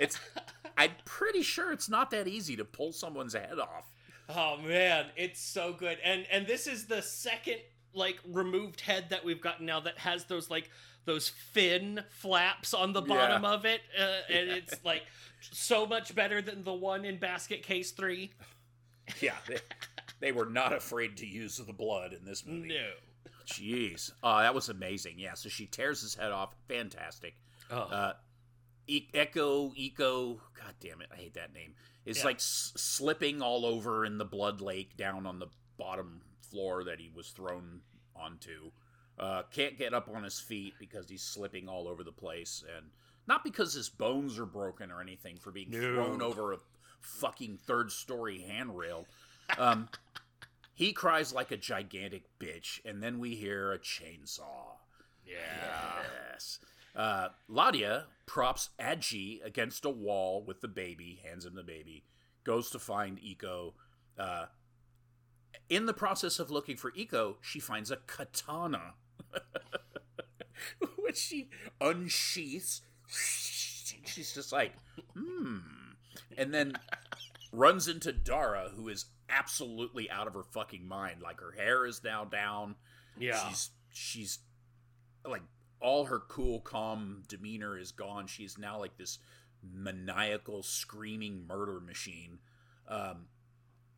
it's 0.00 0.18
i'm 0.78 0.92
pretty 1.04 1.42
sure 1.42 1.70
it's 1.72 1.88
not 1.90 2.10
that 2.10 2.26
easy 2.26 2.56
to 2.56 2.64
pull 2.64 2.92
someone's 2.92 3.34
head 3.34 3.58
off 3.58 3.90
Oh 4.30 4.58
man, 4.58 5.06
it's 5.16 5.40
so 5.40 5.72
good. 5.72 5.96
And 6.04 6.26
and 6.30 6.46
this 6.46 6.66
is 6.66 6.84
the 6.84 7.00
second 7.00 7.60
like 7.94 8.18
removed 8.28 8.82
head 8.82 9.06
that 9.08 9.24
we've 9.24 9.40
gotten 9.40 9.64
now 9.64 9.80
that 9.80 9.96
has 9.96 10.26
those 10.26 10.50
like 10.50 10.68
those 11.06 11.30
fin 11.30 12.04
flaps 12.10 12.74
on 12.74 12.92
the 12.92 13.00
bottom 13.00 13.42
Yeah. 13.44 13.48
of 13.52 13.64
it 13.64 13.80
uh, 13.98 14.02
and 14.30 14.50
it's 14.50 14.84
like 14.84 15.04
so 15.40 15.86
much 15.86 16.14
better 16.14 16.42
than 16.42 16.62
the 16.62 16.74
one 16.74 17.06
in 17.06 17.16
basket 17.18 17.62
case 17.62 17.92
3. 17.92 18.30
yeah 19.22 19.32
they, 19.48 19.56
they 20.20 20.32
were 20.32 20.44
not 20.44 20.74
afraid 20.74 21.16
to 21.16 21.26
use 21.26 21.56
the 21.56 21.72
blood 21.72 22.12
in 22.12 22.22
this 22.26 22.44
movie 22.44 22.68
No. 22.68 22.90
jeez 23.46 24.10
oh 24.22 24.40
that 24.40 24.54
was 24.54 24.68
amazing 24.68 25.14
yeah 25.18 25.32
so 25.32 25.48
she 25.48 25.64
tears 25.64 26.02
his 26.02 26.14
head 26.14 26.32
off 26.32 26.54
fantastic 26.68 27.34
Oh. 27.70 27.76
uh 27.78 28.12
e- 28.88 29.08
echo 29.14 29.72
eco 29.76 30.34
god 30.54 30.74
damn 30.80 31.00
it 31.00 31.08
i 31.12 31.16
hate 31.16 31.34
that 31.34 31.52
name 31.54 31.74
is 32.04 32.18
Yeah. 32.18 32.24
like 32.24 32.36
s- 32.36 32.72
slipping 32.76 33.40
all 33.42 33.64
over 33.64 34.04
in 34.04 34.18
the 34.18 34.24
blood 34.24 34.60
lake 34.60 34.96
down 34.96 35.26
on 35.26 35.38
the 35.38 35.46
bottom 35.76 36.22
floor 36.50 36.82
that 36.84 36.98
he 36.98 37.10
was 37.14 37.28
thrown 37.30 37.80
onto 38.16 38.70
uh, 39.18 39.42
can't 39.52 39.76
get 39.78 39.92
up 39.94 40.08
on 40.14 40.22
his 40.24 40.38
feet 40.40 40.74
because 40.78 41.08
he's 41.08 41.22
slipping 41.22 41.68
all 41.68 41.88
over 41.88 42.02
the 42.04 42.12
place 42.12 42.64
and 42.76 42.86
not 43.26 43.42
because 43.44 43.74
his 43.74 43.88
bones 43.88 44.38
are 44.38 44.46
broken 44.46 44.90
or 44.90 45.00
anything 45.00 45.36
for 45.36 45.50
being 45.50 45.70
No. 45.70 45.78
thrown 45.94 46.22
over 46.22 46.52
a 46.52 46.58
fucking 47.00 47.58
third 47.66 47.90
story 47.92 48.40
handrail. 48.42 49.06
Um, 49.58 49.88
he 50.74 50.92
cries 50.92 51.32
like 51.32 51.50
a 51.50 51.56
gigantic 51.56 52.22
bitch, 52.38 52.80
and 52.84 53.02
then 53.02 53.18
we 53.18 53.34
hear 53.34 53.72
a 53.72 53.78
chainsaw. 53.78 54.76
Yeah. 55.26 56.02
Yes. 56.32 56.60
Uh, 56.94 57.28
Ladia 57.50 58.04
props 58.26 58.70
Adji 58.80 59.44
against 59.44 59.84
a 59.84 59.90
wall 59.90 60.42
with 60.44 60.60
the 60.60 60.68
baby, 60.68 61.20
hands 61.24 61.44
him 61.46 61.54
the 61.54 61.62
baby, 61.62 62.04
goes 62.44 62.70
to 62.70 62.78
find 62.78 63.18
Iko. 63.18 63.72
Uh, 64.18 64.46
in 65.68 65.86
the 65.86 65.94
process 65.94 66.38
of 66.38 66.50
looking 66.50 66.76
for 66.76 66.90
Iko, 66.92 67.36
she 67.40 67.60
finds 67.60 67.90
a 67.90 67.96
katana, 67.96 68.94
which 70.96 71.16
she 71.16 71.48
unsheaths. 71.80 72.82
She's 73.08 74.34
just 74.34 74.52
like, 74.52 74.72
hmm. 75.14 75.58
And 76.36 76.52
then 76.52 76.74
runs 77.52 77.88
into 77.88 78.12
Dara, 78.12 78.70
who 78.74 78.88
is 78.88 79.06
absolutely 79.28 80.10
out 80.10 80.26
of 80.26 80.34
her 80.34 80.42
fucking 80.42 80.86
mind. 80.86 81.22
Like 81.22 81.40
her 81.40 81.52
hair 81.52 81.86
is 81.86 82.02
now 82.02 82.24
down. 82.24 82.76
Yeah. 83.18 83.38
She's 83.48 83.70
she's 83.92 84.38
like 85.26 85.42
all 85.80 86.06
her 86.06 86.18
cool, 86.20 86.60
calm 86.60 87.22
demeanor 87.28 87.78
is 87.78 87.92
gone. 87.92 88.26
She's 88.26 88.58
now 88.58 88.78
like 88.78 88.96
this 88.96 89.18
maniacal, 89.62 90.62
screaming 90.62 91.46
murder 91.46 91.80
machine. 91.80 92.38
Um, 92.88 93.26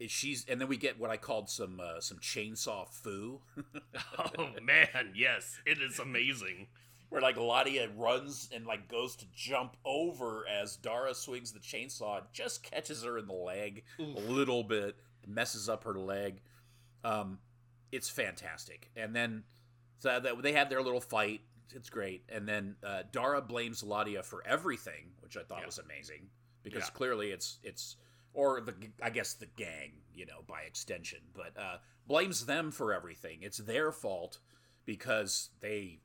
she's 0.06 0.44
and 0.48 0.60
then 0.60 0.68
we 0.68 0.76
get 0.76 0.98
what 0.98 1.10
I 1.10 1.16
called 1.16 1.48
some 1.50 1.80
uh, 1.80 2.00
some 2.00 2.18
chainsaw 2.18 2.88
foo, 2.88 3.40
oh 4.18 4.48
man, 4.62 5.12
yes, 5.14 5.60
it 5.66 5.78
is 5.80 5.98
amazing. 5.98 6.68
where 7.08 7.20
like 7.20 7.36
Ladia 7.36 7.88
runs 7.96 8.48
and 8.54 8.66
like 8.66 8.88
goes 8.88 9.16
to 9.16 9.26
jump 9.34 9.76
over 9.84 10.44
as 10.48 10.76
Dara 10.76 11.14
swings 11.14 11.52
the 11.52 11.58
chainsaw, 11.60 12.22
just 12.32 12.62
catches 12.62 13.02
her 13.04 13.18
in 13.18 13.26
the 13.26 13.32
leg 13.34 13.84
Oof. 14.00 14.16
a 14.16 14.20
little 14.20 14.62
bit, 14.64 14.96
messes 15.26 15.68
up 15.68 15.84
her 15.84 15.94
leg. 15.94 16.40
Um, 17.04 17.38
it's 17.92 18.08
fantastic. 18.08 18.90
And 18.96 19.14
then 19.14 19.44
so 19.98 20.18
that 20.20 20.42
they 20.42 20.52
had 20.52 20.70
their 20.70 20.82
little 20.82 21.00
fight. 21.00 21.42
It's 21.74 21.90
great. 21.90 22.24
And 22.28 22.48
then 22.48 22.76
uh, 22.82 23.02
Dara 23.12 23.40
blames 23.40 23.82
Ladia 23.82 24.24
for 24.24 24.46
everything, 24.46 25.12
which 25.20 25.36
I 25.36 25.42
thought 25.42 25.60
Yeah. 25.60 25.66
was 25.66 25.78
amazing 25.78 26.28
because 26.62 26.84
Yeah. 26.84 26.90
clearly 26.90 27.30
it's 27.30 27.58
it's 27.62 27.96
or 28.32 28.60
the 28.60 28.74
I 29.02 29.10
guess 29.10 29.34
the 29.34 29.46
gang, 29.46 30.02
you 30.14 30.26
know, 30.26 30.42
by 30.46 30.62
extension, 30.62 31.20
but 31.34 31.56
uh, 31.58 31.78
blames 32.06 32.46
them 32.46 32.70
for 32.70 32.92
everything. 32.92 33.42
It's 33.42 33.58
their 33.58 33.90
fault 33.92 34.38
because 34.84 35.50
they 35.60 36.00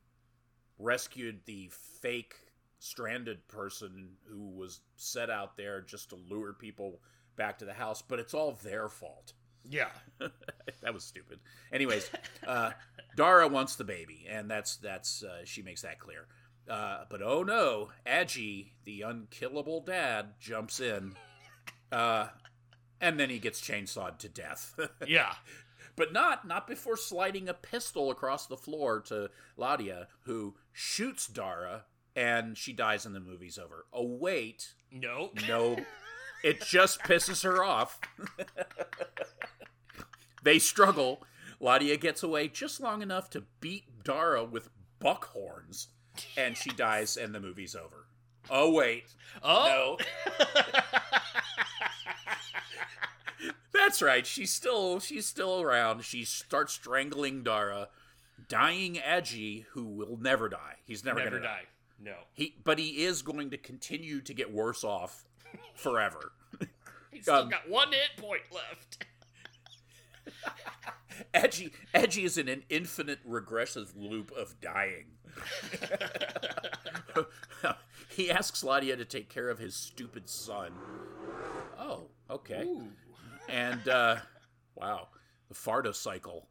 rescued 0.78 1.40
the 1.46 1.68
fake 1.70 2.34
stranded 2.78 3.46
person 3.48 4.16
who 4.28 4.48
was 4.50 4.80
set 4.96 5.30
out 5.30 5.56
there 5.56 5.80
just 5.80 6.10
to 6.10 6.16
lure 6.16 6.52
people 6.52 7.00
back 7.36 7.58
to 7.58 7.64
the 7.64 7.72
house, 7.72 8.02
but 8.02 8.18
it's 8.18 8.34
all 8.34 8.52
their 8.62 8.88
fault. 8.88 9.32
Yeah. 9.64 9.88
that 10.82 10.94
was 10.94 11.04
stupid. 11.04 11.40
Anyways, 11.72 12.10
uh, 12.46 12.72
Dara 13.16 13.48
wants 13.48 13.74
the 13.74 13.84
baby, 13.84 14.26
and 14.30 14.48
that's 14.48 14.76
that's 14.76 15.24
uh, 15.24 15.40
she 15.44 15.62
makes 15.62 15.82
that 15.82 15.98
clear. 15.98 16.28
Uh, 16.70 17.04
but 17.10 17.22
oh 17.22 17.42
no, 17.42 17.88
Agi, 18.06 18.68
the 18.84 19.02
unkillable 19.02 19.80
dad, 19.80 20.34
jumps 20.38 20.78
in, 20.80 21.14
uh, 21.90 22.28
and 23.00 23.18
then 23.18 23.30
he 23.30 23.38
gets 23.38 23.60
chainsawed 23.60 24.18
to 24.18 24.28
death. 24.28 24.78
Yeah. 25.06 25.34
but 25.96 26.12
not 26.12 26.46
not 26.46 26.66
before 26.68 26.96
sliding 26.96 27.48
a 27.48 27.54
pistol 27.54 28.10
across 28.10 28.46
the 28.46 28.56
floor 28.56 29.00
to 29.02 29.30
Ladia, 29.58 30.06
who 30.24 30.54
shoots 30.72 31.26
Dara, 31.26 31.84
and 32.14 32.56
she 32.58 32.72
dies, 32.74 33.06
and 33.06 33.14
the 33.14 33.20
movie's 33.20 33.58
over. 33.58 33.86
Oh 33.92 34.06
wait, 34.06 34.74
No. 34.92 35.30
no, 35.48 35.78
it 36.44 36.60
just 36.60 37.00
pisses 37.00 37.44
her 37.44 37.64
off. 37.64 37.98
they 40.42 40.58
struggle. 40.58 41.24
Ladia 41.60 41.98
gets 42.00 42.22
away 42.22 42.48
just 42.48 42.80
long 42.80 43.02
enough 43.02 43.30
to 43.30 43.42
beat 43.60 43.84
Dara 44.04 44.44
with 44.44 44.68
buckhorns, 45.00 45.86
and 46.36 46.56
she 46.56 46.70
dies, 46.70 47.16
and 47.16 47.34
the 47.34 47.40
movie's 47.40 47.74
over. 47.74 48.06
Oh 48.50 48.70
wait, 48.72 49.04
Oh. 49.42 49.96
that's 53.72 54.00
right. 54.02 54.26
She's 54.26 54.52
still 54.52 55.00
she's 55.00 55.26
still 55.26 55.60
around. 55.60 56.04
She 56.04 56.24
starts 56.24 56.72
strangling 56.72 57.42
Dara, 57.42 57.88
dying 58.48 58.98
Edgy, 58.98 59.66
who 59.70 59.84
will 59.84 60.18
never 60.20 60.48
die. 60.48 60.76
He's 60.84 61.04
never, 61.04 61.18
Never 61.18 61.30
gonna 61.38 61.42
die. 61.42 61.48
die. 61.48 61.66
No. 62.02 62.14
He, 62.34 62.54
but 62.62 62.78
he 62.78 63.04
is 63.04 63.22
going 63.22 63.50
to 63.50 63.56
continue 63.56 64.20
to 64.20 64.34
get 64.34 64.52
worse 64.52 64.84
off 64.84 65.24
forever. 65.74 66.32
He's 67.10 67.22
still 67.22 67.36
Um, 67.36 67.48
got 67.48 67.68
one 67.70 67.88
hit 67.90 68.10
point 68.22 68.42
left. 68.52 69.06
Edgy, 71.34 71.72
Edgy 71.94 72.24
is 72.24 72.36
in 72.38 72.48
an 72.48 72.64
infinite 72.68 73.20
regressive 73.24 73.96
loop 73.96 74.30
of 74.32 74.60
dying. 74.60 75.06
he 78.08 78.30
asks 78.30 78.62
Ladia 78.62 78.96
to 78.96 79.04
take 79.04 79.28
care 79.28 79.48
of 79.48 79.58
his 79.58 79.74
stupid 79.74 80.28
son. 80.28 80.72
Oh, 81.78 82.08
okay. 82.30 82.64
Ooh. 82.64 82.88
And 83.48 83.88
uh, 83.88 84.16
wow, 84.74 85.08
the 85.48 85.54
Fardo 85.54 85.94
cycle. 85.94 86.48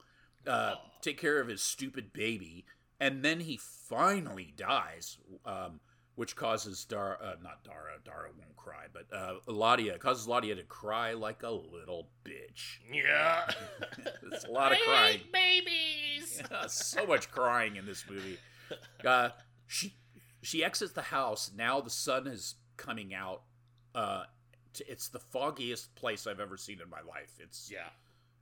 Uh, 0.47 0.75
take 1.01 1.19
care 1.19 1.39
of 1.41 1.47
his 1.47 1.61
stupid 1.61 2.13
baby, 2.13 2.65
and 2.99 3.23
then 3.23 3.39
he 3.39 3.57
finally 3.57 4.53
dies, 4.55 5.17
um, 5.45 5.79
which 6.15 6.35
causes 6.35 6.85
Dara, 6.85 7.17
uh, 7.21 7.35
not 7.43 7.63
Dara, 7.63 7.93
Dara 8.03 8.29
won't 8.37 8.55
cry, 8.55 8.85
but 8.93 9.05
uh, 9.15 9.35
Ladia 9.47 9.99
causes 9.99 10.27
Ladia 10.27 10.55
to 10.55 10.63
cry 10.63 11.13
like 11.13 11.43
a 11.43 11.49
little 11.49 12.09
bitch. 12.23 12.77
Yeah. 12.91 13.49
It's 14.31 14.45
a 14.45 14.51
lot 14.51 14.71
of 14.71 14.77
I 14.81 14.85
crying. 14.85 15.21
babies. 15.31 16.41
so 16.67 17.05
much 17.05 17.31
crying 17.31 17.75
in 17.75 17.85
this 17.85 18.05
movie. 18.09 18.37
Uh, 19.05 19.29
she 19.67 19.95
she 20.41 20.63
exits 20.63 20.93
the 20.93 21.01
house. 21.01 21.51
Now 21.55 21.81
the 21.81 21.89
sun 21.89 22.27
is 22.27 22.55
coming 22.77 23.13
out. 23.13 23.41
Uh, 23.93 24.23
it's 24.87 25.09
the 25.09 25.19
foggiest 25.19 25.95
place 25.95 26.27
I've 26.27 26.39
ever 26.39 26.57
seen 26.57 26.79
in 26.81 26.89
my 26.89 27.01
life. 27.01 27.31
It's 27.39 27.69
Yeah. 27.71 27.89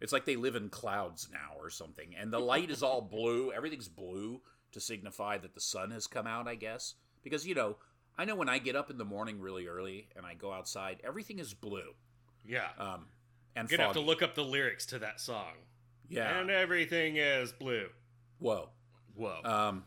it's 0.02 0.12
like 0.14 0.26
they 0.26 0.36
live 0.36 0.56
in 0.56 0.70
clouds 0.70 1.28
now 1.32 1.60
or 1.60 1.70
something. 1.70 2.16
And 2.20 2.32
the 2.32 2.40
light 2.40 2.70
is 2.72 2.82
all 2.84 3.02
blue. 3.02 3.52
Everything's 3.52 3.88
blue 3.88 4.42
to 4.72 4.80
signify 4.80 5.38
that 5.38 5.54
the 5.54 5.62
sun 5.62 5.92
has 5.92 6.08
come 6.08 6.26
out. 6.28 6.48
I 6.48 6.56
guess 6.56 6.96
because 7.24 7.46
you 7.46 7.56
know 7.56 7.78
I 8.18 8.26
know 8.26 8.36
when 8.36 8.50
I 8.50 8.60
get 8.60 8.76
up 8.76 8.90
in 8.90 8.98
the 8.98 9.06
morning 9.06 9.40
really 9.40 9.68
early 9.68 10.08
and 10.16 10.26
I 10.26 10.34
go 10.36 10.52
outside, 10.52 11.02
everything 11.04 11.40
is 11.40 11.54
blue. 11.54 11.94
Yeah. 12.46 12.68
Um, 12.78 13.08
and 13.56 13.70
You're 13.70 13.78
gonna 13.78 13.88
have 13.88 13.96
to 13.96 14.02
look 14.02 14.22
up 14.22 14.36
the 14.36 14.44
lyrics 14.44 14.86
to 14.88 15.00
that 15.00 15.20
song. 15.20 15.54
Yeah. 16.10 16.40
And 16.40 16.52
everything 16.52 17.18
is 17.18 17.52
blue. 17.52 17.88
Whoa. 18.40 18.70
Whoa. 19.16 19.40
Um, 19.44 19.84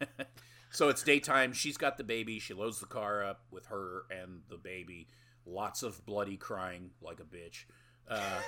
so 0.70 0.88
it's 0.88 1.02
daytime. 1.02 1.52
She's 1.52 1.76
got 1.76 1.96
the 1.96 2.04
baby. 2.04 2.38
She 2.38 2.54
loads 2.54 2.80
the 2.80 2.86
car 2.86 3.24
up 3.24 3.42
with 3.50 3.66
her 3.66 4.04
and 4.10 4.40
the 4.48 4.56
baby. 4.56 5.08
Lots 5.46 5.82
of 5.82 6.04
bloody 6.04 6.36
crying 6.36 6.90
like 7.00 7.20
a 7.20 7.24
bitch. 7.24 7.64
Uh, 8.08 8.40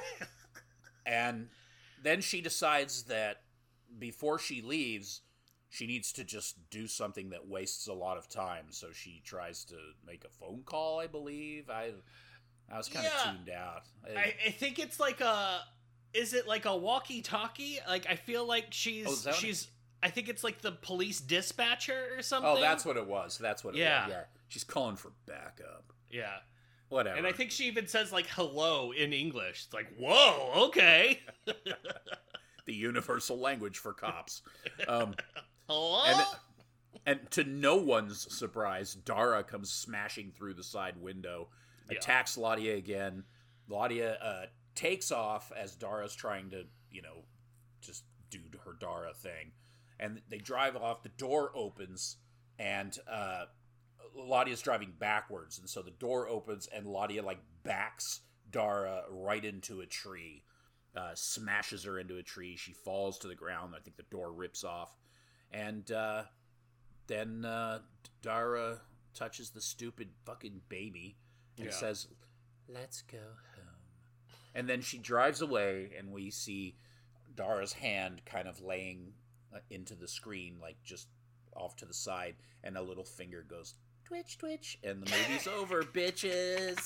and 1.07 1.49
then 2.03 2.21
she 2.21 2.41
decides 2.41 3.05
that 3.05 3.43
before 3.99 4.39
she 4.39 4.63
leaves, 4.63 5.23
she 5.77 5.87
needs 5.87 6.11
to 6.11 6.25
just 6.25 6.57
do 6.71 6.87
something 6.87 7.29
that 7.29 7.47
wastes 7.47 7.87
a 7.87 7.93
lot 7.93 8.17
of 8.17 8.31
time. 8.31 8.65
So 8.71 8.93
she 8.93 9.21
tries 9.27 9.63
to 9.67 9.75
make 10.07 10.25
a 10.25 10.31
phone 10.31 10.63
call, 10.65 10.99
I 11.01 11.07
believe. 11.07 11.69
I, 11.69 11.91
I 12.73 12.79
was 12.79 12.89
kind 12.89 13.07
of 13.07 13.13
Yeah. 13.13 13.33
tuned 13.33 13.51
out. 13.51 13.83
I, 14.17 14.35
I 14.47 14.51
think 14.53 14.79
it's 14.79 14.99
like 14.99 15.21
a. 15.21 15.61
Is 16.15 16.33
it 16.33 16.49
like 16.49 16.65
a 16.65 16.75
walkie-talkie? 16.75 17.81
Like 17.87 18.07
I 18.09 18.15
feel 18.17 18.47
like 18.47 18.69
she's 18.71 19.27
Oh, 19.27 19.31
it- 19.31 19.35
she's. 19.37 19.69
I 20.03 20.09
think 20.09 20.31
it's 20.31 20.43
like 20.43 20.63
the 20.63 20.73
police 20.73 21.21
dispatcher 21.21 22.15
or 22.17 22.23
something. 22.23 22.51
oh, 22.57 22.59
that's 22.61 22.87
what 22.87 22.97
it 22.97 23.07
was. 23.07 23.37
That's 23.37 23.63
what 23.63 23.75
it 23.75 23.79
Yeah. 23.81 24.07
was. 24.07 24.15
Yeah. 24.15 24.25
She's 24.49 24.65
calling 24.65 24.97
for 24.97 25.13
backup. 25.27 25.93
Yeah. 26.11 26.37
Whatever. 26.89 27.19
And 27.19 27.27
I 27.27 27.33
think 27.33 27.51
she 27.51 27.65
even 27.67 27.87
says 27.87 28.13
like 28.13 28.29
hello 28.29 28.93
in 28.93 29.13
English. 29.13 29.65
It's 29.67 29.75
like, 29.75 29.93
whoa, 29.99 30.69
okay. 30.69 31.21
the 32.65 32.75
universal 32.75 33.39
language 33.39 33.77
for 33.79 33.93
cops. 33.93 34.41
Um, 34.89 35.15
Hello? 35.69 36.05
and, 36.07 36.27
and 37.07 37.31
to 37.33 37.45
no 37.45 37.77
one's 37.77 38.33
surprise, 38.35 38.95
Dara 38.95 39.43
comes 39.45 39.71
smashing 39.71 40.33
through 40.33 40.55
the 40.55 40.63
side 40.65 40.97
window, 41.01 41.49
Yeah. 41.91 41.99
attacks 41.99 42.37
Ladia 42.37 42.77
again. 42.77 43.25
Ladia 43.69 44.17
uh, 44.23 44.47
takes 44.75 45.11
off 45.11 45.53
as 45.57 45.75
Dara's 45.75 46.15
trying 46.15 46.51
to, 46.51 46.65
you 46.91 47.03
know, 47.03 47.25
just 47.81 48.05
do 48.31 48.39
her 48.65 48.75
Dara 48.79 49.13
thing. 49.15 49.53
And 49.99 50.21
they 50.29 50.39
drive 50.39 50.77
off. 50.77 51.03
The 51.03 51.09
door 51.09 51.51
opens, 51.55 52.17
and 52.59 52.97
uh, 53.11 53.47
Ladia's 54.17 54.61
driving 54.63 54.93
backwards. 54.99 55.59
And 55.59 55.69
so 55.69 55.83
the 55.83 55.91
door 55.91 56.29
opens, 56.29 56.69
and 56.75 56.87
Ladia, 56.87 57.25
like, 57.25 57.41
backs 57.65 58.21
Dara 58.51 59.03
right 59.11 59.45
into 59.45 59.81
a 59.81 59.87
tree 59.87 60.45
uh, 60.97 61.11
smashes 61.15 61.85
her 61.85 61.99
into 61.99 62.19
a 62.19 62.23
tree. 62.23 62.57
She 62.57 62.73
falls 62.73 63.19
to 63.19 63.29
the 63.29 63.35
ground. 63.35 63.75
I 63.77 63.81
think 63.81 63.97
the 63.97 64.05
door 64.05 64.33
rips 64.33 64.65
off, 64.65 64.93
and 65.53 65.91
uh, 65.91 66.25
then 67.07 67.45
uh, 67.45 67.81
Dara 68.23 68.81
touches 69.15 69.51
the 69.51 69.61
stupid 69.61 70.09
fucking 70.25 70.63
baby 70.69 71.17
and 71.57 71.67
Yeah. 71.67 71.73
says, 71.73 72.09
"Let's 72.69 73.03
go 73.03 73.19
home." 73.19 73.65
And 74.55 74.69
then 74.69 74.81
she 74.81 74.99
drives 74.99 75.41
away, 75.43 75.93
and 75.99 76.13
we 76.13 76.31
see 76.31 76.77
Dara's 77.35 77.75
hand 77.75 78.23
kind 78.25 78.49
of 78.49 78.61
laying 78.61 79.13
uh, 79.55 79.59
into 79.71 79.95
the 79.95 80.09
screen, 80.09 80.59
like 80.61 80.83
just 80.83 81.09
off 81.55 81.77
to 81.77 81.85
the 81.87 81.95
side, 81.95 82.37
and 82.65 82.77
a 82.77 82.83
little 82.83 83.05
finger 83.05 83.43
goes 83.43 83.75
twitch, 84.05 84.39
twitch, 84.39 84.79
and 84.85 85.03
the 85.03 85.11
movie's 85.11 85.47
over, 85.47 85.83
bitches. 85.95 86.79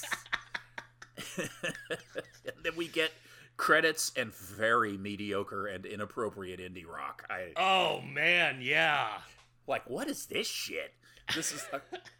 and 1.38 2.54
then 2.62 2.74
we 2.76 2.88
get 2.88 3.12
credits 3.60 4.10
and 4.16 4.34
very 4.34 4.96
mediocre 4.96 5.66
and 5.66 5.84
inappropriate 5.84 6.60
indie 6.60 6.86
rock. 6.86 7.26
I 7.28 7.52
Oh 7.56 8.00
man, 8.00 8.60
yeah. 8.62 9.18
like, 9.66 9.88
what 9.88 10.08
is 10.08 10.24
this 10.26 10.46
shit? 10.46 10.94
This 11.34 11.52
is. 11.52 11.66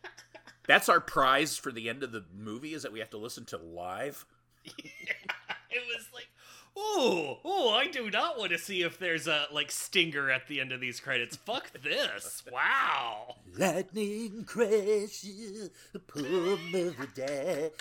that's 0.69 0.91
our 0.91 1.01
prize 1.01 1.57
for 1.57 1.73
the 1.73 1.89
end 1.89 2.03
of 2.03 2.13
the 2.13 2.27
movie 2.37 2.75
is 2.75 2.83
that 2.83 2.93
we 2.93 2.99
have 2.99 3.09
to 3.11 3.17
listen 3.17 3.47
to 3.47 3.57
live. 3.57 4.27
it 4.67 5.83
was 5.89 6.07
like, 6.13 6.29
oh, 6.77 7.39
oh, 7.43 7.71
I 7.71 7.87
do 7.87 8.11
not 8.11 8.39
want 8.39 8.53
to 8.53 8.59
see 8.59 8.83
if 8.83 8.99
there's 8.99 9.27
a 9.27 9.47
like 9.51 9.71
stinger 9.71 10.31
at 10.31 10.47
the 10.47 10.61
end 10.61 10.73
of 10.73 10.81
these 10.81 11.01
credits. 11.01 11.37
Fuck 11.37 11.71
this! 11.83 12.43
Wow. 12.53 13.37
Lightning 13.57 14.45
crashes 14.45 15.71
poor 16.07 16.59
mother 16.71 17.09
dead. 17.15 17.73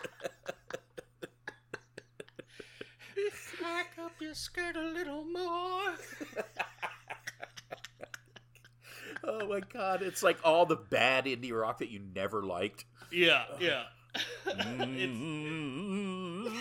Back 3.64 3.92
up 3.98 4.12
your 4.20 4.34
skirt 4.34 4.76
a 4.76 4.82
little 4.82 5.24
more. 5.24 5.94
Oh 9.26 9.48
my 9.48 9.60
god, 9.60 10.02
it's 10.02 10.22
like 10.22 10.36
all 10.44 10.66
the 10.66 10.76
bad 10.76 11.24
indie 11.24 11.58
rock 11.58 11.78
that 11.78 11.88
you 11.88 11.98
never 12.14 12.42
liked. 12.42 12.84
Yeah, 13.10 13.44
yeah. 13.58 13.84
Mm. 14.46 16.46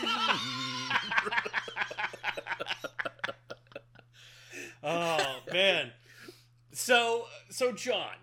oh 4.84 5.40
man. 5.52 5.92
So, 6.72 7.26
so 7.50 7.74
John, 7.74 8.16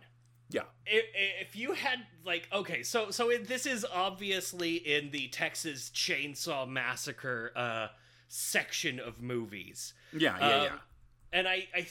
yeah. 0.48 0.62
if, 0.86 1.04
if 1.48 1.54
you 1.54 1.74
had 1.74 1.98
like 2.24 2.48
okay 2.52 2.82
so 2.82 3.10
so 3.10 3.30
it, 3.30 3.46
this 3.46 3.66
is 3.66 3.86
obviously 3.92 4.76
in 4.76 5.10
the 5.10 5.28
texas 5.28 5.90
chainsaw 5.94 6.68
massacre 6.68 7.50
uh 7.56 7.86
section 8.32 8.98
of 9.00 9.20
movies 9.20 9.92
Yeah, 10.12 10.38
yeah, 10.38 10.46
Um, 10.56 10.62
yeah. 10.62 10.72
and 11.32 11.48
i 11.48 11.66
i 11.74 11.86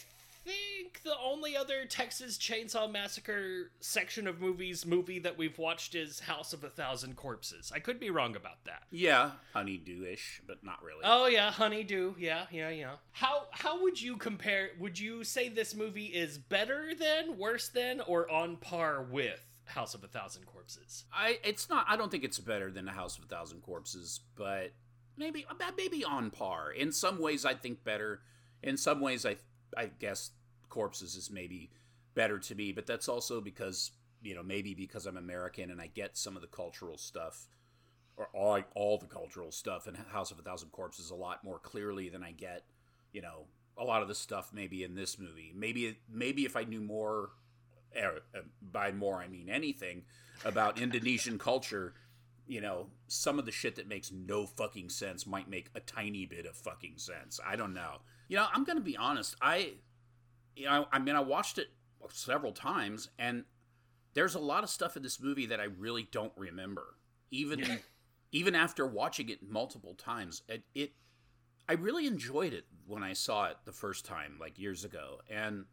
think 0.45 1.03
the 1.03 1.13
only 1.21 1.55
other 1.57 1.83
texas 1.85 2.37
chainsaw 2.37 2.89
massacre 2.89 3.71
section 3.81 4.25
of 4.25 4.39
movies 4.39 4.85
movie 4.85 5.19
that 5.19 5.37
we've 5.37 5.57
watched 5.59 5.95
is 5.95 6.21
house 6.21 6.53
of 6.53 6.63
a 6.63 6.69
thousand 6.69 7.17
corpses 7.17 7.71
i 7.75 7.79
could 7.79 7.99
be 7.99 8.09
wrong 8.09 8.35
about 8.37 8.63
that 8.65 8.83
Yeah, 8.89 9.31
honeydew-ish, 9.53 10.41
but 10.47 10.63
not 10.63 10.81
really. 10.81 11.01
Oh 11.03 11.27
yeah, 11.27 11.51
Honeydew. 11.51 12.15
Yeah, 12.17 12.45
yeah, 12.51 12.69
yeah. 12.69 12.93
How 13.11 13.47
how 13.51 13.83
would 13.83 14.01
you 14.01 14.15
compare? 14.17 14.69
Would 14.79 14.97
you 14.97 15.23
say 15.23 15.49
this 15.49 15.75
movie 15.75 16.05
is 16.07 16.37
better 16.39 16.93
than, 16.97 17.37
worse 17.37 17.67
than, 17.69 18.01
or 18.01 18.27
on 18.31 18.55
par 18.57 19.03
with 19.03 19.41
House 19.65 19.93
of 19.93 20.03
a 20.03 20.07
Thousand 20.07 20.45
Corpses? 20.47 21.05
I 21.13 21.37
it's 21.43 21.69
not. 21.69 21.85
I 21.87 21.97
don't 21.97 22.09
think 22.09 22.23
it's 22.23 22.39
better 22.39 22.71
than 22.71 22.87
a 22.87 22.91
House 22.93 23.17
of 23.19 23.25
a 23.25 23.27
Thousand 23.27 23.61
Corpses, 23.61 24.21
but 24.35 24.71
maybe 25.19 25.45
maybe 25.77 26.03
on 26.03 26.31
par. 26.31 26.71
In 26.71 26.91
some 26.91 27.19
ways, 27.19 27.45
I 27.45 27.53
think 27.53 27.83
better. 27.83 28.21
In 28.63 28.77
some 28.77 29.01
ways, 29.01 29.25
I 29.25 29.35
I 29.77 29.91
guess 29.99 30.31
Corpses 30.69 31.15
is 31.15 31.29
maybe 31.29 31.71
better 32.15 32.39
to 32.39 32.55
me, 32.55 32.71
but 32.71 32.87
that's 32.87 33.07
also 33.07 33.41
because 33.41 33.91
you 34.23 34.33
know 34.33 34.43
maybe 34.43 34.73
because 34.73 35.05
I'm 35.05 35.17
American 35.17 35.69
and 35.69 35.81
I 35.81 35.87
get 35.87 36.17
some 36.17 36.35
of 36.35 36.41
the 36.41 36.47
cultural 36.47 36.97
stuff 36.97 37.47
or 38.17 38.29
all 38.33 38.61
all 38.75 38.97
the 38.97 39.07
cultural 39.07 39.51
stuff 39.51 39.87
in 39.87 39.95
House 39.95 40.31
of 40.31 40.39
a 40.39 40.41
Thousand 40.41 40.69
Corpses 40.69 41.11
a 41.11 41.15
lot 41.15 41.43
more 41.43 41.59
clearly 41.59 42.09
than 42.09 42.23
I 42.23 42.31
get. 42.31 42.63
You 43.11 43.21
know, 43.21 43.45
a 43.77 43.83
lot 43.83 44.01
of 44.01 44.07
the 44.07 44.15
stuff 44.15 44.51
maybe 44.53 44.83
in 44.83 44.95
this 44.95 45.17
movie. 45.19 45.53
Maybe 45.55 45.97
maybe 46.09 46.45
if 46.45 46.55
I 46.55 46.63
knew 46.63 46.81
more 46.81 47.31
er, 47.95 48.21
uh, 48.35 48.41
by 48.61 48.91
more 48.91 49.15
I 49.15 49.27
mean 49.27 49.49
anything 49.49 50.03
about 50.45 50.79
Indonesian 50.79 51.37
culture, 51.37 51.93
you 52.49 52.59
know, 52.59 52.87
some 53.07 53.37
of 53.37 53.45
the 53.45 53.51
shit 53.51 53.75
that 53.75 53.87
makes 53.87 54.11
no 54.11 54.47
fucking 54.47 54.89
sense 54.89 55.27
might 55.27 55.47
make 55.47 55.69
a 55.75 55.79
tiny 55.79 56.25
bit 56.25 56.47
of 56.47 56.55
fucking 56.55 56.97
sense. 56.97 57.39
I 57.45 57.55
don't 57.55 57.75
know. 57.75 57.97
You 58.27 58.37
know, 58.37 58.47
I'm 58.51 58.63
gonna 58.63 58.81
be 58.81 58.97
honest. 58.97 59.35
I, 59.39 59.73
you 60.55 60.65
know, 60.65 60.87
I 60.91 60.97
mean, 60.97 61.15
I 61.15 61.19
watched 61.19 61.59
it 61.59 61.67
several 62.11 62.51
times, 62.51 63.09
and 63.19 63.45
there's 64.15 64.33
a 64.33 64.39
lot 64.39 64.63
of 64.63 64.69
stuff 64.71 64.97
in 64.97 65.03
this 65.03 65.21
movie 65.21 65.45
that 65.45 65.59
I 65.59 65.65
really 65.65 66.07
don't 66.11 66.33
remember, 66.35 66.95
even 67.29 67.59
Yeah. 67.59 67.77
even 68.31 68.55
after 68.55 68.85
watching 68.85 69.29
it 69.29 69.47
multiple 69.47 69.93
times. 69.93 70.41
It, 70.49 70.63
it, 70.73 70.93
I 71.67 71.73
really 71.73 72.07
enjoyed 72.07 72.53
it 72.53 72.65
when 72.87 73.03
I 73.03 73.13
saw 73.13 73.45
it 73.45 73.57
the 73.65 73.71
first 73.71 74.05
time, 74.05 74.37
like 74.39 74.57
years 74.57 74.83
ago, 74.83 75.21
and. 75.29 75.65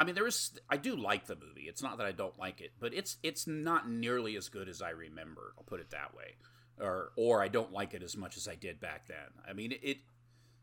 I 0.00 0.04
mean, 0.04 0.14
there 0.14 0.26
is. 0.26 0.52
I 0.70 0.76
do 0.76 0.94
like 0.94 1.26
the 1.26 1.34
movie. 1.34 1.66
It's 1.68 1.82
not 1.82 1.98
that 1.98 2.06
I 2.06 2.12
don't 2.12 2.38
like 2.38 2.60
it, 2.60 2.72
but 2.78 2.94
it's 2.94 3.16
it's 3.22 3.46
not 3.46 3.90
nearly 3.90 4.36
as 4.36 4.48
good 4.48 4.68
as 4.68 4.80
I 4.80 4.90
remember. 4.90 5.54
I'll 5.58 5.64
put 5.64 5.80
it 5.80 5.90
that 5.90 6.14
way, 6.14 6.36
or 6.80 7.10
or 7.16 7.42
I 7.42 7.48
don't 7.48 7.72
like 7.72 7.94
it 7.94 8.02
as 8.02 8.16
much 8.16 8.36
as 8.36 8.46
I 8.46 8.54
did 8.54 8.80
back 8.80 9.08
then. 9.08 9.16
I 9.48 9.52
mean, 9.52 9.74
it 9.82 9.98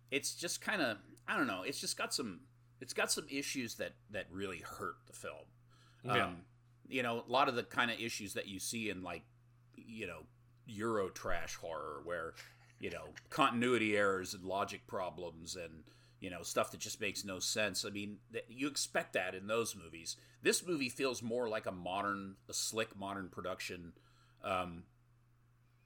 it's 0.09 0.33
just 0.33 0.61
kind 0.61 0.81
of 0.81 0.97
I 1.27 1.35
don't 1.35 1.47
know. 1.47 1.63
It's 1.63 1.81
just 1.81 1.97
got 1.97 2.13
some 2.13 2.41
it's 2.79 2.93
got 2.93 3.11
some 3.11 3.25
issues 3.29 3.75
that 3.75 3.93
that 4.11 4.27
really 4.31 4.59
hurt 4.59 4.95
the 5.07 5.13
film. 5.13 5.45
Yeah. 6.03 6.27
Um, 6.27 6.37
you 6.87 7.03
know, 7.03 7.23
a 7.27 7.31
lot 7.31 7.49
of 7.49 7.55
the 7.55 7.63
kind 7.63 7.91
of 7.91 7.99
issues 7.99 8.33
that 8.35 8.47
you 8.47 8.59
see 8.59 8.89
in 8.89 9.03
like 9.03 9.23
you 9.75 10.07
know 10.07 10.19
Euro 10.67 11.09
trash 11.09 11.55
horror, 11.55 12.01
where 12.03 12.35
you 12.79 12.89
know 12.89 13.09
continuity 13.29 13.97
errors 13.97 14.33
and 14.33 14.43
logic 14.45 14.87
problems 14.87 15.55
and 15.55 15.83
you 16.19 16.29
know 16.29 16.43
stuff 16.43 16.71
that 16.71 16.79
just 16.79 17.01
makes 17.01 17.25
no 17.25 17.39
sense. 17.39 17.85
I 17.85 17.89
mean, 17.89 18.17
th- 18.31 18.45
you 18.49 18.67
expect 18.67 19.13
that 19.13 19.35
in 19.35 19.47
those 19.47 19.75
movies. 19.75 20.15
This 20.41 20.65
movie 20.65 20.89
feels 20.89 21.21
more 21.21 21.49
like 21.49 21.65
a 21.65 21.71
modern, 21.71 22.35
a 22.49 22.53
slick 22.53 22.97
modern 22.97 23.29
production. 23.29 23.93
Um, 24.43 24.83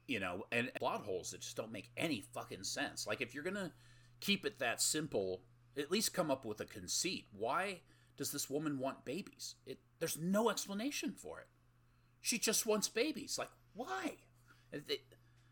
you 0.08 0.20
know, 0.20 0.46
and 0.52 0.72
plot 0.76 1.04
holes 1.04 1.32
that 1.32 1.42
just 1.42 1.56
don't 1.56 1.72
make 1.72 1.92
any 1.96 2.22
fucking 2.34 2.64
sense. 2.64 3.06
Like 3.06 3.22
if 3.22 3.34
you're 3.34 3.44
gonna 3.44 3.72
keep 4.20 4.46
it 4.46 4.60
that 4.60 4.82
simple, 4.82 5.42
at 5.78 5.92
least 5.92 6.14
come 6.14 6.32
up 6.32 6.46
with 6.46 6.60
a 6.60 6.66
conceit. 6.66 7.28
Why 7.32 7.82
does 8.18 8.32
this 8.32 8.50
woman 8.50 8.80
want 8.80 9.06
babies? 9.06 9.56
It 9.66 9.80
there's 10.00 10.18
no 10.18 10.50
explanation 10.50 11.14
for 11.14 11.40
it. 11.40 11.48
She 12.22 12.38
just 12.38 12.66
wants 12.66 12.90
babies. 12.90 13.38
Like 13.38 13.52
why? 13.74 14.16
It, 14.72 15.02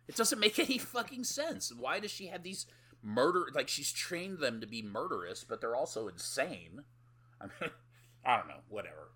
it 0.07 0.15
doesn't 0.15 0.39
make 0.39 0.59
any 0.59 0.77
fucking 0.77 1.23
sense. 1.23 1.71
Why 1.77 1.99
does 1.99 2.11
she 2.11 2.27
have 2.27 2.43
these 2.43 2.65
murder? 3.03 3.47
Like 3.53 3.67
she's 3.69 3.91
trained 3.91 4.39
them 4.39 4.61
to 4.61 4.67
be 4.67 4.81
murderous, 4.81 5.43
but 5.43 5.61
they're 5.61 5.75
also 5.75 6.07
insane. 6.07 6.83
I 7.41 7.45
mean, 7.45 7.71
I 8.25 8.37
don't 8.37 8.47
know. 8.47 8.61
Whatever. 8.69 9.09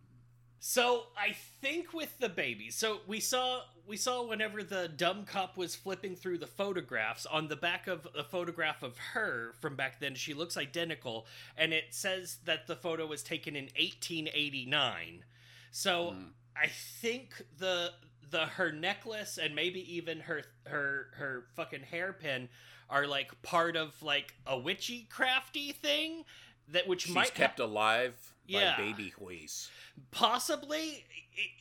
So 0.64 1.06
I 1.18 1.34
think 1.62 1.92
with 1.92 2.20
the 2.20 2.30
baby, 2.30 2.70
so 2.70 3.00
we 3.08 3.20
saw 3.20 3.62
we 3.88 3.98
saw 3.98 4.24
whenever 4.28 4.62
the 4.62 4.88
dumb 4.88 5.26
cop 5.26 5.58
was 5.58 5.76
flipping 5.76 6.16
through 6.16 6.38
the 6.38 6.48
photographs 6.48 7.26
on 7.26 7.48
the 7.48 7.56
back 7.56 7.88
of 7.88 8.08
a 8.16 8.24
photograph 8.24 8.84
of 8.84 8.96
her 9.14 9.54
from 9.60 9.76
back 9.76 10.00
then, 10.00 10.14
she 10.14 10.36
looks 10.36 10.58
identical, 10.58 11.26
and 11.58 11.74
it 11.74 11.86
says 11.90 12.38
that 12.46 12.68
the 12.68 12.76
photo 12.76 13.08
was 13.08 13.24
taken 13.24 13.56
in 13.56 13.66
1889. 13.76 15.24
So 15.72 16.12
Mm. 16.12 16.32
I 16.56 16.68
think 16.68 17.44
the 17.58 17.92
the 18.30 18.46
her 18.46 18.72
necklace 18.72 19.38
and 19.38 19.56
maybe 19.56 19.96
even 19.96 20.20
her 20.22 20.44
her 20.68 21.08
her 21.16 21.46
fucking 21.56 21.82
hairpin 21.84 22.50
are 22.92 23.08
like 23.08 23.42
part 23.42 23.76
of 23.76 23.94
like 24.04 24.36
a 24.46 24.58
witchy 24.60 25.08
crafty 25.10 25.72
thing 25.72 26.24
that 26.68 26.88
which 26.88 27.04
She's 27.04 27.16
might 27.16 27.30
ha- 27.30 27.36
kept 27.36 27.60
alive 27.60 28.14
Yeah. 28.46 28.76
by 28.78 28.84
baby 28.84 29.14
Huis. 29.20 29.70
possibly 30.12 31.06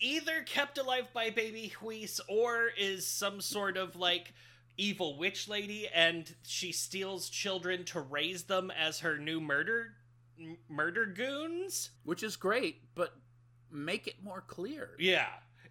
either 0.01 0.43
kept 0.43 0.77
alive 0.77 1.07
by 1.15 1.31
baby 1.31 1.73
Huis 1.81 2.21
or 2.29 2.69
is 2.77 3.07
some 3.07 3.41
sort 3.41 3.77
of 3.77 3.97
like 3.97 4.35
evil 4.77 5.17
witch 5.17 5.49
lady 5.49 5.87
and 5.89 6.35
she 6.43 6.73
steals 6.73 7.29
children 7.31 7.85
to 7.85 8.01
raise 8.01 8.45
them 8.45 8.71
as 8.71 9.01
her 9.01 9.17
new 9.19 9.41
murder 9.41 9.95
m- 10.39 10.57
murder 10.69 11.07
goons 11.07 11.91
which 12.05 12.23
is 12.23 12.37
great, 12.37 12.83
but 12.95 13.15
make 13.71 14.07
it 14.07 14.23
more 14.23 14.43
clear. 14.47 14.91
yeah 14.99 15.27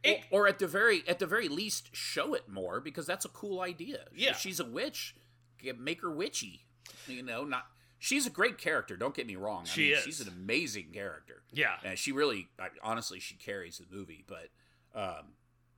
Or- 0.06 0.12
it, 0.12 0.22
or 0.32 0.48
at 0.48 0.60
the 0.60 0.68
very 0.68 1.04
at 1.08 1.20
the 1.20 1.28
very 1.28 1.50
least 1.50 1.94
show 1.94 2.34
it 2.34 2.48
more 2.48 2.80
because 2.80 3.06
that's 3.06 3.26
a 3.26 3.30
cool 3.30 3.60
idea. 3.60 4.06
Yeah. 4.16 4.32
If 4.32 4.40
she's 4.40 4.60
a 4.62 4.66
witch, 4.66 5.16
make 5.80 6.02
her 6.02 6.12
witchy. 6.12 6.66
You 7.08 7.24
know, 7.24 7.44
not 7.44 7.66
she's 7.98 8.26
a 8.26 8.30
great 8.30 8.58
character. 8.58 8.96
Don't 8.98 9.16
get 9.16 9.28
me 9.28 9.36
wrong. 9.36 9.64
I 9.64 9.68
She 9.70 9.82
mean, 9.90 9.94
is. 9.98 10.04
She's 10.04 10.22
an 10.22 10.28
amazing 10.30 10.88
character, 10.94 11.44
yeah 11.52 11.76
and 11.84 11.98
she 11.98 12.12
really, 12.12 12.50
I, 12.60 12.68
honestly, 12.84 13.20
she 13.20 13.36
carries 13.36 13.78
the 13.80 13.86
movie. 13.96 14.24
But 14.28 14.50
um, 15.00 15.34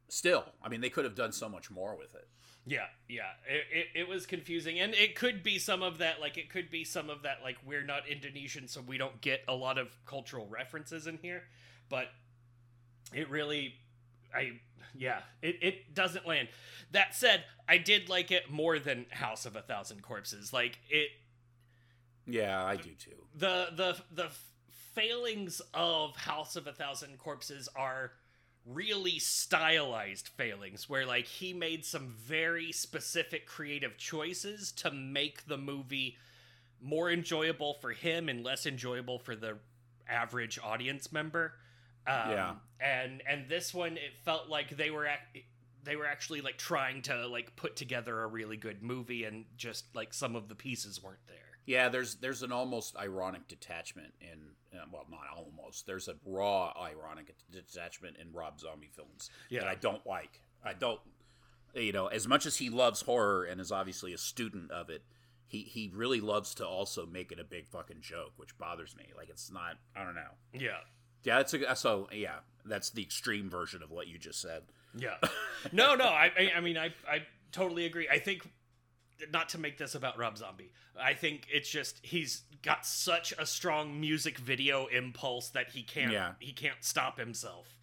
still, 0.07 0.45
I 0.63 0.69
mean, 0.69 0.81
they 0.81 0.89
could 0.89 1.05
have 1.05 1.15
done 1.15 1.31
so 1.31 1.49
much 1.49 1.69
more 1.71 1.95
with 1.97 2.13
it. 2.15 2.27
yeah 2.65 2.85
yeah 3.09 3.23
it, 3.49 3.63
it, 3.95 4.01
it 4.01 4.07
was 4.07 4.25
confusing 4.27 4.79
and 4.79 4.93
it 4.93 5.15
could 5.15 5.41
be 5.41 5.57
some 5.57 5.81
of 5.81 5.97
that 5.97 6.21
like 6.21 6.37
it 6.37 6.47
could 6.49 6.69
be 6.69 6.83
some 6.83 7.09
of 7.09 7.23
that 7.23 7.39
like 7.43 7.57
we're 7.65 7.83
not 7.83 8.07
indonesian 8.07 8.67
so 8.67 8.81
we 8.81 8.97
don't 8.99 9.19
get 9.21 9.41
a 9.47 9.55
lot 9.55 9.77
of 9.79 9.87
cultural 10.05 10.45
references 10.47 11.07
in 11.07 11.17
here 11.23 11.41
but 11.89 12.05
it 13.13 13.27
really 13.31 13.73
I 14.33 14.59
yeah, 14.93 15.21
it, 15.41 15.57
it 15.61 15.93
doesn't 15.95 16.27
land. 16.27 16.49
That 16.91 17.15
said, 17.15 17.45
I 17.67 17.77
did 17.77 18.09
like 18.09 18.31
it 18.31 18.49
more 18.51 18.79
than 18.79 19.05
House 19.11 19.45
of 19.45 19.55
a 19.55 19.61
Thousand 19.61 20.01
Corpses. 20.01 20.51
Like 20.53 20.79
it 20.89 21.09
Yeah, 22.25 22.63
I 22.63 22.75
do 22.77 22.91
too. 22.95 23.25
the 23.33 23.67
the 23.75 23.97
the 24.11 24.29
failings 24.69 25.61
of 25.73 26.15
House 26.15 26.55
of 26.55 26.67
a 26.67 26.73
Thousand 26.73 27.17
Corpses 27.17 27.69
are 27.75 28.11
really 28.65 29.17
stylized 29.19 30.27
failings 30.29 30.87
where 30.87 31.05
like 31.05 31.25
he 31.25 31.53
made 31.53 31.83
some 31.85 32.13
very 32.19 32.71
specific 32.71 33.47
creative 33.47 33.97
choices 33.97 34.71
to 34.71 34.91
make 34.91 35.47
the 35.47 35.57
movie 35.57 36.15
more 36.79 37.09
enjoyable 37.11 37.75
for 37.75 37.91
him 37.91 38.29
and 38.29 38.43
less 38.43 38.65
enjoyable 38.65 39.17
for 39.19 39.35
the 39.35 39.57
average 40.07 40.59
audience 40.63 41.11
member. 41.11 41.53
Um, 42.07 42.31
Yeah. 42.31 42.55
And 42.79 43.21
and 43.29 43.47
this 43.47 43.73
one 43.73 43.97
it 43.97 44.13
felt 44.25 44.49
like 44.49 44.75
they 44.75 44.89
were 44.89 45.05
ac- 45.05 45.45
they 45.83 45.95
were 45.95 46.05
actually 46.07 46.41
like 46.41 46.57
trying 46.57 47.01
to 47.03 47.27
like 47.27 47.55
put 47.55 47.75
together 47.75 48.21
a 48.23 48.27
really 48.27 48.57
good 48.57 48.81
movie 48.81 49.23
and 49.25 49.45
just 49.55 49.85
like 49.95 50.13
some 50.13 50.35
of 50.35 50.47
the 50.49 50.55
pieces 50.55 51.01
weren't 51.01 51.25
there. 51.27 51.37
Yeah, 51.65 51.89
there's 51.89 52.15
there's 52.15 52.41
an 52.41 52.51
almost 52.51 52.95
ironic 52.97 53.47
detachment 53.47 54.13
in 54.19 54.39
uh, 54.73 54.85
well, 54.91 55.05
not 55.11 55.21
almost. 55.37 55.85
There's 55.85 56.07
a 56.07 56.15
raw 56.25 56.73
ironic 56.81 57.35
detachment 57.51 58.17
in 58.17 58.31
Rob 58.33 58.59
Zombie 58.59 58.89
films 58.95 59.29
Yeah. 59.49 59.59
that 59.61 59.67
I 59.69 59.75
don't 59.75 60.05
like. 60.07 60.41
I 60.63 60.73
don't, 60.73 60.99
you 61.75 61.91
know, 61.91 62.07
as 62.07 62.27
much 62.27 62.45
as 62.45 62.57
he 62.57 62.69
loves 62.69 63.01
horror 63.01 63.43
and 63.43 63.59
is 63.61 63.71
obviously 63.71 64.13
a 64.13 64.17
student 64.17 64.71
of 64.71 64.89
it, 64.89 65.03
he 65.45 65.59
he 65.63 65.91
really 65.93 66.19
loves 66.21 66.55
to 66.55 66.65
also 66.67 67.05
make 67.05 67.31
it 67.31 67.39
a 67.39 67.43
big 67.43 67.67
fucking 67.67 68.01
joke, 68.01 68.31
which 68.37 68.57
bothers 68.57 68.95
me. 68.95 69.05
Like 69.15 69.29
it's 69.29 69.51
not. 69.51 69.77
I 69.95 70.03
don't 70.03 70.15
know. 70.15 70.31
Yeah. 70.53 70.77
Yeah, 71.23 71.37
that's 71.37 71.53
a 71.53 71.75
so 71.75 72.07
yeah. 72.11 72.37
That's 72.65 72.91
the 72.91 73.01
extreme 73.01 73.49
version 73.49 73.81
of 73.81 73.89
what 73.91 74.07
you 74.07 74.17
just 74.17 74.39
said. 74.41 74.63
Yeah. 74.95 75.15
No, 75.71 75.95
no. 75.95 76.05
I, 76.05 76.31
I, 76.37 76.51
I 76.57 76.59
mean, 76.61 76.77
I, 76.77 76.87
I 77.09 77.23
totally 77.51 77.85
agree. 77.85 78.07
I 78.09 78.19
think 78.19 78.47
not 79.31 79.49
to 79.49 79.57
make 79.59 79.77
this 79.77 79.95
about 79.95 80.17
Rob 80.17 80.37
Zombie. 80.37 80.71
I 80.99 81.13
think 81.13 81.47
it's 81.51 81.69
just 81.69 81.99
he's 82.03 82.43
got 82.61 82.85
such 82.85 83.33
a 83.37 83.45
strong 83.45 83.99
music 83.99 84.37
video 84.37 84.87
impulse 84.87 85.49
that 85.49 85.69
he 85.71 85.83
can't, 85.83 86.11
Yeah. 86.11 86.33
he 86.39 86.51
can't 86.53 86.77
stop 86.81 87.17
himself. 87.19 87.77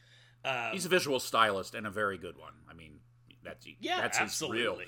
Um, 0.45 0.73
He's 0.73 0.87
a 0.87 0.89
visual 0.89 1.19
stylist 1.21 1.75
and 1.75 1.87
a 1.87 1.91
very 1.91 2.19
good 2.19 2.37
one. 2.39 2.53
I 2.71 2.75
mean, 2.75 3.01
that's 3.43 3.67
yeah, 3.81 4.01
that's 4.01 4.19
absolutely. 4.21 4.59
his 4.59 4.67
real 4.67 4.79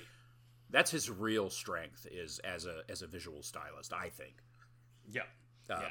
that's 0.69 0.91
his 0.91 1.09
real 1.09 1.49
strength 1.49 2.07
is 2.09 2.39
as 2.39 2.65
a 2.65 2.83
as 2.89 3.01
a 3.01 3.07
visual 3.07 3.41
stylist. 3.43 3.91
I 3.93 4.09
think. 4.09 4.35
Yeah. 5.11 5.21
Um, 5.69 5.81
Yeah. 5.81 5.89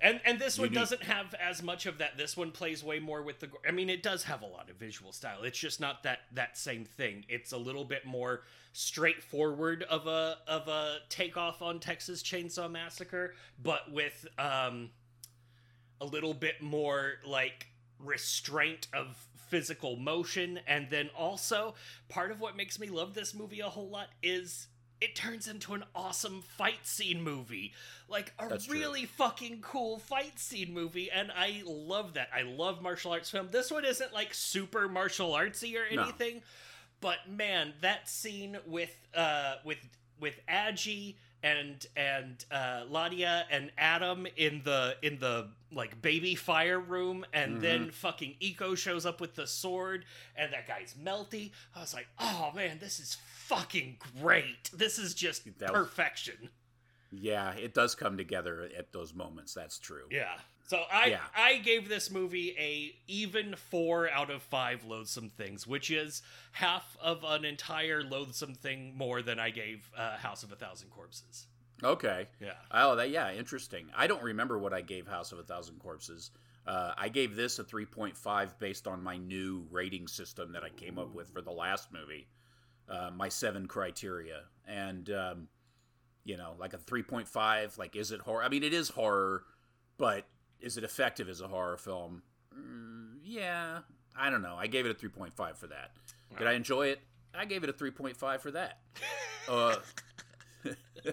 And 0.00 0.20
and 0.24 0.38
this 0.38 0.58
one 0.58 0.72
doesn't 0.72 1.02
have 1.02 1.34
as 1.34 1.62
much 1.62 1.86
of 1.86 1.98
that. 1.98 2.16
This 2.16 2.36
one 2.36 2.52
plays 2.52 2.84
way 2.84 3.00
more 3.00 3.22
with 3.22 3.40
the. 3.40 3.50
I 3.66 3.72
mean, 3.72 3.90
it 3.90 4.02
does 4.02 4.24
have 4.24 4.42
a 4.42 4.46
lot 4.46 4.70
of 4.70 4.76
visual 4.76 5.12
style. 5.12 5.42
It's 5.42 5.58
just 5.58 5.80
not 5.80 6.04
that 6.04 6.20
that 6.32 6.56
same 6.56 6.84
thing. 6.84 7.24
It's 7.28 7.52
a 7.52 7.58
little 7.58 7.84
bit 7.84 8.06
more 8.06 8.42
straightforward 8.72 9.82
of 9.84 10.06
a 10.06 10.38
of 10.46 10.68
a 10.68 10.98
takeoff 11.08 11.62
on 11.62 11.80
Texas 11.80 12.22
Chainsaw 12.22 12.70
Massacre, 12.70 13.34
but 13.60 13.90
with 13.90 14.26
um 14.38 14.90
a 16.00 16.04
little 16.06 16.34
bit 16.34 16.62
more 16.62 17.14
like 17.26 17.66
restraint 17.98 18.86
of 18.94 19.26
physical 19.48 19.96
motion 19.96 20.60
and 20.66 20.88
then 20.90 21.10
also 21.16 21.74
part 22.08 22.30
of 22.30 22.40
what 22.40 22.56
makes 22.56 22.78
me 22.78 22.88
love 22.88 23.14
this 23.14 23.34
movie 23.34 23.60
a 23.60 23.68
whole 23.68 23.88
lot 23.88 24.08
is 24.22 24.68
it 25.00 25.14
turns 25.14 25.46
into 25.48 25.74
an 25.74 25.84
awesome 25.94 26.42
fight 26.42 26.84
scene 26.86 27.22
movie 27.22 27.72
like 28.08 28.32
a 28.38 28.48
That's 28.48 28.64
true. 28.66 28.78
really 28.78 29.04
fucking 29.04 29.60
cool 29.60 29.98
fight 29.98 30.38
scene 30.38 30.72
movie 30.74 31.10
and 31.10 31.30
i 31.36 31.62
love 31.66 32.14
that 32.14 32.28
i 32.34 32.42
love 32.42 32.82
martial 32.82 33.12
arts 33.12 33.30
film 33.30 33.48
this 33.52 33.70
one 33.70 33.84
isn't 33.84 34.12
like 34.12 34.34
super 34.34 34.88
martial 34.88 35.30
artsy 35.30 35.74
or 35.76 35.94
No. 35.94 36.02
anything 36.02 36.42
but 37.00 37.18
man 37.28 37.74
that 37.82 38.08
scene 38.08 38.58
with 38.66 38.94
uh 39.14 39.54
with 39.64 39.78
with 40.20 40.40
Agi 40.48 41.14
and 41.44 41.86
and 41.96 42.44
uh 42.50 42.82
Ladia 42.90 43.44
and 43.52 43.70
Adam 43.78 44.26
in 44.36 44.62
the 44.64 44.96
in 45.02 45.18
the 45.20 45.48
like 45.72 46.00
baby 46.00 46.34
fire 46.34 46.80
room 46.80 47.24
and 47.32 47.52
Mm-hmm. 47.54 47.62
then 47.62 47.90
fucking 47.90 48.36
Eco 48.40 48.74
shows 48.74 49.04
up 49.06 49.20
with 49.20 49.34
the 49.34 49.46
sword 49.46 50.04
and 50.36 50.52
that 50.52 50.66
guy's 50.66 50.94
melty. 51.02 51.50
I 51.76 51.80
was 51.80 51.92
like, 51.94 52.08
"Oh 52.18 52.50
man, 52.54 52.78
this 52.80 52.98
is 53.00 53.16
fucking 53.46 53.98
great. 54.20 54.70
This 54.72 54.98
is 54.98 55.14
just 55.14 55.44
That 55.58 55.72
was- 55.72 55.86
perfection." 55.88 56.50
Yeah, 57.10 57.52
it 57.54 57.72
does 57.72 57.94
come 57.94 58.16
together 58.18 58.68
at 58.76 58.92
those 58.92 59.14
moments. 59.14 59.54
That's 59.54 59.78
true. 59.78 60.04
Yeah. 60.10 60.38
So 60.66 60.82
I 60.92 61.06
Yeah. 61.06 61.24
I 61.34 61.56
gave 61.56 61.88
this 61.88 62.10
movie 62.10 62.54
a 62.58 62.94
even 63.10 63.56
four 63.56 64.10
out 64.10 64.30
of 64.30 64.42
five 64.42 64.84
loathsome 64.84 65.30
things, 65.30 65.66
which 65.66 65.90
is 65.90 66.20
half 66.52 66.96
of 67.00 67.24
an 67.24 67.46
entire 67.46 68.02
loathsome 68.02 68.54
thing 68.54 68.94
more 68.94 69.22
than 69.22 69.38
I 69.38 69.48
gave 69.48 69.90
uh, 69.96 70.18
House 70.18 70.42
of 70.42 70.52
a 70.52 70.56
Thousand 70.56 70.90
Corpses. 70.90 71.46
Okay. 71.82 72.26
Yeah. 72.40 72.54
Oh, 72.70 72.96
that 72.96 73.10
yeah, 73.10 73.32
interesting. 73.32 73.86
I 73.96 74.06
don't 74.06 74.22
remember 74.22 74.58
what 74.58 74.72
I 74.72 74.80
gave 74.80 75.06
House 75.06 75.32
of 75.32 75.38
a 75.38 75.42
Thousand 75.42 75.78
Corpses. 75.78 76.30
Uh, 76.66 76.92
I 76.98 77.08
gave 77.08 77.34
this 77.34 77.58
a 77.58 77.64
3.5 77.64 78.58
based 78.58 78.86
on 78.86 79.02
my 79.02 79.16
new 79.16 79.66
rating 79.70 80.06
system 80.06 80.52
that 80.52 80.64
I 80.64 80.68
came 80.68 80.98
up 80.98 81.14
with 81.14 81.30
for 81.32 81.40
the 81.40 81.50
last 81.50 81.92
movie, 81.92 82.28
uh, 82.88 83.10
my 83.14 83.28
seven 83.28 83.66
criteria, 83.66 84.42
and 84.66 85.08
um, 85.10 85.48
you 86.24 86.36
know, 86.36 86.54
like 86.58 86.74
a 86.74 86.78
3.5. 86.78 87.78
Like, 87.78 87.96
is 87.96 88.12
it 88.12 88.20
horror? 88.20 88.42
I 88.42 88.48
mean, 88.48 88.64
it 88.64 88.74
is 88.74 88.90
horror, 88.90 89.44
but 89.96 90.26
is 90.60 90.76
it 90.76 90.84
effective 90.84 91.28
as 91.28 91.40
a 91.40 91.48
horror 91.48 91.76
film? 91.76 92.22
Mm, 92.54 93.18
yeah, 93.22 93.78
I 94.16 94.28
don't 94.28 94.42
know. 94.42 94.56
I 94.58 94.66
gave 94.66 94.84
it 94.84 94.90
a 94.90 94.94
3.5 94.94 95.56
for 95.56 95.68
that. 95.68 95.92
Did 96.36 96.46
I 96.46 96.52
enjoy 96.52 96.88
it? 96.88 97.00
I 97.34 97.44
gave 97.46 97.64
it 97.64 97.70
a 97.70 97.72
3.5 97.72 98.40
for 98.40 98.50
that. 98.50 98.80
Uh, 99.48 99.76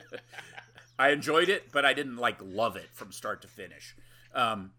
I 0.97 1.09
enjoyed 1.09 1.49
it, 1.49 1.71
but 1.71 1.85
I 1.85 1.93
didn't 1.93 2.17
like 2.17 2.37
love 2.41 2.75
it 2.75 2.89
from 2.93 3.11
start 3.11 3.41
to 3.41 3.47
finish. 3.47 3.95
Um, 4.33 4.71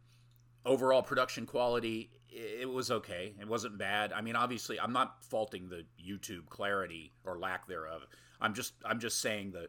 overall 0.64 1.02
production 1.02 1.46
quality, 1.46 2.10
it 2.28 2.68
was 2.68 2.90
okay. 2.90 3.34
It 3.40 3.48
wasn't 3.48 3.78
bad. 3.78 4.12
I 4.12 4.20
mean, 4.20 4.36
obviously, 4.36 4.78
I'm 4.78 4.92
not 4.92 5.24
faulting 5.24 5.68
the 5.68 5.84
YouTube 6.02 6.48
clarity 6.48 7.12
or 7.24 7.38
lack 7.38 7.66
thereof. 7.66 8.06
I'm 8.40 8.54
just 8.54 8.74
I'm 8.84 9.00
just 9.00 9.20
saying 9.20 9.52
the 9.52 9.68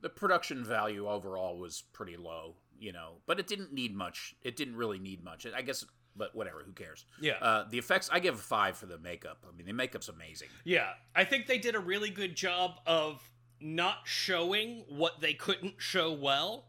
the 0.00 0.08
production 0.08 0.64
value 0.64 1.08
overall 1.08 1.58
was 1.58 1.82
pretty 1.92 2.16
low, 2.16 2.56
you 2.78 2.92
know. 2.92 3.16
But 3.26 3.40
it 3.40 3.46
didn't 3.46 3.72
need 3.72 3.94
much. 3.94 4.34
It 4.42 4.56
didn't 4.56 4.76
really 4.76 4.98
need 4.98 5.24
much. 5.24 5.46
I 5.52 5.62
guess, 5.62 5.84
but 6.14 6.34
whatever. 6.34 6.62
Who 6.64 6.72
cares? 6.72 7.04
Yeah. 7.20 7.38
Uh, 7.40 7.64
the 7.68 7.78
effects, 7.78 8.08
I 8.12 8.20
give 8.20 8.34
a 8.34 8.38
five 8.38 8.76
for 8.76 8.86
the 8.86 8.98
makeup. 8.98 9.44
I 9.48 9.56
mean, 9.56 9.66
the 9.66 9.72
makeup's 9.72 10.08
amazing. 10.08 10.48
Yeah, 10.64 10.90
I 11.14 11.24
think 11.24 11.46
they 11.46 11.58
did 11.58 11.74
a 11.74 11.80
really 11.80 12.10
good 12.10 12.36
job 12.36 12.80
of 12.86 13.28
not 13.60 14.00
showing 14.04 14.84
what 14.88 15.20
they 15.20 15.34
couldn't 15.34 15.74
show 15.78 16.12
well, 16.12 16.66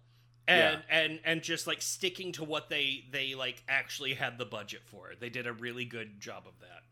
and 0.48 0.82
and 0.90 1.20
and 1.24 1.42
just 1.44 1.68
like 1.68 1.82
sticking 1.82 2.32
to 2.34 2.44
what 2.44 2.70
they 2.70 3.06
they 3.12 3.36
like 3.36 3.64
actually 3.68 4.14
had 4.14 4.38
the 4.38 4.46
budget 4.46 4.82
for. 4.86 5.12
They 5.20 5.30
did 5.30 5.48
a 5.48 5.54
really 5.54 5.86
good 5.86 6.20
job 6.20 6.44
of 6.48 6.60
that. 6.62 6.84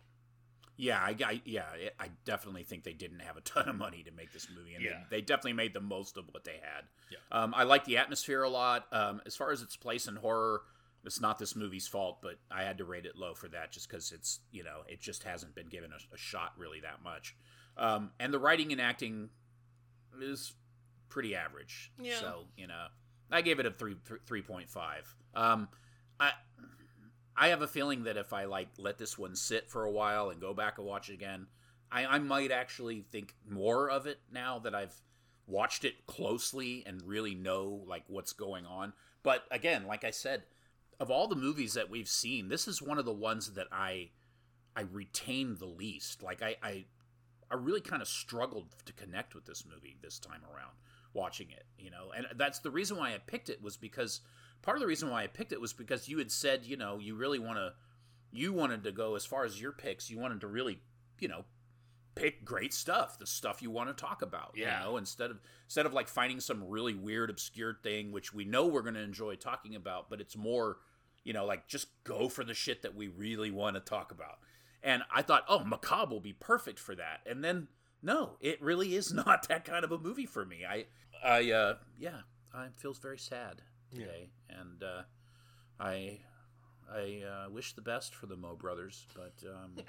Yeah, 0.78 1.00
I, 1.00 1.16
I 1.26 1.42
yeah, 1.46 1.64
I 2.00 2.10
definitely 2.26 2.64
think 2.64 2.84
they 2.84 2.92
didn't 2.94 3.20
have 3.20 3.38
a 3.38 3.42
ton 3.42 3.70
of 3.70 3.76
money 3.78 4.04
to 4.04 4.12
make 4.12 4.34
this 4.34 4.48
movie, 4.54 4.76
and 4.76 4.84
Yeah. 4.84 5.04
they, 5.10 5.18
they 5.18 5.22
definitely 5.22 5.54
made 5.54 5.74
the 5.74 5.80
most 5.80 6.18
of 6.18 6.26
what 6.32 6.44
they 6.44 6.60
had. 6.62 6.84
Yeah. 7.10 7.18
Um, 7.32 7.54
I 7.56 7.64
like 7.64 7.86
the 7.86 7.96
atmosphere 7.98 8.44
a 8.44 8.50
lot. 8.50 8.88
Um, 8.92 9.22
as 9.26 9.38
far 9.38 9.52
as 9.52 9.62
its 9.62 9.78
place 9.78 10.06
in 10.08 10.18
horror, 10.18 10.64
it's 11.06 11.22
not 11.22 11.40
this 11.40 11.56
movie's 11.56 11.88
fault, 11.88 12.18
but 12.22 12.40
I 12.52 12.64
had 12.64 12.80
to 12.80 12.84
rate 12.84 13.06
it 13.06 13.16
low 13.16 13.34
for 13.36 13.48
that 13.50 13.72
just 13.72 13.88
because 13.90 14.12
it's 14.12 14.42
you 14.52 14.66
know 14.66 14.82
it 14.90 15.00
just 15.00 15.24
hasn't 15.24 15.56
been 15.56 15.68
given 15.68 15.92
a, 15.94 16.14
a 16.14 16.18
shot 16.18 16.52
really 16.58 16.82
that 16.82 17.02
much. 17.02 17.38
Um, 17.78 18.12
and 18.20 18.34
the 18.34 18.40
writing 18.40 18.74
and 18.74 18.82
acting 18.82 19.30
is 20.22 20.54
pretty 21.10 21.36
average. 21.36 21.92
Yeah. 22.00 22.20
So 22.20 22.48
you 22.58 22.68
know, 22.68 22.88
I 23.32 23.42
gave 23.42 23.60
it 23.60 23.66
a 23.66 23.72
three 23.72 23.96
three 24.26 24.42
point 24.42 24.70
five. 24.70 25.14
Um, 25.34 25.70
I 26.20 26.32
I 27.36 27.50
have 27.50 27.62
a 27.62 27.68
feeling 27.68 28.04
that 28.04 28.18
if 28.18 28.34
I 28.34 28.46
like 28.46 28.70
let 28.78 28.98
this 28.98 29.18
one 29.18 29.36
sit 29.36 29.70
for 29.70 29.84
a 29.84 29.92
while 29.92 30.30
and 30.30 30.40
go 30.40 30.54
back 30.54 30.78
and 30.78 30.88
watch 30.88 31.10
it 31.10 31.14
again, 31.14 31.48
I, 31.92 32.06
I 32.06 32.20
might 32.20 32.52
actually 32.52 33.06
think 33.12 33.36
more 33.48 33.90
of 33.90 34.06
it 34.08 34.20
now 34.32 34.60
that 34.60 34.74
I've 34.74 35.02
watched 35.48 35.86
it 35.86 36.08
closely 36.08 36.84
and 36.86 37.02
really 37.04 37.36
know 37.36 37.84
like 37.88 38.04
what's 38.08 38.34
going 38.34 38.66
on. 38.66 38.94
But 39.24 39.44
again, 39.52 39.86
like 39.86 40.04
I 40.04 40.12
said, 40.12 40.44
of 41.00 41.12
all 41.12 41.28
the 41.28 41.36
movies 41.36 41.74
that 41.74 41.90
we've 41.90 42.08
seen, 42.08 42.48
this 42.48 42.68
is 42.68 42.82
one 42.82 42.98
of 42.98 43.06
the 43.06 43.14
ones 43.14 43.54
that 43.54 43.68
I 43.72 44.10
I 44.76 44.82
retain 44.82 45.56
the 45.58 45.66
least. 45.66 46.24
Like 46.24 46.42
I 46.42 46.56
I, 46.64 46.86
I 47.52 47.56
really 47.56 47.82
kind 47.82 48.02
of 48.02 48.08
struggled 48.08 48.76
to 48.86 48.94
connect 48.94 49.36
with 49.36 49.46
this 49.46 49.66
movie 49.70 49.98
this 50.02 50.20
time 50.20 50.42
around 50.44 50.72
watching 51.14 51.52
it, 51.52 51.66
you 51.78 51.92
know. 51.92 52.12
And 52.16 52.26
that's 52.38 52.60
the 52.60 52.72
reason 52.72 52.98
why 52.98 53.14
I 53.14 53.20
picked 53.20 53.50
it 53.50 53.62
was 53.62 53.78
because 53.78 54.22
part 54.62 54.78
of 54.78 54.82
the 54.82 54.88
reason 54.88 55.10
why 55.10 55.24
I 55.24 55.28
picked 55.28 55.52
it 55.52 55.62
was 55.62 55.74
because 55.74 56.10
you 56.10 56.18
had 56.18 56.32
said, 56.32 56.66
you 56.66 56.76
know, 56.78 57.00
you 57.00 57.16
really 57.16 57.40
want 57.40 57.58
to 57.58 57.74
you 58.32 58.52
wanted 58.52 58.84
to 58.84 58.92
go 58.92 59.16
as 59.16 59.26
far 59.26 59.46
as 59.46 59.62
your 59.62 59.72
picks, 59.72 60.10
you 60.10 60.20
wanted 60.20 60.42
to 60.42 60.48
really, 60.48 60.82
you 61.20 61.28
know, 61.30 61.46
pick 62.16 62.44
great 62.44 62.74
stuff, 62.74 63.18
the 63.20 63.26
stuff 63.28 63.62
you 63.62 63.70
want 63.70 63.90
to 63.90 63.94
talk 63.94 64.22
about, 64.22 64.54
Yeah. 64.56 64.80
you 64.80 64.86
know, 64.86 64.98
instead 64.98 65.32
of 65.32 65.40
instead 65.66 65.86
of 65.86 65.94
like 65.94 66.08
finding 66.08 66.40
some 66.40 66.68
really 66.68 66.94
weird 66.94 67.30
obscure 67.30 67.78
thing 67.84 68.12
which 68.12 68.34
we 68.34 68.44
know 68.46 68.66
we're 68.66 68.82
going 68.82 68.94
to 68.96 69.02
enjoy 69.02 69.36
talking 69.36 69.76
about, 69.76 70.10
but 70.10 70.20
it's 70.22 70.36
more 70.36 70.78
you 71.24 71.34
know, 71.34 71.44
like 71.46 71.68
just 71.68 71.88
go 72.04 72.30
for 72.30 72.44
the 72.44 72.54
shit 72.54 72.84
that 72.84 72.94
we 72.94 73.08
really 73.08 73.50
want 73.50 73.76
to 73.76 73.80
talk 73.80 74.12
about. 74.12 74.38
And 74.86 75.02
I 75.14 75.24
thought, 75.24 75.44
oh, 75.50 75.64
Macabre 75.66 76.14
will 76.14 76.22
be 76.22 76.32
perfect 76.32 76.78
for 76.78 76.94
that. 76.96 77.22
And 77.26 77.44
then 77.44 77.68
no, 78.06 78.38
it 78.40 78.62
really 78.62 78.96
is 78.96 79.12
not 79.26 79.48
that 79.50 79.66
kind 79.66 79.84
of 79.84 79.92
a 79.92 79.98
movie 79.98 80.28
for 80.28 80.46
me. 80.46 80.64
I, 80.64 80.86
I, 81.24 81.52
uh, 81.52 81.76
yeah, 82.00 82.20
I 82.54 82.68
feels 82.78 83.00
very 83.00 83.18
sad 83.18 83.64
today, 83.92 84.30
yeah. 84.50 84.62
and 84.62 84.84
uh, 84.84 85.02
I, 85.80 86.20
I 86.90 87.24
uh, 87.28 87.50
wish 87.50 87.74
the 87.74 87.82
best 87.82 88.14
for 88.14 88.28
the 88.28 88.38
Mo 88.38 88.56
brothers, 88.56 89.06
but. 89.14 89.34
Um, 89.46 89.74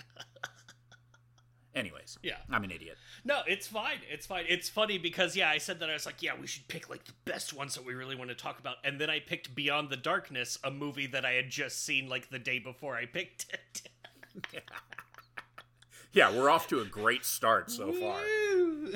Anyways, 1.74 2.18
yeah, 2.22 2.36
I'm 2.50 2.64
an 2.64 2.70
idiot. 2.70 2.96
No, 3.22 3.42
it's 3.46 3.66
fine. 3.66 3.98
It's 4.10 4.24
fine. 4.24 4.46
It's 4.48 4.70
funny 4.70 4.96
because 4.96 5.36
yeah, 5.36 5.50
I 5.50 5.58
said 5.58 5.80
that 5.80 5.90
I 5.90 5.92
was 5.92 6.06
like, 6.06 6.22
yeah, 6.22 6.32
we 6.40 6.46
should 6.46 6.66
pick 6.68 6.88
like 6.88 7.04
the 7.04 7.12
best 7.26 7.52
ones 7.52 7.74
that 7.74 7.84
we 7.84 7.92
really 7.92 8.16
want 8.16 8.30
to 8.30 8.34
talk 8.34 8.58
about, 8.58 8.76
and 8.82 8.98
then 8.98 9.10
I 9.10 9.20
picked 9.20 9.54
Beyond 9.54 9.90
the 9.90 9.96
Darkness, 9.98 10.58
a 10.64 10.70
movie 10.70 11.06
that 11.08 11.26
I 11.26 11.32
had 11.32 11.50
just 11.50 11.84
seen 11.84 12.08
like 12.08 12.30
the 12.30 12.38
day 12.38 12.60
before 12.60 12.96
I 12.96 13.04
picked 13.04 13.52
it. 13.52 13.90
yeah, 16.12 16.34
we're 16.34 16.50
off 16.50 16.68
to 16.68 16.80
a 16.80 16.84
great 16.84 17.24
start 17.24 17.70
so 17.70 17.92
far. 17.92 18.20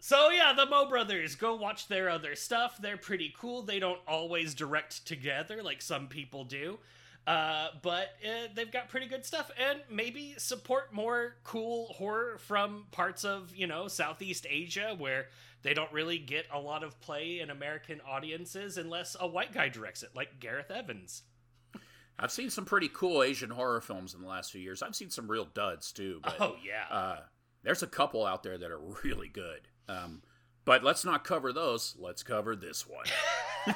so 0.00 0.30
yeah, 0.30 0.52
the 0.56 0.66
Mo 0.66 0.88
brothers, 0.88 1.34
go 1.34 1.54
watch 1.54 1.88
their 1.88 2.08
other 2.08 2.34
stuff. 2.34 2.78
They're 2.80 2.96
pretty 2.96 3.34
cool. 3.38 3.62
They 3.62 3.78
don't 3.78 4.00
always 4.06 4.54
direct 4.54 5.06
together 5.06 5.62
like 5.62 5.82
some 5.82 6.08
people 6.08 6.44
do. 6.44 6.78
Uh, 7.24 7.68
but 7.82 8.08
uh, 8.24 8.48
they've 8.54 8.72
got 8.72 8.88
pretty 8.88 9.06
good 9.06 9.24
stuff, 9.24 9.48
and 9.56 9.80
maybe 9.88 10.34
support 10.38 10.92
more 10.92 11.36
cool 11.44 11.92
horror 11.92 12.36
from 12.38 12.86
parts 12.90 13.24
of 13.24 13.54
you 13.54 13.66
know 13.68 13.86
Southeast 13.86 14.44
Asia 14.50 14.96
where 14.98 15.28
they 15.62 15.72
don't 15.72 15.92
really 15.92 16.18
get 16.18 16.46
a 16.52 16.58
lot 16.58 16.82
of 16.82 17.00
play 17.00 17.38
in 17.38 17.48
American 17.48 18.00
audiences 18.08 18.76
unless 18.76 19.16
a 19.20 19.26
white 19.28 19.52
guy 19.52 19.68
directs 19.68 20.02
it, 20.02 20.10
like 20.16 20.40
Gareth 20.40 20.72
Evans. 20.72 21.22
I've 22.18 22.32
seen 22.32 22.50
some 22.50 22.64
pretty 22.64 22.88
cool 22.88 23.22
Asian 23.22 23.50
horror 23.50 23.80
films 23.80 24.14
in 24.14 24.20
the 24.20 24.28
last 24.28 24.52
few 24.52 24.60
years. 24.60 24.82
I've 24.82 24.94
seen 24.94 25.10
some 25.10 25.30
real 25.30 25.46
duds 25.46 25.92
too. 25.92 26.20
But, 26.22 26.36
oh 26.40 26.56
yeah, 26.64 26.94
uh, 26.94 27.20
there's 27.62 27.82
a 27.82 27.86
couple 27.86 28.24
out 28.24 28.42
there 28.42 28.58
that 28.58 28.70
are 28.70 28.80
really 29.04 29.28
good. 29.28 29.68
Um, 29.88 30.22
but 30.64 30.84
let's 30.84 31.04
not 31.04 31.24
cover 31.24 31.52
those. 31.52 31.96
Let's 31.98 32.22
cover 32.22 32.54
this 32.54 32.86
one. 32.86 33.06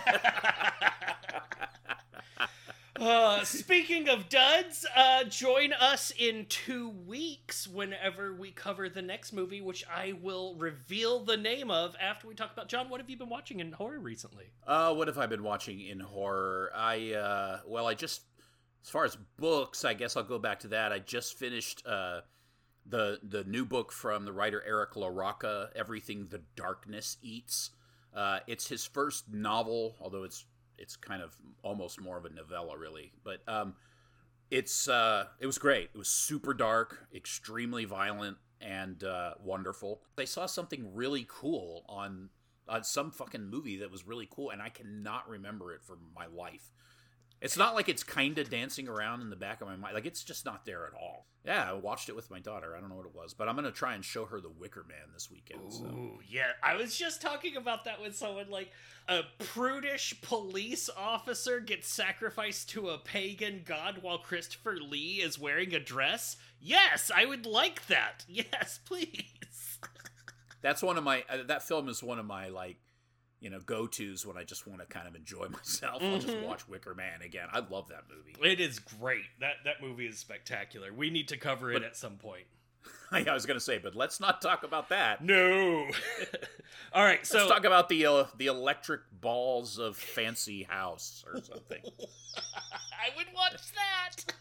Uh, 3.00 3.44
speaking 3.44 4.08
of 4.08 4.28
duds, 4.28 4.86
uh, 4.96 5.24
join 5.24 5.72
us 5.72 6.12
in 6.18 6.46
two 6.48 6.88
weeks 6.88 7.66
whenever 7.68 8.32
we 8.32 8.50
cover 8.50 8.88
the 8.88 9.02
next 9.02 9.32
movie, 9.32 9.60
which 9.60 9.84
I 9.88 10.14
will 10.22 10.54
reveal 10.56 11.24
the 11.24 11.36
name 11.36 11.70
of 11.70 11.94
after 12.00 12.26
we 12.26 12.34
talk 12.34 12.52
about. 12.52 12.68
John, 12.68 12.88
what 12.88 13.00
have 13.00 13.10
you 13.10 13.16
been 13.16 13.28
watching 13.28 13.60
in 13.60 13.72
horror 13.72 13.98
recently? 13.98 14.46
Uh, 14.66 14.94
what 14.94 15.08
have 15.08 15.18
I 15.18 15.26
been 15.26 15.42
watching 15.42 15.80
in 15.80 16.00
horror? 16.00 16.70
I, 16.74 17.12
uh, 17.12 17.60
well, 17.66 17.86
I 17.86 17.94
just, 17.94 18.22
as 18.82 18.90
far 18.90 19.04
as 19.04 19.16
books, 19.36 19.84
I 19.84 19.94
guess 19.94 20.16
I'll 20.16 20.22
go 20.22 20.38
back 20.38 20.60
to 20.60 20.68
that. 20.68 20.92
I 20.92 20.98
just 20.98 21.38
finished, 21.38 21.86
uh, 21.86 22.20
the 22.88 23.18
the 23.22 23.42
new 23.44 23.64
book 23.64 23.90
from 23.90 24.24
the 24.24 24.32
writer 24.32 24.62
Eric 24.64 24.92
LaRocca, 24.92 25.70
Everything 25.74 26.28
the 26.30 26.42
Darkness 26.54 27.16
Eats. 27.20 27.70
Uh, 28.14 28.38
it's 28.46 28.68
his 28.68 28.86
first 28.86 29.32
novel, 29.32 29.96
although 30.00 30.22
it's 30.22 30.44
it's 30.78 30.96
kind 30.96 31.22
of 31.22 31.34
almost 31.62 32.00
more 32.00 32.16
of 32.16 32.24
a 32.24 32.30
novella, 32.30 32.76
really. 32.76 33.12
But 33.24 33.42
um, 33.48 33.74
it's 34.50 34.88
uh, 34.88 35.26
it 35.40 35.46
was 35.46 35.58
great. 35.58 35.90
It 35.94 35.98
was 35.98 36.08
super 36.08 36.54
dark, 36.54 37.06
extremely 37.14 37.84
violent, 37.84 38.38
and 38.60 39.02
uh, 39.04 39.34
wonderful. 39.42 40.02
I 40.18 40.24
saw 40.24 40.46
something 40.46 40.94
really 40.94 41.26
cool 41.28 41.84
on 41.88 42.30
on 42.68 42.84
some 42.84 43.10
fucking 43.10 43.48
movie 43.48 43.76
that 43.78 43.90
was 43.90 44.06
really 44.06 44.28
cool, 44.30 44.50
and 44.50 44.60
I 44.60 44.68
cannot 44.68 45.28
remember 45.28 45.72
it 45.72 45.82
for 45.82 45.98
my 46.14 46.26
life. 46.26 46.70
It's 47.40 47.56
not 47.56 47.74
like 47.74 47.88
it's 47.88 48.02
kind 48.02 48.38
of 48.38 48.48
dancing 48.48 48.88
around 48.88 49.20
in 49.20 49.28
the 49.28 49.36
back 49.36 49.60
of 49.60 49.68
my 49.68 49.76
mind. 49.76 49.94
Like 49.94 50.06
it's 50.06 50.24
just 50.24 50.44
not 50.44 50.64
there 50.64 50.86
at 50.86 50.94
all. 50.94 51.26
Yeah, 51.44 51.70
I 51.70 51.74
watched 51.74 52.08
it 52.08 52.16
with 52.16 52.30
my 52.30 52.40
daughter. 52.40 52.74
I 52.76 52.80
don't 52.80 52.88
know 52.88 52.96
what 52.96 53.06
it 53.06 53.14
was, 53.14 53.34
but 53.34 53.48
I'm 53.48 53.54
gonna 53.54 53.70
try 53.70 53.94
and 53.94 54.04
show 54.04 54.24
her 54.24 54.40
the 54.40 54.48
Wicker 54.50 54.84
Man 54.88 55.12
this 55.12 55.30
weekend. 55.30 55.60
Ooh, 55.66 55.70
so. 55.70 56.18
yeah. 56.26 56.52
I 56.62 56.76
was 56.76 56.96
just 56.96 57.20
talking 57.20 57.56
about 57.56 57.84
that 57.84 58.00
with 58.00 58.16
someone. 58.16 58.50
Like 58.50 58.72
a 59.06 59.20
prudish 59.38 60.20
police 60.22 60.88
officer 60.96 61.60
gets 61.60 61.88
sacrificed 61.88 62.70
to 62.70 62.88
a 62.88 62.98
pagan 62.98 63.62
god 63.64 63.98
while 64.00 64.18
Christopher 64.18 64.76
Lee 64.80 65.20
is 65.22 65.38
wearing 65.38 65.74
a 65.74 65.80
dress. 65.80 66.36
Yes, 66.60 67.10
I 67.14 67.26
would 67.26 67.46
like 67.46 67.86
that. 67.86 68.24
Yes, 68.36 68.80
please. 68.84 69.78
That's 70.62 70.82
one 70.82 70.96
of 70.98 71.04
my. 71.04 71.22
Uh, 71.28 71.44
that 71.46 71.62
film 71.62 71.88
is 71.88 72.02
one 72.02 72.18
of 72.18 72.26
my 72.26 72.48
like 72.48 72.78
you 73.40 73.50
know 73.50 73.60
go 73.60 73.86
tos 73.86 74.24
when 74.26 74.36
I 74.36 74.44
just 74.44 74.66
want 74.66 74.80
to 74.80 74.86
kind 74.86 75.06
of 75.06 75.14
enjoy 75.14 75.48
myself. 75.50 76.02
Mm-hmm. 76.02 76.14
I'll 76.14 76.20
just 76.20 76.34
mm-hmm. 76.34 76.46
watch 76.46 76.68
Wicker 76.68 76.94
Man 76.94 77.22
again. 77.22 77.48
I 77.52 77.60
love 77.60 77.88
that 77.88 78.04
movie. 78.08 78.36
It 78.48 78.60
is 78.60 78.78
great. 78.78 79.24
That 79.40 79.56
that 79.64 79.82
movie 79.82 80.06
is 80.06 80.18
spectacular. 80.18 80.92
We 80.92 81.10
need 81.10 81.28
to 81.28 81.36
cover 81.36 81.70
it 81.70 81.74
but, 81.74 81.84
at 81.84 81.96
some 81.96 82.16
point. 82.16 82.46
I 83.12 83.32
was 83.32 83.46
going 83.46 83.56
to 83.56 83.64
say, 83.64 83.78
but 83.78 83.94
let's 83.94 84.20
not 84.20 84.42
talk 84.42 84.64
about 84.64 84.88
that. 84.88 85.22
No. 85.22 85.88
All 86.92 87.04
right, 87.04 87.24
so 87.24 87.38
let's 87.38 87.50
talk 87.50 87.64
about 87.64 87.88
the 87.88 88.06
uh, 88.06 88.24
the 88.36 88.46
electric 88.46 89.00
balls 89.20 89.78
of 89.78 89.96
Fancy 89.96 90.64
House 90.64 91.24
or 91.26 91.40
something. 91.42 91.82
I 91.84 93.16
would 93.16 93.26
watch 93.34 93.60
that. 93.74 94.34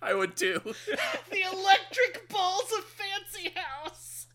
I 0.00 0.14
would 0.14 0.36
too. 0.36 0.60
the 0.64 1.42
electric 1.52 2.28
balls 2.28 2.72
of 2.78 2.84
Fancy 2.84 3.52
House. 3.54 4.26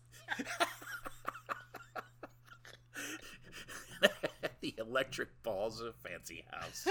The 4.76 4.82
electric 4.82 5.42
balls 5.42 5.80
of 5.80 5.94
Fancy 5.96 6.44
House. 6.50 6.86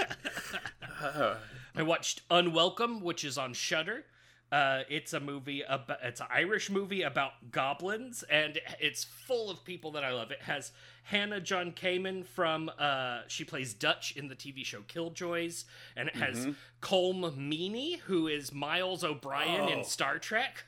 I 1.76 1.82
watched 1.82 2.22
Unwelcome, 2.30 3.00
which 3.00 3.24
is 3.24 3.38
on 3.38 3.54
Shudder. 3.54 4.04
Uh, 4.50 4.80
it's 4.88 5.12
a 5.12 5.20
movie 5.20 5.62
about 5.68 5.98
it's 6.02 6.20
an 6.20 6.26
Irish 6.30 6.70
movie 6.70 7.02
about 7.02 7.32
goblins, 7.52 8.24
and 8.30 8.58
it's 8.80 9.04
full 9.04 9.50
of 9.50 9.62
people 9.62 9.92
that 9.92 10.04
I 10.04 10.12
love. 10.12 10.30
It 10.30 10.40
has 10.42 10.72
Hannah 11.04 11.40
John 11.40 11.72
Kamen 11.72 12.26
from 12.26 12.70
uh, 12.78 13.20
she 13.28 13.44
plays 13.44 13.74
Dutch 13.74 14.16
in 14.16 14.28
the 14.28 14.34
TV 14.34 14.64
show 14.64 14.80
Killjoys, 14.80 15.64
and 15.96 16.08
it 16.08 16.16
has 16.16 16.38
mm-hmm. 16.38 16.52
Colm 16.80 17.20
Meaney, 17.36 18.00
who 18.00 18.26
is 18.26 18.52
Miles 18.52 19.04
O'Brien 19.04 19.68
oh. 19.68 19.68
in 19.68 19.84
Star 19.84 20.18
Trek. 20.18 20.64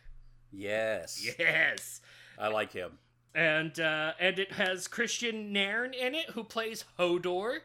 Yes, 0.52 1.26
yes, 1.38 2.02
I 2.38 2.48
like 2.48 2.72
him 2.72 2.98
and 3.34 3.78
uh, 3.78 4.12
and 4.18 4.38
it 4.38 4.52
has 4.52 4.88
Kristian 4.88 5.50
Nairn 5.50 5.94
in 5.94 6.14
it, 6.14 6.30
who 6.30 6.44
plays 6.44 6.84
Hodor, 6.98 7.58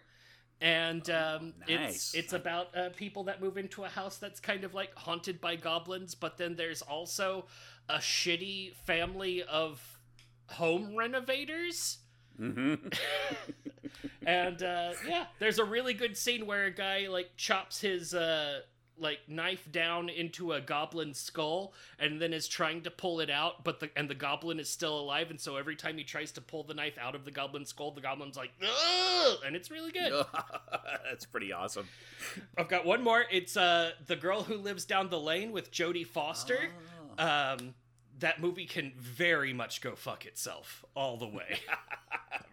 and 0.61 1.09
um, 1.09 1.53
oh, 1.69 1.73
nice. 1.73 1.95
it's 1.95 2.15
it's 2.15 2.33
about 2.33 2.75
uh, 2.75 2.89
people 2.95 3.23
that 3.25 3.41
move 3.41 3.57
into 3.57 3.83
a 3.83 3.89
house 3.89 4.17
that's 4.17 4.39
kind 4.39 4.63
of 4.63 4.73
like 4.73 4.93
haunted 4.95 5.41
by 5.41 5.55
goblins, 5.55 6.15
but 6.15 6.37
then 6.37 6.55
there's 6.55 6.81
also 6.81 7.45
a 7.89 7.97
shitty 7.97 8.75
family 8.85 9.43
of 9.43 9.99
home 10.47 10.95
renovators. 10.95 11.99
Mm-hmm. 12.39 12.87
and 14.25 14.61
uh, 14.63 14.93
yeah, 15.07 15.25
there's 15.39 15.59
a 15.59 15.65
really 15.65 15.93
good 15.93 16.17
scene 16.17 16.45
where 16.45 16.65
a 16.65 16.71
guy 16.71 17.07
like 17.07 17.31
chops 17.37 17.81
his 17.81 18.13
uh, 18.13 18.61
like 18.97 19.19
knife 19.27 19.69
down 19.71 20.09
into 20.09 20.53
a 20.53 20.61
goblin 20.61 21.13
skull 21.13 21.73
and 21.99 22.21
then 22.21 22.33
is 22.33 22.47
trying 22.47 22.81
to 22.81 22.89
pull 22.91 23.19
it 23.19 23.29
out 23.29 23.63
but 23.63 23.79
the 23.79 23.89
and 23.95 24.09
the 24.09 24.15
goblin 24.15 24.59
is 24.59 24.69
still 24.69 24.97
alive 24.99 25.29
and 25.29 25.39
so 25.39 25.57
every 25.57 25.75
time 25.75 25.97
he 25.97 26.03
tries 26.03 26.31
to 26.31 26.41
pull 26.41 26.63
the 26.63 26.73
knife 26.73 26.97
out 26.99 27.13
of 27.15 27.25
the 27.25 27.31
goblin 27.31 27.65
skull 27.65 27.91
the 27.91 28.01
goblin's 28.01 28.37
like 28.37 28.51
Ugh! 28.61 29.37
and 29.45 29.55
it's 29.55 29.69
really 29.69 29.91
good. 29.91 30.11
That's 31.09 31.25
pretty 31.25 31.51
awesome. 31.51 31.87
I've 32.57 32.69
got 32.69 32.85
one 32.85 33.03
more. 33.03 33.25
It's 33.31 33.57
uh 33.57 33.91
the 34.07 34.15
girl 34.15 34.43
who 34.43 34.55
lives 34.55 34.85
down 34.85 35.09
the 35.09 35.19
lane 35.19 35.51
with 35.51 35.71
jodie 35.71 36.07
foster. 36.07 36.69
Oh. 37.19 37.53
um 37.53 37.73
that 38.19 38.39
movie 38.39 38.65
can 38.65 38.93
very 38.97 39.51
much 39.51 39.81
go 39.81 39.93
fuck 39.93 40.25
itself 40.25 40.85
all 40.95 41.17
the 41.17 41.27
way. 41.27 41.59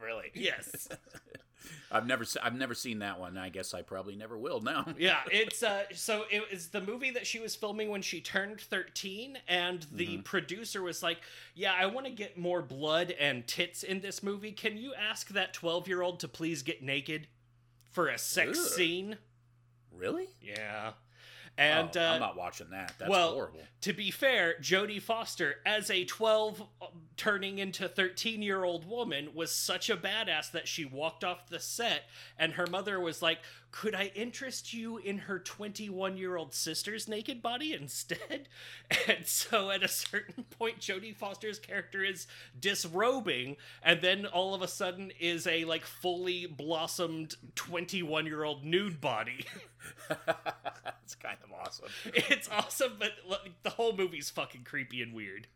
Really? 0.02 0.30
Yes 0.34 0.88
I've 1.90 2.06
never 2.06 2.24
I've 2.42 2.54
never 2.54 2.74
seen 2.74 3.00
that 3.00 3.20
one. 3.20 3.36
I 3.36 3.48
guess 3.48 3.74
I 3.74 3.82
probably 3.82 4.16
never 4.16 4.38
will 4.38 4.60
now. 4.60 4.86
yeah, 4.98 5.20
it's 5.30 5.62
uh 5.62 5.84
so 5.94 6.24
it 6.30 6.50
was 6.50 6.68
the 6.68 6.80
movie 6.80 7.10
that 7.10 7.26
she 7.26 7.38
was 7.38 7.54
filming 7.54 7.90
when 7.90 8.02
she 8.02 8.20
turned 8.20 8.60
13 8.60 9.38
and 9.48 9.86
the 9.92 10.06
mm-hmm. 10.06 10.22
producer 10.22 10.82
was 10.82 11.02
like, 11.02 11.18
"Yeah, 11.54 11.74
I 11.78 11.86
want 11.86 12.06
to 12.06 12.12
get 12.12 12.38
more 12.38 12.62
blood 12.62 13.10
and 13.12 13.46
tits 13.46 13.82
in 13.82 14.00
this 14.00 14.22
movie. 14.22 14.52
Can 14.52 14.76
you 14.76 14.94
ask 14.94 15.28
that 15.28 15.54
12-year-old 15.54 16.20
to 16.20 16.28
please 16.28 16.62
get 16.62 16.82
naked 16.82 17.26
for 17.90 18.08
a 18.08 18.18
sex 18.18 18.58
Ugh. 18.58 18.66
scene?" 18.70 19.18
Really? 19.94 20.28
Yeah. 20.40 20.92
And 21.58 21.94
oh, 21.96 22.00
uh, 22.00 22.12
I'm 22.14 22.20
not 22.20 22.36
watching 22.36 22.70
that. 22.70 22.94
That's 22.98 23.10
well, 23.10 23.32
horrible. 23.32 23.60
to 23.82 23.92
be 23.92 24.10
fair, 24.10 24.54
Jodie 24.60 25.02
Foster, 25.02 25.56
as 25.66 25.90
a 25.90 26.04
12 26.04 26.62
uh, 26.80 26.86
turning 27.16 27.58
into 27.58 27.88
13 27.88 28.40
year 28.40 28.64
old 28.64 28.88
woman, 28.88 29.28
was 29.34 29.52
such 29.52 29.90
a 29.90 29.96
badass 29.96 30.50
that 30.52 30.66
she 30.66 30.84
walked 30.84 31.24
off 31.24 31.48
the 31.48 31.60
set, 31.60 32.04
and 32.38 32.54
her 32.54 32.66
mother 32.66 32.98
was 32.98 33.20
like, 33.20 33.40
Could 33.72 33.94
I 33.94 34.12
interest 34.14 34.74
you 34.74 34.98
in 34.98 35.16
her 35.16 35.38
21 35.38 36.18
year 36.18 36.36
old 36.36 36.54
sister's 36.54 37.08
naked 37.08 37.42
body 37.42 37.72
instead? 37.72 38.48
And 39.08 39.26
so 39.26 39.70
at 39.70 39.82
a 39.82 39.88
certain 39.88 40.44
point, 40.58 40.78
Jodie 40.78 41.16
Foster's 41.16 41.58
character 41.58 42.04
is 42.04 42.26
disrobing, 42.60 43.56
and 43.82 44.02
then 44.02 44.26
all 44.26 44.54
of 44.54 44.60
a 44.60 44.68
sudden 44.68 45.12
is 45.18 45.46
a 45.46 45.64
like 45.64 45.84
fully 45.84 46.44
blossomed 46.44 47.36
21 47.54 48.26
year 48.26 48.44
old 48.44 48.64
nude 48.64 49.00
body. 49.00 49.46
it's 50.10 51.14
kind 51.14 51.38
of 51.42 51.50
awesome. 51.58 51.88
it's 52.04 52.48
awesome, 52.50 52.92
but 52.98 53.12
like, 53.26 53.52
the 53.62 53.70
whole 53.70 53.96
movie's 53.96 54.28
fucking 54.28 54.64
creepy 54.64 55.00
and 55.00 55.14
weird. 55.14 55.46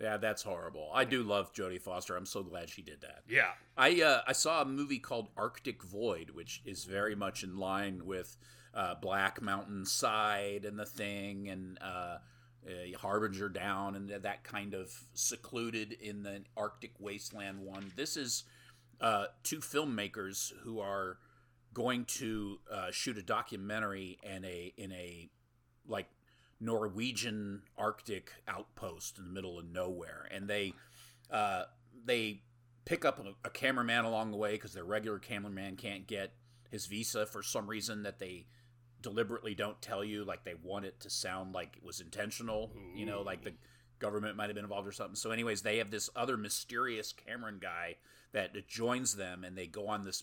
Yeah, 0.00 0.16
that's 0.16 0.42
horrible. 0.42 0.90
I 0.92 1.04
do 1.04 1.22
love 1.22 1.52
Jodie 1.52 1.80
Foster. 1.80 2.16
I'm 2.16 2.26
so 2.26 2.42
glad 2.42 2.68
she 2.68 2.82
did 2.82 3.02
that. 3.02 3.22
Yeah. 3.28 3.50
I 3.76 4.00
uh, 4.02 4.22
I 4.26 4.32
saw 4.32 4.62
a 4.62 4.64
movie 4.64 4.98
called 4.98 5.28
Arctic 5.36 5.82
Void, 5.82 6.30
which 6.30 6.62
is 6.64 6.84
very 6.84 7.14
much 7.14 7.42
in 7.44 7.58
line 7.58 8.04
with 8.04 8.36
uh, 8.74 8.94
Black 8.96 9.40
Mountain 9.40 9.86
Side 9.86 10.64
and 10.64 10.78
The 10.78 10.86
Thing 10.86 11.48
and 11.48 11.78
uh, 11.80 12.18
uh, 12.66 12.98
Harbinger 12.98 13.48
Down 13.48 13.94
and 13.94 14.08
that 14.08 14.44
kind 14.44 14.74
of 14.74 14.92
secluded 15.14 15.92
in 15.92 16.22
the 16.22 16.42
Arctic 16.56 16.92
wasteland 16.98 17.60
one. 17.60 17.92
This 17.96 18.16
is 18.16 18.44
uh, 19.00 19.26
two 19.42 19.58
filmmakers 19.58 20.52
who 20.62 20.80
are 20.80 21.18
going 21.74 22.04
to 22.04 22.58
uh, 22.70 22.90
shoot 22.90 23.18
a 23.18 23.22
documentary 23.22 24.18
in 24.22 24.44
a 24.44 24.72
in 24.76 24.92
a 24.92 25.28
like 25.86 26.06
Norwegian 26.62 27.62
Arctic 27.76 28.32
outpost 28.46 29.18
in 29.18 29.24
the 29.24 29.30
middle 29.32 29.58
of 29.58 29.66
nowhere, 29.66 30.28
and 30.30 30.48
they 30.48 30.72
uh, 31.30 31.64
they 32.04 32.42
pick 32.84 33.04
up 33.04 33.18
a, 33.18 33.34
a 33.46 33.50
cameraman 33.50 34.04
along 34.04 34.30
the 34.30 34.36
way 34.36 34.52
because 34.52 34.72
their 34.72 34.84
regular 34.84 35.18
cameraman 35.18 35.74
can't 35.76 36.06
get 36.06 36.34
his 36.70 36.86
visa 36.86 37.26
for 37.26 37.42
some 37.42 37.66
reason 37.66 38.04
that 38.04 38.20
they 38.20 38.46
deliberately 39.00 39.54
don't 39.56 39.82
tell 39.82 40.04
you. 40.04 40.24
Like 40.24 40.44
they 40.44 40.54
want 40.62 40.84
it 40.84 41.00
to 41.00 41.10
sound 41.10 41.52
like 41.52 41.76
it 41.76 41.84
was 41.84 42.00
intentional, 42.00 42.70
you 42.94 43.06
know, 43.06 43.22
like 43.22 43.42
the 43.42 43.54
government 43.98 44.36
might 44.36 44.46
have 44.46 44.54
been 44.54 44.64
involved 44.64 44.86
or 44.86 44.92
something. 44.92 45.16
So, 45.16 45.32
anyways, 45.32 45.62
they 45.62 45.78
have 45.78 45.90
this 45.90 46.10
other 46.14 46.36
mysterious 46.36 47.12
Cameron 47.12 47.58
guy 47.60 47.96
that 48.30 48.68
joins 48.68 49.16
them, 49.16 49.42
and 49.42 49.58
they 49.58 49.66
go 49.66 49.88
on 49.88 50.04
this 50.04 50.22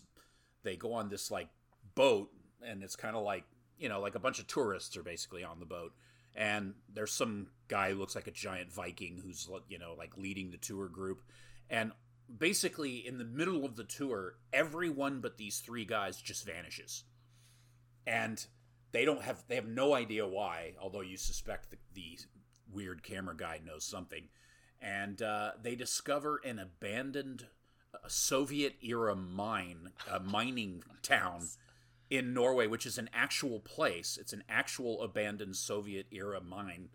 they 0.64 0.78
go 0.78 0.94
on 0.94 1.10
this 1.10 1.30
like 1.30 1.50
boat, 1.96 2.32
and 2.66 2.82
it's 2.82 2.96
kind 2.96 3.18
of 3.18 3.24
like 3.24 3.44
you 3.78 3.90
know 3.90 4.00
like 4.00 4.16
a 4.16 4.20
bunch 4.20 4.40
of 4.40 4.48
tourists 4.48 4.96
are 4.96 5.04
basically 5.04 5.44
on 5.44 5.60
the 5.60 5.66
boat 5.66 5.92
and 6.40 6.74
there's 6.92 7.12
some 7.12 7.48
guy 7.68 7.92
who 7.92 8.00
looks 8.00 8.16
like 8.16 8.26
a 8.26 8.32
giant 8.32 8.72
Viking 8.72 9.22
who's 9.24 9.48
you 9.68 9.78
know 9.78 9.94
like 9.96 10.18
leading 10.18 10.50
the 10.50 10.58
tour 10.58 10.88
group, 10.88 11.22
and 11.70 11.92
basically 12.36 13.06
in 13.06 13.18
the 13.18 13.26
middle 13.26 13.66
of 13.66 13.76
the 13.76 13.84
tour, 13.84 14.36
everyone 14.54 15.20
but 15.20 15.38
these 15.38 15.60
three 15.60 15.86
guys 15.86 16.22
just 16.22 16.46
vanishes, 16.46 17.04
and 18.08 18.48
they 18.94 19.04
don't 19.04 19.22
have 19.22 19.44
they 19.50 19.56
have 19.56 19.68
no 19.68 19.94
idea 19.94 20.26
why, 20.26 20.74
although 20.82 21.02
you 21.02 21.18
suspect 21.18 21.72
the, 21.72 21.78
the 21.94 22.18
weird 22.72 23.04
camera 23.04 23.36
guy 23.36 23.60
knows 23.64 23.84
something, 23.84 24.30
and 24.82 25.22
uh, 25.22 25.52
they 25.62 25.76
discover 25.76 26.40
an 26.46 26.58
abandoned 26.58 27.48
uh, 27.94 27.98
Soviet 28.08 28.76
era 28.82 29.14
mine, 29.14 29.92
a 30.10 30.22
mining 30.22 30.84
town 31.02 31.50
in 32.10 32.34
Norway, 32.34 32.68
which 32.68 32.86
is 32.86 32.98
an 32.98 33.10
actual 33.14 33.60
place. 33.60 34.18
It's 34.20 34.34
an 34.34 34.44
actual 34.50 35.02
abandoned 35.04 35.56
Soviet 35.56 36.08
era 36.12 36.42
mine 36.42 36.90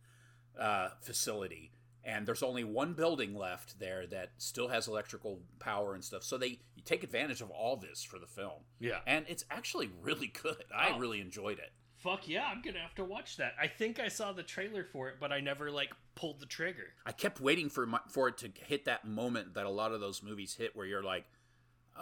uh, 0.59 0.89
facility. 1.01 1.71
And 2.07 2.27
there's 2.27 2.43
only 2.43 2.65
one 2.65 2.93
building 2.93 3.35
left 3.35 3.79
there 3.79 4.07
that 4.09 4.33
still 4.37 4.69
has 4.69 4.87
electrical 4.89 5.41
power 5.59 5.95
and 5.95 6.05
stuff. 6.05 6.23
So 6.23 6.37
they 6.37 6.59
take 6.85 7.03
advantage 7.03 7.41
of 7.41 7.51
all 7.51 7.77
this 7.77 8.03
for 8.03 8.19
the 8.19 8.27
film. 8.27 8.65
Yeah. 8.79 8.99
And 9.07 9.25
it's 9.29 9.45
actually 9.51 9.91
really 10.03 10.27
good. 10.43 10.65
I 10.75 10.91
Oh. 10.91 10.99
really 10.99 11.21
enjoyed 11.21 11.59
it. 11.59 11.73
Fuck 11.97 12.29
yeah, 12.29 12.45
I'm 12.51 12.61
gonna 12.61 12.81
have 12.81 12.95
to 12.97 13.05
watch 13.05 13.39
that. 13.39 13.55
I 13.59 13.67
think 13.67 13.99
I 13.99 14.09
saw 14.09 14.33
the 14.33 14.43
trailer 14.43 14.85
for 14.85 15.09
it, 15.09 15.15
but 15.19 15.33
I 15.33 15.41
never 15.41 15.71
like 15.71 15.95
pulled 16.15 16.39
the 16.41 16.45
trigger. 16.45 16.93
I 17.07 17.13
kept 17.13 17.41
waiting 17.41 17.71
for 17.71 17.87
my, 17.87 18.01
for 18.11 18.29
it 18.29 18.37
to 18.39 18.51
hit 18.67 18.85
that 18.85 19.07
moment 19.07 19.55
that 19.55 19.65
a 19.65 19.71
lot 19.71 19.93
of 19.93 20.01
those 20.03 20.23
movies 20.23 20.55
hit 20.57 20.77
where 20.77 20.85
you're 20.85 21.03
like, 21.03 21.25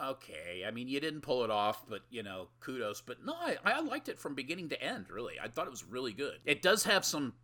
okay, 0.04 0.64
I 0.66 0.70
mean, 0.70 0.88
you 0.88 1.00
didn't 1.00 1.20
pull 1.20 1.44
it 1.44 1.50
off, 1.50 1.84
but 1.88 2.02
you 2.10 2.22
know, 2.22 2.48
kudos. 2.60 3.00
But 3.00 3.24
no, 3.24 3.34
I, 3.34 3.56
I 3.64 3.80
liked 3.80 4.08
it 4.08 4.18
from 4.18 4.34
beginning 4.34 4.68
to 4.70 4.82
end. 4.82 5.10
Really, 5.10 5.34
I 5.42 5.48
thought 5.48 5.66
it 5.66 5.70
was 5.70 5.84
really 5.84 6.12
good. 6.12 6.38
It 6.44 6.62
does 6.62 6.84
have 6.84 7.04
some 7.04 7.34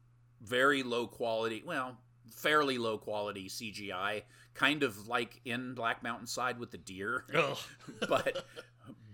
very 0.41 0.83
low 0.83 1.07
quality, 1.07 1.63
well, 1.67 1.99
fairly 2.31 2.79
low 2.79 2.99
quality 2.99 3.49
CGI, 3.49 4.23
kind 4.55 4.83
of 4.83 5.09
like 5.09 5.41
in 5.45 5.75
Black 5.75 6.03
Mountain 6.03 6.27
Side 6.27 6.59
with 6.59 6.71
the 6.71 6.79
deer, 6.79 7.25
but 8.09 8.45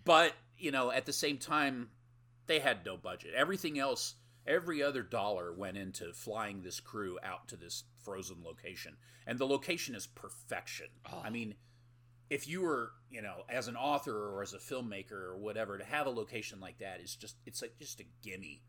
but 0.04 0.32
you 0.58 0.70
know, 0.70 0.90
at 0.90 1.06
the 1.06 1.12
same 1.12 1.38
time, 1.38 1.88
they 2.46 2.60
had 2.60 2.84
no 2.84 2.96
budget. 2.96 3.34
Everything 3.34 3.78
else, 3.78 4.14
every 4.46 4.82
other 4.82 5.02
dollar 5.02 5.52
went 5.52 5.76
into 5.76 6.12
flying 6.12 6.62
this 6.62 6.80
crew 6.80 7.18
out 7.22 7.48
to 7.48 7.56
this 7.56 7.84
frozen 8.02 8.38
location, 8.44 8.96
and 9.26 9.38
the 9.38 9.46
location 9.46 9.94
is 9.94 10.06
perfection. 10.06 10.86
Oh. 11.10 11.22
I 11.24 11.30
mean, 11.30 11.54
if 12.34 12.48
you 12.48 12.62
were, 12.62 12.90
you 13.12 13.22
know, 13.22 13.44
as 13.48 13.68
an 13.68 13.76
author 13.76 14.34
or 14.34 14.42
as 14.42 14.52
a 14.54 14.58
filmmaker 14.58 15.12
or 15.12 15.36
whatever, 15.36 15.78
to 15.78 15.84
have 15.84 16.08
a 16.08 16.10
location 16.10 16.58
like 16.58 16.78
that 16.78 17.00
is 17.00 17.14
just 17.14 17.36
it's 17.46 17.62
like 17.62 17.78
just 17.78 18.00
a 18.00 18.04
gimme. 18.24 18.60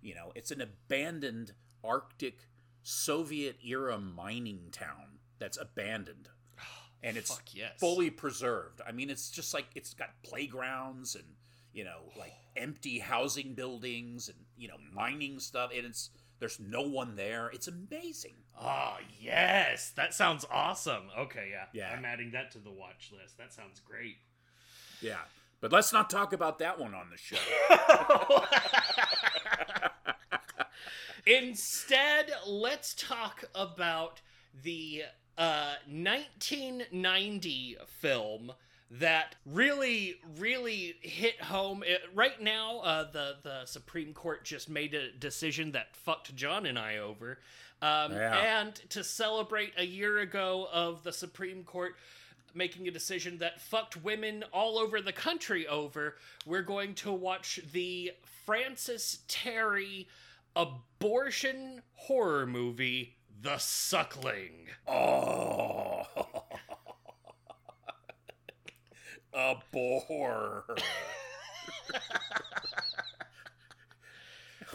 You 0.00 0.14
know, 0.14 0.32
it's 0.34 0.50
an 0.50 0.62
abandoned 0.62 1.52
Arctic 1.84 2.38
Soviet 2.82 3.56
era 3.62 3.98
mining 3.98 4.68
town 4.72 5.18
that's 5.38 5.58
abandoned. 5.58 6.28
And 7.02 7.16
it's 7.16 7.30
Fuck 7.30 7.54
yes. 7.54 7.72
fully 7.80 8.10
preserved. 8.10 8.82
I 8.86 8.92
mean, 8.92 9.08
it's 9.08 9.30
just 9.30 9.54
like 9.54 9.68
it's 9.74 9.94
got 9.94 10.10
playgrounds 10.22 11.14
and 11.14 11.24
you 11.72 11.82
know, 11.82 12.00
like 12.18 12.34
empty 12.56 12.98
housing 12.98 13.54
buildings 13.54 14.28
and 14.28 14.36
you 14.56 14.68
know, 14.68 14.76
mining 14.94 15.40
stuff. 15.40 15.70
And 15.74 15.86
it's 15.86 16.10
there's 16.40 16.58
no 16.58 16.82
one 16.82 17.14
there. 17.16 17.50
It's 17.52 17.68
amazing. 17.68 18.34
Ah, 18.58 18.98
yes. 19.20 19.90
That 19.90 20.14
sounds 20.14 20.44
awesome. 20.50 21.04
Okay, 21.16 21.50
yeah. 21.52 21.66
Yeah. 21.72 21.94
I'm 21.96 22.04
adding 22.04 22.32
that 22.32 22.50
to 22.52 22.58
the 22.58 22.70
watch 22.70 23.12
list. 23.16 23.38
That 23.38 23.52
sounds 23.52 23.80
great. 23.80 24.16
Yeah, 25.00 25.20
but 25.60 25.72
let's 25.72 25.92
not 25.92 26.10
talk 26.10 26.32
about 26.32 26.58
that 26.58 26.78
one 26.78 26.94
on 26.94 27.10
the 27.10 27.16
show. 27.16 27.36
Instead, 31.26 32.30
let's 32.46 32.94
talk 32.94 33.44
about 33.54 34.20
the 34.62 35.04
uh, 35.38 35.74
1990 35.86 37.76
film 37.86 38.52
that 38.92 39.36
really, 39.46 40.16
really 40.38 40.96
hit 41.00 41.40
home. 41.40 41.82
It, 41.86 42.00
right 42.14 42.40
now, 42.40 42.80
uh, 42.80 43.10
the 43.10 43.36
the 43.42 43.64
Supreme 43.66 44.12
Court 44.12 44.44
just 44.44 44.68
made 44.68 44.94
a 44.94 45.12
decision 45.12 45.72
that 45.72 45.94
fucked 45.94 46.34
John 46.34 46.66
and 46.66 46.78
I 46.78 46.98
over. 46.98 47.38
Um, 47.82 48.12
Yeah. 48.12 48.60
And 48.60 48.74
to 48.90 49.04
celebrate 49.04 49.72
a 49.78 49.84
year 49.84 50.18
ago 50.18 50.68
of 50.72 51.02
the 51.02 51.12
Supreme 51.12 51.62
Court 51.64 51.94
making 52.52 52.88
a 52.88 52.90
decision 52.90 53.38
that 53.38 53.60
fucked 53.60 53.96
women 54.02 54.44
all 54.52 54.76
over 54.78 55.00
the 55.00 55.12
country 55.12 55.66
over, 55.68 56.16
we're 56.44 56.62
going 56.62 56.94
to 56.96 57.12
watch 57.12 57.60
the 57.72 58.12
Francis 58.44 59.20
Teri 59.28 60.06
abortion 60.56 61.82
horror 61.94 62.46
movie, 62.46 63.16
The 63.40 63.58
Suckling. 63.58 64.66
Oh, 64.88 66.02
a 69.32 69.56
bore. 69.72 70.64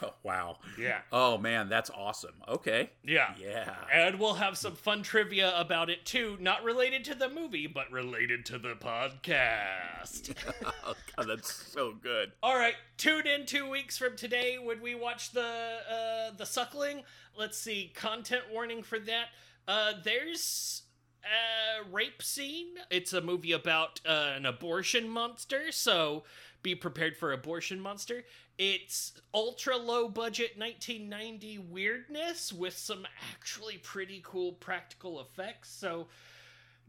oh, 0.02 0.14
wow. 0.24 0.58
Yeah. 0.80 1.00
Oh 1.12 1.38
man, 1.38 1.70
that's 1.70 1.90
awesome. 1.90 2.36
Okay. 2.48 2.90
Yeah. 3.04 3.34
Yeah. 3.40 3.74
And 3.92 4.20
we'll 4.20 4.36
have 4.36 4.58
some 4.58 4.76
fun 4.76 5.04
trivia 5.04 5.58
about 5.60 5.90
it 5.90 6.06
too, 6.06 6.38
not 6.40 6.64
related 6.64 7.04
to 7.06 7.16
the 7.16 7.30
movie, 7.30 7.68
but 7.68 7.92
related 7.92 8.46
to 8.48 8.58
the 8.58 8.76
podcast. 8.76 10.34
oh, 10.86 10.94
God, 11.16 11.28
that's 11.28 11.54
so 11.54 11.94
good. 12.02 12.32
All 12.42 12.56
right, 12.56 12.76
tune 12.98 13.28
in 13.28 13.46
two 13.46 13.70
weeks 13.70 13.98
from 13.98 14.16
today 14.16 14.58
when 14.62 14.82
we 14.82 14.96
watch 14.96 15.32
the 15.32 15.42
uh, 15.42 16.32
the 16.38 16.46
Suckling. 16.46 17.04
Let's 17.38 17.58
see, 17.58 17.92
content 17.94 18.44
warning 18.52 18.84
for 18.84 19.00
that. 19.00 19.28
Uh, 19.68 19.94
there's 20.04 20.84
a 21.26 21.84
rape 21.92 22.22
scene. 22.22 22.76
It's 22.90 23.14
a 23.14 23.22
movie 23.22 23.52
about 23.52 24.00
uh, 24.06 24.34
an 24.36 24.46
abortion 24.46 25.10
monster, 25.10 25.72
so 25.72 26.24
be 26.62 26.76
prepared 26.76 27.18
for 27.18 27.32
abortion 27.32 27.80
monster. 27.80 28.24
It's 28.58 29.14
ultra 29.34 29.76
low 29.78 30.08
budget 30.08 30.58
1990 30.58 31.58
weirdness 31.60 32.54
with 32.54 32.78
some 32.78 33.06
actually 33.34 33.78
pretty 33.78 34.22
cool 34.24 34.54
practical 34.54 35.20
effects. 35.20 35.70
So 35.72 36.08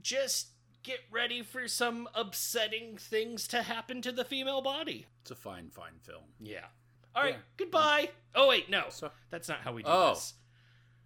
just 0.00 0.48
get 0.82 1.00
ready 1.10 1.42
for 1.42 1.66
some 1.66 2.08
upsetting 2.14 2.96
things 2.96 3.48
to 3.48 3.62
happen 3.62 4.00
to 4.02 4.12
the 4.12 4.24
female 4.24 4.62
body. 4.62 5.06
It's 5.22 5.32
a 5.32 5.34
fine, 5.34 5.70
fine 5.70 5.98
film. 6.02 6.22
Yeah. 6.40 6.66
All 7.14 7.22
right, 7.24 7.34
Yeah. 7.34 7.40
goodbye. 7.56 8.10
Oh 8.34 8.48
wait, 8.48 8.70
no, 8.70 8.84
So, 8.90 9.10
that's 9.30 9.48
not 9.48 9.60
how 9.62 9.72
we 9.72 9.82
do 9.82 9.88
Oh. 9.90 10.10
this. 10.14 10.34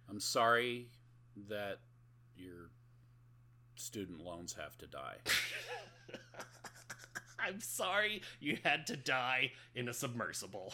I'm 0.09 0.19
sorry 0.19 0.89
that 1.47 1.79
student 3.81 4.23
loans 4.23 4.53
have 4.53 4.77
to 4.77 4.87
die. 4.87 5.15
I'm 7.39 7.59
sorry 7.59 8.21
you 8.39 8.57
had 8.63 8.85
to 8.87 8.95
die 8.95 9.51
in 9.75 9.89
a 9.89 9.93
submersible. 9.93 10.73